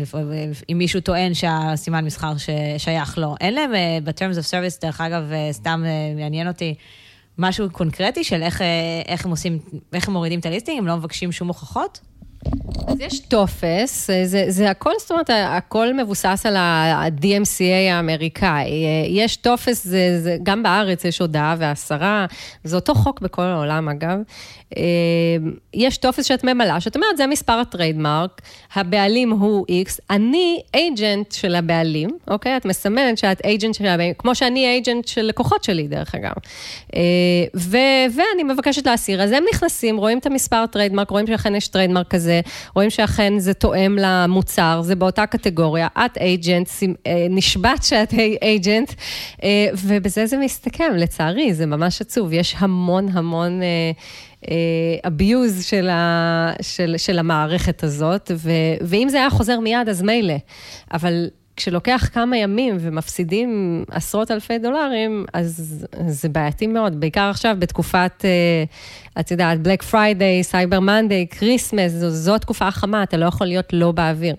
אם 0.70 0.78
מישהו 0.78 1.00
טוען 1.00 1.34
שהסימן 1.34 2.04
מסחר 2.04 2.32
שייך 2.78 3.18
לו. 3.18 3.34
אין 3.40 3.54
להם 3.54 3.72
uh, 3.72 4.04
ב-terms 4.04 4.36
of 4.36 4.50
service, 4.50 4.80
דרך 4.82 5.00
אגב, 5.00 5.22
uh, 5.30 5.52
סתם 5.52 5.84
uh, 5.84 6.20
מעניין 6.20 6.48
אותי, 6.48 6.74
משהו 7.38 7.70
קונקרטי 7.70 8.24
של 8.24 8.42
איך, 8.42 8.60
uh, 8.60 8.64
איך 9.08 9.24
הם 9.24 9.30
עושים, 9.30 9.58
איך 9.92 10.08
הם 10.08 10.14
מורידים 10.14 10.40
את 10.40 10.46
ה 10.46 10.50
listing, 10.50 10.78
הם 10.78 10.86
לא 10.86 10.96
מבקשים 10.96 11.32
שום 11.32 11.48
הוכחות? 11.48 12.00
אז 12.86 13.00
יש 13.00 13.20
טופס, 13.20 14.10
זה, 14.24 14.44
זה 14.48 14.70
הכל, 14.70 14.90
זאת 14.98 15.10
אומרת, 15.10 15.30
הכל 15.46 15.94
מבוסס 15.94 16.42
על 16.44 16.56
ה-DMCA 16.56 17.92
האמריקאי. 17.92 18.70
יש 19.08 19.36
טופס, 19.36 19.84
זה, 19.86 20.20
זה, 20.20 20.36
גם 20.42 20.62
בארץ 20.62 21.04
יש 21.04 21.18
הודעה 21.18 21.56
והסרה, 21.58 22.26
זה 22.64 22.76
אותו 22.76 22.94
חוק 22.94 23.20
בכל 23.20 23.42
העולם 23.42 23.88
אגב. 23.88 24.18
אמ, 24.76 25.52
יש 25.74 25.96
טופס 25.96 26.24
שאת 26.24 26.44
ממלאה, 26.44 26.80
שאת 26.80 26.96
אומרת, 26.96 27.16
זה 27.16 27.26
מספר 27.26 27.52
ה 27.52 27.61
trademark, 27.61 28.42
הבעלים 28.74 29.30
הוא 29.30 29.66
X, 29.86 29.98
אני 30.10 30.60
agent 30.74 31.32
של 31.32 31.54
הבעלים, 31.54 32.10
אוקיי? 32.28 32.56
את 32.56 32.64
מסמנת 32.64 33.18
שאת 33.18 33.44
agent 33.44 33.74
של 33.74 33.86
הבעלים, 33.86 34.14
כמו 34.18 34.34
שאני 34.34 34.66
agent 34.66 35.08
של 35.08 35.22
לקוחות 35.22 35.64
שלי, 35.64 35.88
דרך 35.88 36.14
אגב. 36.14 36.32
אה, 36.96 37.00
ו- 37.56 37.78
ואני 38.16 38.52
מבקשת 38.52 38.86
להסיר, 38.86 39.22
אז 39.22 39.32
הם 39.32 39.44
נכנסים, 39.52 39.96
רואים 39.96 40.18
את 40.18 40.26
המספר 40.26 40.56
ה 40.56 40.61
trademark, 40.61 41.10
רואים 41.10 41.26
שאכן 41.26 41.54
יש 41.54 41.68
trademark 41.68 42.08
כזה, 42.08 42.40
רואים 42.74 42.90
שאכן 42.90 43.38
זה 43.38 43.54
תואם 43.54 43.96
למוצר, 44.00 44.80
זה 44.84 44.94
באותה 44.96 45.26
קטגוריה, 45.26 45.88
את 46.04 46.18
agent, 46.18 46.68
אה, 47.06 47.26
נשבעת 47.30 47.82
שאת 47.82 48.14
agent, 48.42 48.92
אה, 49.42 49.66
ובזה 49.74 50.26
זה 50.26 50.36
מסתכם, 50.36 50.92
לצערי, 50.96 51.54
זה 51.54 51.66
ממש 51.66 52.00
עצוב, 52.00 52.32
יש 52.32 52.54
המון 52.58 53.08
המון... 53.12 53.60
abuse 55.06 55.56
אה, 55.56 55.62
של, 55.62 55.88
ה, 55.88 56.52
של, 56.62 56.94
של 56.98 57.18
המערכת 57.18 57.84
הזאת, 57.84 58.30
ו, 58.34 58.50
ואם 58.80 59.08
זה 59.08 59.16
היה 59.18 59.30
חוזר 59.30 59.60
מיד, 59.60 59.88
אז 59.88 60.02
מילא. 60.02 60.36
אבל 60.92 61.28
כשלוקח 61.56 62.08
כמה 62.12 62.36
ימים 62.36 62.76
ומפסידים 62.80 63.84
עשרות 63.90 64.30
אלפי 64.30 64.58
דולרים, 64.58 65.24
אז 65.32 65.86
זה 66.06 66.28
בעייתי 66.28 66.66
מאוד, 66.66 67.00
בעיקר 67.00 67.30
עכשיו 67.30 67.56
בתקופת, 67.58 68.24
אה, 68.24 68.64
את 69.20 69.30
יודעת, 69.30 69.60
Black 69.62 69.82
Friday, 69.82 70.44
Cyber 70.44 70.80
Monday, 70.80 71.26
Christmas, 71.26 71.92
זו, 71.92 72.10
זו 72.10 72.34
התקופה 72.34 72.68
החמה, 72.68 73.02
אתה 73.02 73.16
לא 73.16 73.26
יכול 73.26 73.46
להיות 73.46 73.72
לא 73.72 73.92
באוויר. 73.92 74.36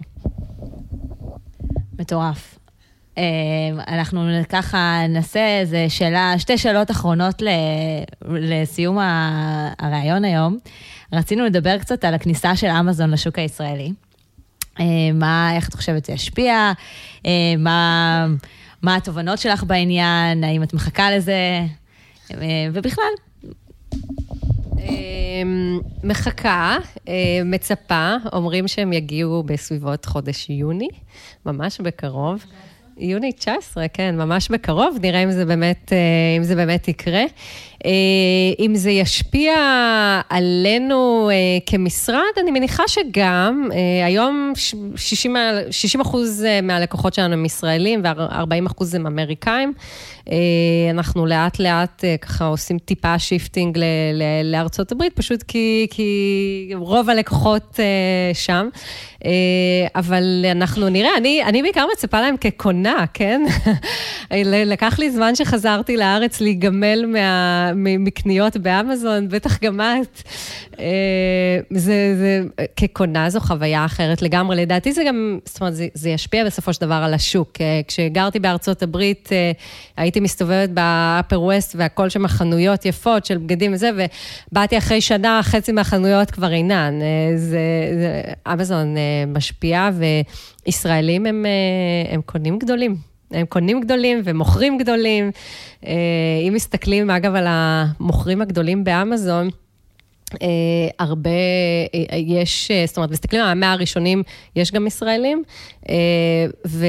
מטורף. 2.00 2.60
אמ, 3.18 3.24
אנחנו 3.88 4.30
ככה 4.50 5.02
נעשה 5.10 5.60
איזה 5.60 5.86
שאלה, 5.90 6.34
שתי 6.38 6.58
שאלות 6.58 6.92
אחרונות 6.92 7.42
לסיום 8.26 8.98
הראיון 9.80 10.26
היום. 10.26 10.58
רצינו 11.14 11.46
לדבר 11.46 11.78
קצת 11.78 12.06
על 12.06 12.14
הכניסה 12.14 12.56
של 12.56 12.68
אמזון 12.68 13.12
לשוק 13.12 13.40
הישראלי. 13.40 13.94
אמ, 14.80 14.86
מה, 15.14 15.56
איך 15.56 15.70
את 15.70 15.74
חושבת 15.74 16.06
זה 16.06 16.14
ישפיע? 16.14 16.72
אמ, 17.26 17.32
מה, 17.58 18.28
מה 18.82 18.96
התובנות 18.96 19.40
שלך 19.40 19.64
בעניין? 19.64 20.44
האם 20.44 20.64
את 20.64 20.74
מחכה 20.74 21.12
לזה? 21.12 21.62
ובכלל. 22.74 23.14
מחכה, 26.04 26.78
מצפה, 27.46 28.16
אומרים 28.34 28.68
שהם 28.68 28.94
יגיעו 28.94 29.44
בסביבות 29.44 30.06
חודש 30.06 30.50
יוני, 30.50 30.88
ממש 31.46 31.82
בקרוב. 31.82 32.46
יוני 32.98 33.32
19, 33.32 33.88
כן, 33.88 34.16
ממש 34.18 34.50
בקרוב, 34.50 34.98
נראה 35.02 35.24
אם 35.24 35.32
זה 35.32 35.46
באמת, 35.46 35.94
אה, 35.94 36.38
אם 36.38 36.44
זה 36.44 36.56
באמת 36.56 36.88
יקרה. 36.88 37.24
אה, 37.86 37.92
אם 38.60 38.76
זה 38.76 38.92
ישפיע 38.92 39.56
עלינו 40.30 41.30
אה, 41.30 41.36
כמשרד, 41.66 42.34
אני 42.42 42.52
מניחה 42.52 42.84
שגם. 42.88 43.70
היום 44.06 44.54
60, 44.96 45.36
60 45.72 46.02
אחוז 46.02 46.46
מהלקוחות 46.64 47.14
שלנו 47.14 47.34
הם 47.34 47.46
ישראלים 47.46 48.02
ו-40 48.04 48.68
אחוז 48.68 48.96
הם 48.96 49.08
אמריקאים. 49.08 49.74
אנחנו 50.90 51.26
לאט 51.26 51.60
לאט 51.60 52.04
ככה 52.22 52.46
עושים 52.46 52.78
טיפה 52.80 53.20
shifting 53.20 53.80
לארצות 54.44 54.92
הברית, 54.92 55.16
פשוט 55.16 55.44
כי, 55.44 55.88
כי 55.90 56.70
רוב 56.76 57.10
הלקוחות 57.10 57.80
שם. 58.34 58.70
אבל 59.96 60.46
אנחנו 60.52 60.90
נראה, 60.90 61.18
אני, 61.18 61.44
אני 61.44 61.62
בעיקר 61.62 61.86
מצפה 61.94 62.22
להם 62.22 62.38
כקונה, 62.38 63.06
כן? 63.14 63.42
לקח 64.74 65.00
לי 65.00 65.12
זמן 65.12 65.36
שחזרתי 65.36 65.98
לארץ 65.98 66.42
להיגמל 66.42 67.06
מה... 67.06 67.72
מקניות 68.00 68.58
באמזון, 68.58 69.30
בטח 69.30 69.60
גם 69.64 69.82
את. 69.82 70.22
אה, 70.80 71.60
זה, 71.70 72.16
זה, 72.18 72.42
כקונה 72.76 73.30
זו 73.30 73.40
חוויה 73.40 73.86
אחרת 73.86 74.22
לגמרי. 74.22 74.56
לדעתי 74.56 74.94
זה 74.94 75.04
גם, 75.08 75.40
זאת 75.46 75.62
אומרת, 75.62 75.76
זה, 75.76 75.88
זה 75.94 76.10
ישפיע 76.10 76.46
בסופו 76.46 76.74
של 76.74 76.82
דבר 76.82 76.94
על 76.94 77.14
השוק. 77.14 77.52
אה, 77.62 77.82
כשגרתי 77.88 78.40
בארצות 78.40 78.84
הברית, 78.84 79.30
אה, 79.32 79.52
הייתי 80.14 80.24
מסתובבת 80.24 80.70
ב 80.70 80.82
Upper 80.82 81.42
West 81.42 81.76
והכל 81.76 82.10
שם 82.10 82.28
חנויות 82.28 82.86
יפות 82.86 83.26
של 83.26 83.38
בגדים 83.38 83.74
וזה, 83.74 83.90
ובאתי 84.52 84.78
אחרי 84.78 85.02
שנה, 85.02 85.40
חצי 85.44 85.72
מהחנויות 85.72 86.32
כבר 86.32 86.52
אינן. 86.52 87.00
זה, 87.36 87.60
זה 88.00 88.22
אמזון 88.54 88.96
משפיע, 89.28 89.90
וישראלים 90.66 91.26
הם, 91.26 91.46
הם 92.10 92.22
קונים 92.22 92.60
גדולים. 92.60 92.96
הם 93.32 93.46
קונים 93.46 93.82
גדולים 93.82 94.22
ומוכרים 94.24 94.78
גדולים. 94.78 95.32
אה, 95.86 95.92
אם 96.48 96.54
מסתכלים, 96.54 97.10
אגב, 97.10 97.36
על 97.36 97.46
המוכרים 97.48 98.42
הגדולים 98.42 98.84
באמזון, 98.84 99.46
אה, 99.46 99.52
הרבה, 101.00 101.30
אה, 101.94 102.18
יש, 102.18 102.72
אה, 102.72 102.84
זאת 102.88 102.98
אומרת, 102.98 103.12
מסתכלים 103.12 103.42
על 103.42 103.50
המאה 103.50 103.72
הראשונים, 103.72 104.24
יש 104.56 104.72
גם 104.72 104.88
ישראלים, 104.88 105.44
אה, 105.90 105.96
ו, 106.68 106.86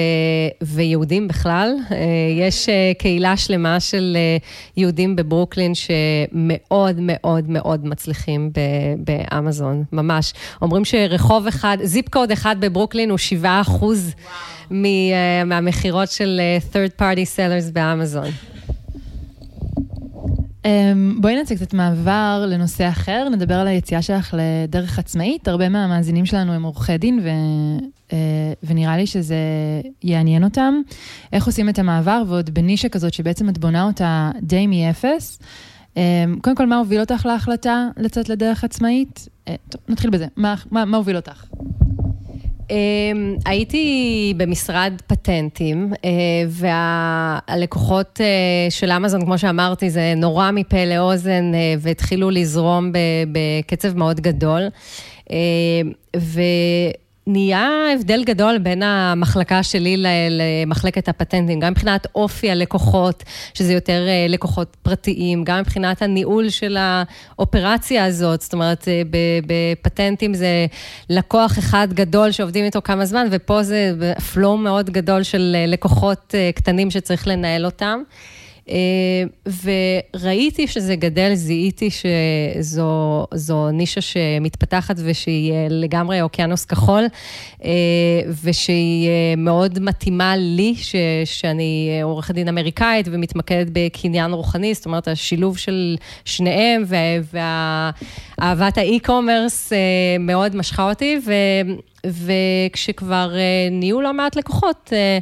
ויהודים 0.63 1.29
בכלל. 1.29 1.75
אה, 1.91 1.97
יש 2.39 2.69
אה, 2.69 2.93
קהילה 2.99 3.37
שלמה 3.37 3.81
של 3.81 4.17
אה, 4.17 4.37
יהודים 4.77 5.17
בברוקלין 5.17 5.73
שמאוד 5.75 6.97
מאוד 7.01 7.51
מאוד 7.51 7.87
מצליחים 7.87 8.51
באמזון, 8.99 9.85
ממש. 9.93 10.33
אומרים 10.63 10.85
שרחוב 10.85 11.47
אחד, 11.47 11.79
זיפ 11.83 12.09
קוד 12.09 12.31
אחד 12.31 12.57
בברוקלין 12.61 13.11
הוא 13.11 13.19
7 13.19 13.61
אחוז 13.61 14.15
מ, 14.71 14.85
אה, 14.85 15.45
מהמכירות 15.45 16.11
של 16.11 16.41
אה, 16.41 16.59
third 16.73 17.01
party 17.01 17.37
sellers 17.37 17.73
באמזון. 17.73 18.31
אמ, 20.65 21.21
בואי 21.21 21.37
נעשה 21.37 21.57
קצת 21.57 21.75
מעבר 21.75 22.47
לנושא 22.49 22.89
אחר, 22.89 23.29
נדבר 23.33 23.55
על 23.55 23.67
היציאה 23.67 24.03
שלך 24.03 24.35
לדרך 24.39 24.99
עצמאית. 24.99 25.49
הרבה 25.49 25.69
מהמאזינים 25.69 26.27
שלנו 26.27 26.53
הם 26.53 26.63
עורכי 26.63 26.99
דין, 26.99 27.21
ו, 27.23 27.29
אה, 28.13 28.53
ונראה 28.63 28.97
לי 28.97 29.07
שזה 29.07 29.37
יעניין 30.03 30.45
אותם. 30.45 30.75
איך 31.33 31.47
עושים 31.47 31.69
את 31.69 31.79
המעבר, 31.79 32.23
ועוד 32.29 32.51
בנישה 32.51 32.89
כזאת 32.89 33.15
שבעצם 33.15 33.49
את 33.49 33.59
בונה 33.59 33.83
אותה 33.85 34.31
די 34.43 34.67
מאפס. 34.67 35.39
אמ, 35.97 36.03
קודם 36.43 36.57
כל, 36.57 36.67
מה 36.67 36.79
הוביל 36.79 37.01
אותך 37.01 37.27
להחלטה 37.27 37.89
לצאת 37.97 38.29
לדרך 38.29 38.65
עצמאית? 38.65 39.29
אה, 39.49 39.55
טוב, 39.69 39.81
נתחיל 39.89 40.11
בזה. 40.11 40.27
מה, 40.37 40.55
מה, 40.71 40.85
מה 40.85 40.97
הוביל 40.97 41.17
אותך? 41.17 41.45
Um, 42.69 43.41
הייתי 43.47 44.35
במשרד 44.37 44.93
פטנטים, 45.07 45.93
uh, 45.93 45.99
והלקוחות 47.49 48.21
uh, 48.21 48.71
של 48.71 48.93
אמזון, 48.93 49.25
כמו 49.25 49.39
שאמרתי, 49.39 49.91
זה 49.91 50.15
נורא 50.17 50.51
מפה 50.51 50.85
לאוזן, 50.85 51.53
uh, 51.53 51.57
והתחילו 51.81 52.31
לזרום 52.31 52.93
בקצב 53.33 53.97
מאוד 53.97 54.21
גדול. 54.21 54.63
ו... 56.17 56.41
נהיה 57.27 57.69
הבדל 57.95 58.25
גדול 58.25 58.59
בין 58.59 58.83
המחלקה 58.83 59.63
שלי 59.63 60.05
למחלקת 60.31 61.09
הפטנטים, 61.09 61.61
גם 61.61 61.73
מבחינת 61.73 62.07
אופי 62.15 62.51
הלקוחות, 62.51 63.23
שזה 63.55 63.73
יותר 63.73 64.07
אה, 64.09 64.27
לקוחות 64.29 64.77
פרטיים, 64.83 65.45
גם 65.45 65.59
מבחינת 65.59 66.03
הניהול 66.03 66.49
של 66.49 66.77
האופרציה 66.81 68.05
הזאת, 68.05 68.41
זאת 68.41 68.53
אומרת, 68.53 68.89
אה, 68.89 69.03
בפטנטים 69.47 70.35
זה 70.35 70.67
לקוח 71.11 71.59
אחד 71.59 71.89
גדול 71.93 72.31
שעובדים 72.31 72.65
איתו 72.65 72.83
כמה 72.83 73.07
זמן, 73.07 73.27
ופה 73.31 73.63
זה 73.63 73.93
פלואו 74.33 74.57
מאוד 74.57 74.91
גדול 74.91 75.23
של 75.23 75.57
אה, 75.59 75.67
לקוחות 75.67 76.35
קטנים 76.55 76.91
שצריך 76.91 77.27
לנהל 77.27 77.65
אותם. 77.65 78.03
אה, 78.69 79.25
וראיתי 80.15 80.67
שזה 80.67 80.97
גדל, 80.97 81.35
זיהיתי 81.35 81.89
שזו 81.91 83.71
נישה 83.73 84.01
שמתפתחת 84.01 84.97
ושהיא 85.05 85.53
לגמרי 85.71 86.23
אוקיינוס 86.23 86.65
כחול, 86.65 87.05
אה, 87.65 87.71
ושהיא 88.45 89.09
מאוד 89.37 89.79
מתאימה 89.79 90.37
לי, 90.37 90.75
ש, 90.77 90.95
שאני 91.25 92.01
עורכת 92.03 92.35
דין 92.35 92.49
אמריקאית 92.49 93.07
ומתמקדת 93.11 93.67
בקניין 93.73 94.33
רוחני, 94.33 94.75
זאת 94.75 94.87
אומרת, 94.87 95.09
השילוב 95.09 95.59
של 95.59 95.97
שניהם 96.25 96.85
ואהבת 98.39 98.79
האי-קומרס 98.79 99.73
אה, 99.73 99.79
מאוד 100.21 100.57
משכה 100.57 100.89
אותי. 100.91 101.19
ו... 101.27 101.33
וכשכבר 102.05 103.31
אה, 103.35 103.69
נהיו 103.71 104.01
לא 104.01 104.13
מעט 104.15 104.37
לקוחות, 104.37 104.91
אה, 104.93 105.19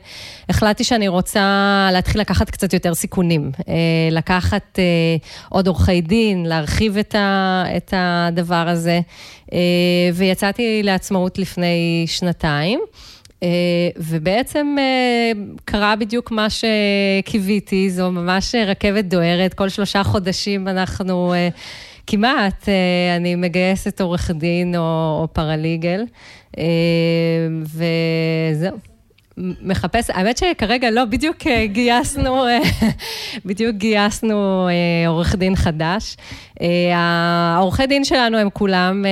החלטתי 0.49 0.85
שאני 0.85 1.09
רוצה 1.09 1.89
להתחיל 1.93 2.21
לקחת 2.21 2.51
קצת 2.51 2.73
יותר 2.73 2.95
סיכונים. 2.95 3.51
אה, 3.69 3.75
לקחת 4.11 4.79
עוד 5.49 5.67
עורכי 5.67 6.01
דין, 6.01 6.47
להרחיב 6.47 6.97
את 7.77 7.95
הדבר 7.97 8.69
הזה, 8.69 9.01
ויצאתי 10.15 10.83
לעצמאות 10.83 11.39
לפני 11.39 12.05
שנתיים. 12.07 12.81
ובעצם 13.97 14.77
קרה 15.65 15.97
בדיוק 15.97 16.31
מה 16.31 16.47
שקיוויתי, 16.51 17.91
זו 17.91 18.11
ממש 18.11 18.55
רכבת 18.55 19.05
דוהרת, 19.05 19.55
כל 19.55 19.69
שלושה 19.69 20.05
חודשים 20.05 20.69
אנחנו 20.69 21.35
כמעט, 22.13 22.69
אני 23.17 23.35
מגייסת 23.35 24.01
עורך 24.01 24.31
דין 24.31 24.77
או, 24.77 25.19
או 25.21 25.29
פרליגל. 25.33 26.05
אה, 26.59 26.65
וזהו. 27.63 28.77
מחפש, 29.63 30.11
האמת 30.11 30.39
שכרגע 30.39 30.91
לא, 30.91 31.05
בדיוק 31.05 31.37
אה, 31.47 31.67
גייסנו, 31.67 32.47
אה, 32.47 32.59
בדיוק 33.47 33.77
גייסנו 33.77 34.69
עורך 35.07 35.35
דין 35.35 35.57
חדש. 35.57 36.17
העורכי 36.95 37.87
דין 37.87 38.05
שלנו 38.05 38.39
הם 38.39 38.51
כולם 38.51 39.05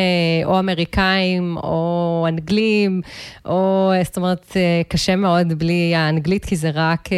או 0.44 0.58
אמריקאים 0.58 1.56
או 1.56 2.09
אנגלים, 2.28 3.00
או, 3.44 3.92
זאת 4.04 4.16
אומרת, 4.16 4.56
קשה 4.88 5.16
מאוד 5.16 5.58
בלי 5.58 5.94
האנגלית, 5.94 6.44
כי 6.44 6.56
זה 6.56 6.70
רק, 6.74 7.08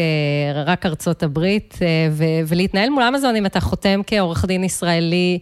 רק 0.66 0.86
ארצות 0.86 1.22
הברית, 1.22 1.78
ולהתנהל 2.46 2.90
מול 2.90 3.02
אמזון, 3.02 3.36
אם 3.36 3.46
אתה 3.46 3.60
חותם 3.60 4.00
כעורך 4.06 4.44
דין 4.44 4.64
ישראלי, 4.64 5.38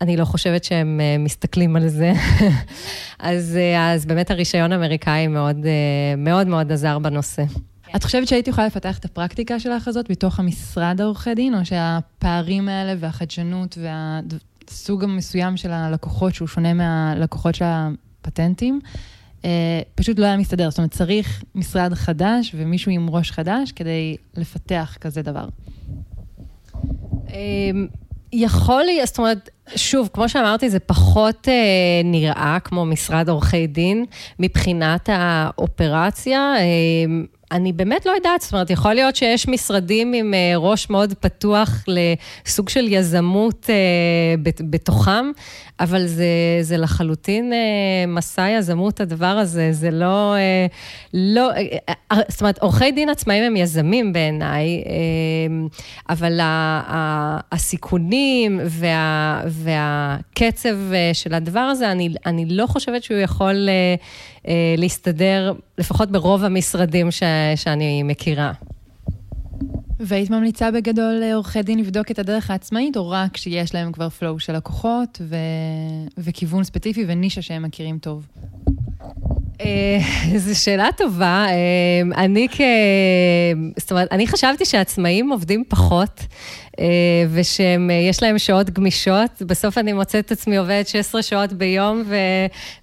אני 0.00 0.16
לא 0.16 0.24
חושבת 0.24 0.64
שהם 0.64 1.00
אה, 1.00 1.18
מסתכלים 1.18 1.76
על 1.76 1.88
זה. 1.88 2.12
אז, 3.18 3.56
אה, 3.56 3.92
אז 3.92 4.06
באמת 4.06 4.30
הרישיון 4.30 4.72
האמריקאי 4.72 5.26
מאוד 5.26 5.66
אה, 5.66 6.16
מאוד 6.16 6.46
מאוד 6.46 6.72
עזר 6.72 6.98
בנושא. 6.98 7.42
את 7.96 8.04
חושבת 8.04 8.28
שהייתי 8.28 8.50
יכולה 8.50 8.66
לפתח 8.66 8.98
את 8.98 9.04
הפרקטיקה 9.04 9.60
שלך 9.60 9.88
הזאת 9.88 10.10
בתוך 10.10 10.40
המשרד 10.40 11.00
העורכי 11.00 11.34
דין, 11.34 11.54
או 11.54 11.64
שהפערים 11.64 12.68
האלה 12.68 12.94
והחדשנות 13.00 13.78
והסוג 13.82 15.04
המסוים 15.04 15.56
של 15.56 15.70
הלקוחות, 15.70 16.34
שהוא 16.34 16.48
שונה 16.48 16.74
מהלקוחות 16.74 17.54
של 17.54 17.64
הפטנטים, 18.26 18.80
פשוט 19.94 20.18
לא 20.18 20.26
היה 20.26 20.36
מסתדר? 20.36 20.70
זאת 20.70 20.78
אומרת, 20.78 20.90
צריך 20.90 21.44
משרד 21.54 21.94
חדש 21.94 22.52
ומישהו 22.54 22.92
עם 22.92 23.10
ראש 23.10 23.30
חדש 23.30 23.72
כדי 23.72 24.16
לפתח 24.36 24.96
כזה 25.00 25.22
דבר. 25.22 25.48
אמ, 27.28 27.86
יכול 28.32 28.84
להיות, 28.84 29.08
זאת 29.08 29.18
אומרת, 29.18 29.50
שוב, 29.76 30.08
כמו 30.12 30.28
שאמרתי, 30.28 30.70
זה 30.70 30.78
פחות 30.78 31.48
אה, 31.48 31.54
נראה 32.04 32.58
כמו 32.64 32.84
משרד 32.84 33.28
עורכי 33.28 33.66
דין 33.66 34.04
מבחינת 34.38 35.08
האופרציה. 35.12 36.54
אה, 36.58 36.64
אני 37.52 37.72
באמת 37.72 38.06
לא 38.06 38.10
יודעת, 38.10 38.40
זאת 38.40 38.52
אומרת, 38.52 38.70
יכול 38.70 38.94
להיות 38.94 39.16
שיש 39.16 39.48
משרדים 39.48 40.12
עם 40.12 40.34
אה, 40.34 40.52
ראש 40.56 40.90
מאוד 40.90 41.14
פתוח 41.14 41.84
לסוג 41.88 42.68
של 42.68 42.92
יזמות 42.92 43.70
אה, 43.70 44.34
בתוכם, 44.70 45.30
אבל 45.80 46.06
זה, 46.06 46.26
זה 46.60 46.76
לחלוטין 46.76 47.52
אה, 47.52 47.58
מסע 48.08 48.48
יזמות 48.50 49.00
הדבר 49.00 49.26
הזה, 49.26 49.72
זה 49.72 49.90
לא, 49.90 50.34
לא, 51.14 51.50
זאת 52.28 52.40
אומרת, 52.40 52.58
עורכי 52.58 52.92
דין 52.92 53.08
עצמאים 53.08 53.44
הם 53.44 53.56
יזמים 53.56 54.12
בעיניי, 54.12 54.82
אבל 56.08 56.38
הסיכונים 57.52 58.60
וה, 58.64 59.42
והקצב 59.46 60.76
של 61.12 61.34
הדבר 61.34 61.60
הזה, 61.60 61.92
אני, 61.92 62.08
אני 62.26 62.44
לא 62.48 62.66
חושבת 62.66 63.02
שהוא 63.02 63.18
יכול 63.18 63.68
להסתדר, 64.76 65.52
לפחות 65.78 66.10
ברוב 66.10 66.44
המשרדים 66.44 67.10
ש... 67.10 67.22
שאני 67.56 68.02
מכירה. 68.02 68.52
והיית 70.00 70.30
ממליצה 70.30 70.70
בגדול 70.70 71.12
לעורכי 71.12 71.62
דין 71.62 71.78
לבדוק 71.78 72.10
את 72.10 72.18
הדרך 72.18 72.50
העצמאית, 72.50 72.96
או 72.96 73.10
רק 73.10 73.36
שיש 73.36 73.74
להם 73.74 73.92
כבר 73.92 74.08
פלואו 74.08 74.38
של 74.38 74.56
לקוחות 74.56 75.20
ו... 75.22 75.36
וכיוון 76.18 76.64
ספציפי 76.64 77.04
ונישה 77.08 77.42
שהם 77.42 77.62
מכירים 77.62 77.98
טוב? 77.98 78.26
אה, 79.60 79.98
זו 80.38 80.62
שאלה 80.62 80.88
טובה. 80.96 81.46
אה, 81.48 82.24
אני 82.24 82.48
כ... 82.50 82.60
זאת 83.76 83.90
אומרת, 83.90 84.08
אני 84.12 84.26
חשבתי 84.26 84.64
שעצמאים 84.64 85.30
עובדים 85.30 85.64
פחות, 85.68 86.20
אה, 86.80 86.84
ושיש 87.30 88.22
להם 88.22 88.38
שעות 88.38 88.70
גמישות. 88.70 89.42
בסוף 89.42 89.78
אני 89.78 89.92
מוצאת 89.92 90.24
את 90.26 90.32
עצמי 90.32 90.56
עובדת 90.56 90.88
16 90.88 91.22
שעות 91.22 91.52
ביום, 91.52 92.02
ו... 92.06 92.16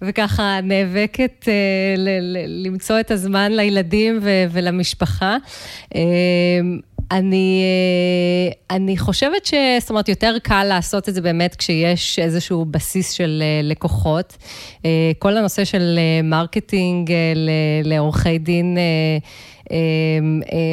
וככה 0.01 0.59
נאבקת 0.63 1.47
ל... 1.97 2.09
למצוא 2.65 2.99
את 2.99 3.11
הזמן 3.11 3.51
לילדים 3.51 4.19
ו... 4.21 4.29
ולמשפחה. 4.51 5.37
אני, 7.11 7.63
אה, 7.63 8.75
אני 8.75 8.97
חושבת 8.97 9.45
ש... 9.45 9.53
זאת 9.79 9.89
אומרת, 9.89 10.09
יותר 10.09 10.35
קל 10.43 10.63
לעשות 10.63 11.09
את 11.09 11.13
זה 11.13 11.21
באמת 11.21 11.55
כשיש 11.55 12.19
איזשהו 12.19 12.65
בסיס 12.65 13.11
של 13.11 13.43
אה, 13.45 13.61
לקוחות. 13.63 14.37
אה, 14.85 15.11
כל 15.19 15.37
הנושא 15.37 15.65
של 15.65 15.99
marketing 16.23 17.11
לעורכי 17.83 18.37
דין, 18.37 18.77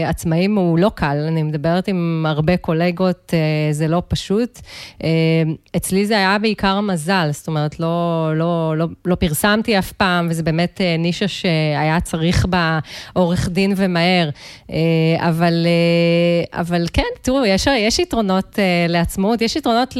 עצמאים 0.08 0.56
הוא 0.56 0.78
לא 0.78 0.90
קל, 0.94 1.24
אני 1.28 1.42
מדברת 1.42 1.88
עם 1.88 2.24
הרבה 2.28 2.56
קולגות, 2.56 3.34
אה, 3.34 3.72
זה 3.72 3.88
לא 3.88 4.02
פשוט. 4.08 4.60
אמ, 5.04 5.08
אצלי 5.76 6.06
זה 6.06 6.16
היה 6.16 6.38
בעיקר 6.38 6.80
מזל, 6.80 7.28
זאת 7.32 7.48
אומרת, 7.48 7.80
לא, 7.80 8.30
לא, 8.34 8.74
לא, 8.76 8.86
לא 9.04 9.14
פרסמתי 9.14 9.78
אף 9.78 9.92
פעם, 9.92 10.26
וזה 10.30 10.42
באמת 10.42 10.80
אה, 10.80 10.96
נישה 10.98 11.28
שהיה 11.28 12.00
צריך 12.00 12.46
בה 12.46 12.78
עורך 13.12 13.48
דין 13.48 13.72
ומהר. 13.76 14.30
אבל, 15.16 15.66
אבל 16.52 16.86
כן, 16.92 17.02
תראו, 17.22 17.44
יש, 17.46 17.66
יש 17.66 17.98
יתרונות 17.98 18.58
לעצמאות, 18.88 19.42
יש 19.42 19.56
יתרונות 19.56 19.94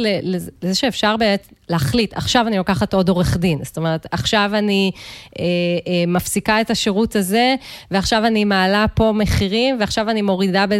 לזה 0.61 0.75
שאפשר 0.75 1.17
באמת 1.17 1.47
להחליט, 1.71 2.13
עכשיו 2.13 2.47
אני 2.47 2.57
לוקחת 2.57 2.93
עוד 2.93 3.09
עורך 3.09 3.37
דין. 3.37 3.59
זאת 3.63 3.77
אומרת, 3.77 4.07
עכשיו 4.11 4.51
אני 4.53 4.91
אה, 5.39 5.43
אה, 5.87 6.03
מפסיקה 6.07 6.61
את 6.61 6.69
השירות 6.69 7.15
הזה, 7.15 7.55
ועכשיו 7.91 8.25
אני 8.25 8.45
מעלה 8.45 8.85
פה 8.93 9.11
מחירים, 9.15 9.77
ועכשיו 9.79 10.09
אני 10.09 10.21
מורידה 10.21 10.65
ב, 10.69 10.73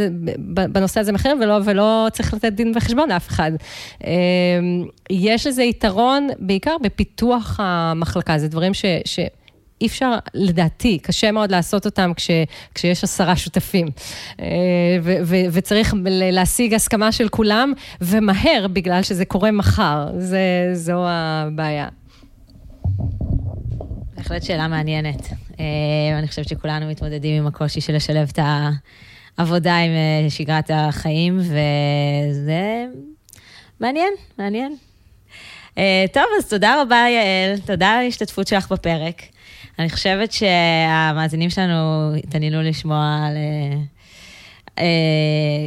ב, 0.54 0.66
בנושא 0.66 1.00
הזה 1.00 1.12
מחירים, 1.12 1.40
ולא, 1.42 1.60
ולא 1.66 2.08
צריך 2.12 2.34
לתת 2.34 2.54
דין 2.54 2.72
וחשבון 2.76 3.10
לאף 3.10 3.28
אחד. 3.28 3.52
אה, 4.06 4.12
יש 5.10 5.48
לזה 5.48 5.64
יתרון 5.64 6.28
בעיקר 6.40 6.76
בפיתוח 6.82 7.60
המחלקה, 7.64 8.38
זה 8.38 8.48
דברים 8.48 8.74
ש... 8.74 8.86
ש 9.06 9.20
אי 9.82 9.88
אפשר, 9.88 10.12
לדעתי, 10.34 11.00
קשה 11.00 11.32
מאוד 11.32 11.52
לעשות 11.52 11.86
אותם 11.86 12.12
כש, 12.16 12.30
כשיש 12.76 13.04
עשרה 13.04 13.36
שותפים. 13.36 13.88
אה, 14.40 14.46
ו, 15.02 15.14
ו, 15.26 15.36
וצריך 15.52 15.96
להשיג 16.32 16.74
הסכמה 16.74 17.12
של 17.12 17.30
כולם, 17.30 17.74
ומהר, 18.02 18.68
בגלל 18.74 19.04
שזה 19.04 19.26
קורה 19.26 19.52
מחר. 19.52 20.08
זה, 20.18 20.70
זו 20.74 21.04
הבעיה. 21.08 21.88
בהחלט 24.16 24.44
שאלה 24.44 24.68
מעניינת. 24.68 25.28
אה, 25.60 25.66
אני 26.20 26.28
חושבת 26.28 26.50
שכולנו 26.50 26.88
מתמודדים 26.88 27.42
עם 27.42 27.48
הקושי 27.48 27.82
של 27.82 27.96
לשלב 27.96 28.32
את 28.34 28.40
העבודה 29.38 29.78
עם 29.78 29.92
אה, 29.92 30.30
שגרת 30.30 30.72
החיים, 30.74 31.40
וזה 31.40 32.86
מעניין, 33.80 34.14
מעניין. 34.38 34.76
טוב, 36.14 36.24
אז 36.38 36.50
תודה 36.50 36.82
רבה, 36.82 36.96
יעל. 36.96 37.60
תודה 37.66 37.90
על 37.90 37.98
ההשתתפות 38.06 38.48
שלך 38.48 38.72
בפרק. 38.72 39.22
אני 39.82 39.90
חושבת 39.90 40.32
שהמאזינים 40.32 41.50
שלנו 41.50 42.12
התעניינו 42.16 42.62
לשמוע 42.62 43.26
על... 43.28 43.38
אה, 44.80 44.84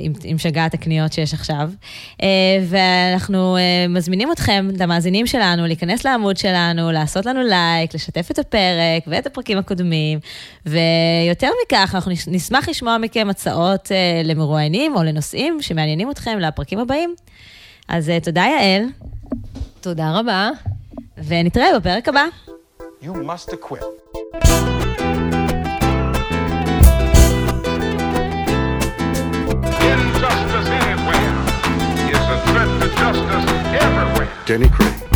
עם, 0.02 0.12
עם 0.24 0.38
שגעת 0.38 0.74
הקניות 0.74 1.12
שיש 1.12 1.34
עכשיו. 1.34 1.70
אה, 2.22 2.28
ואנחנו 2.68 3.56
אה, 3.56 3.88
מזמינים 3.88 4.32
אתכם, 4.32 4.68
את 4.76 4.80
המאזינים 4.80 5.26
שלנו, 5.26 5.66
להיכנס 5.66 6.04
לעמוד 6.04 6.36
שלנו, 6.36 6.92
לעשות 6.92 7.26
לנו 7.26 7.42
לייק, 7.42 7.94
לשתף 7.94 8.30
את 8.30 8.38
הפרק 8.38 9.02
ואת 9.06 9.26
הפרקים 9.26 9.58
הקודמים. 9.58 10.18
ויותר 10.66 11.50
מכך, 11.66 11.90
אנחנו 11.94 12.12
נשמח 12.26 12.68
לשמוע 12.68 12.98
מכם 12.98 13.30
הצעות 13.30 13.90
למרואיינים 14.24 14.96
או 14.96 15.02
לנושאים 15.02 15.62
שמעניינים 15.62 16.10
אתכם 16.10 16.38
לפרקים 16.38 16.78
הבאים. 16.78 17.14
אז 17.88 18.12
תודה, 18.22 18.42
יעל. 18.42 18.82
תודה 19.80 20.18
רבה. 20.18 20.50
ונתראה 21.26 21.78
בפרק 21.78 22.08
הבא. 22.08 22.24
You 23.02 23.06
must 23.06 23.52
acquit. 23.52 24.03
Denny 34.47 34.68
Craig. 34.68 35.13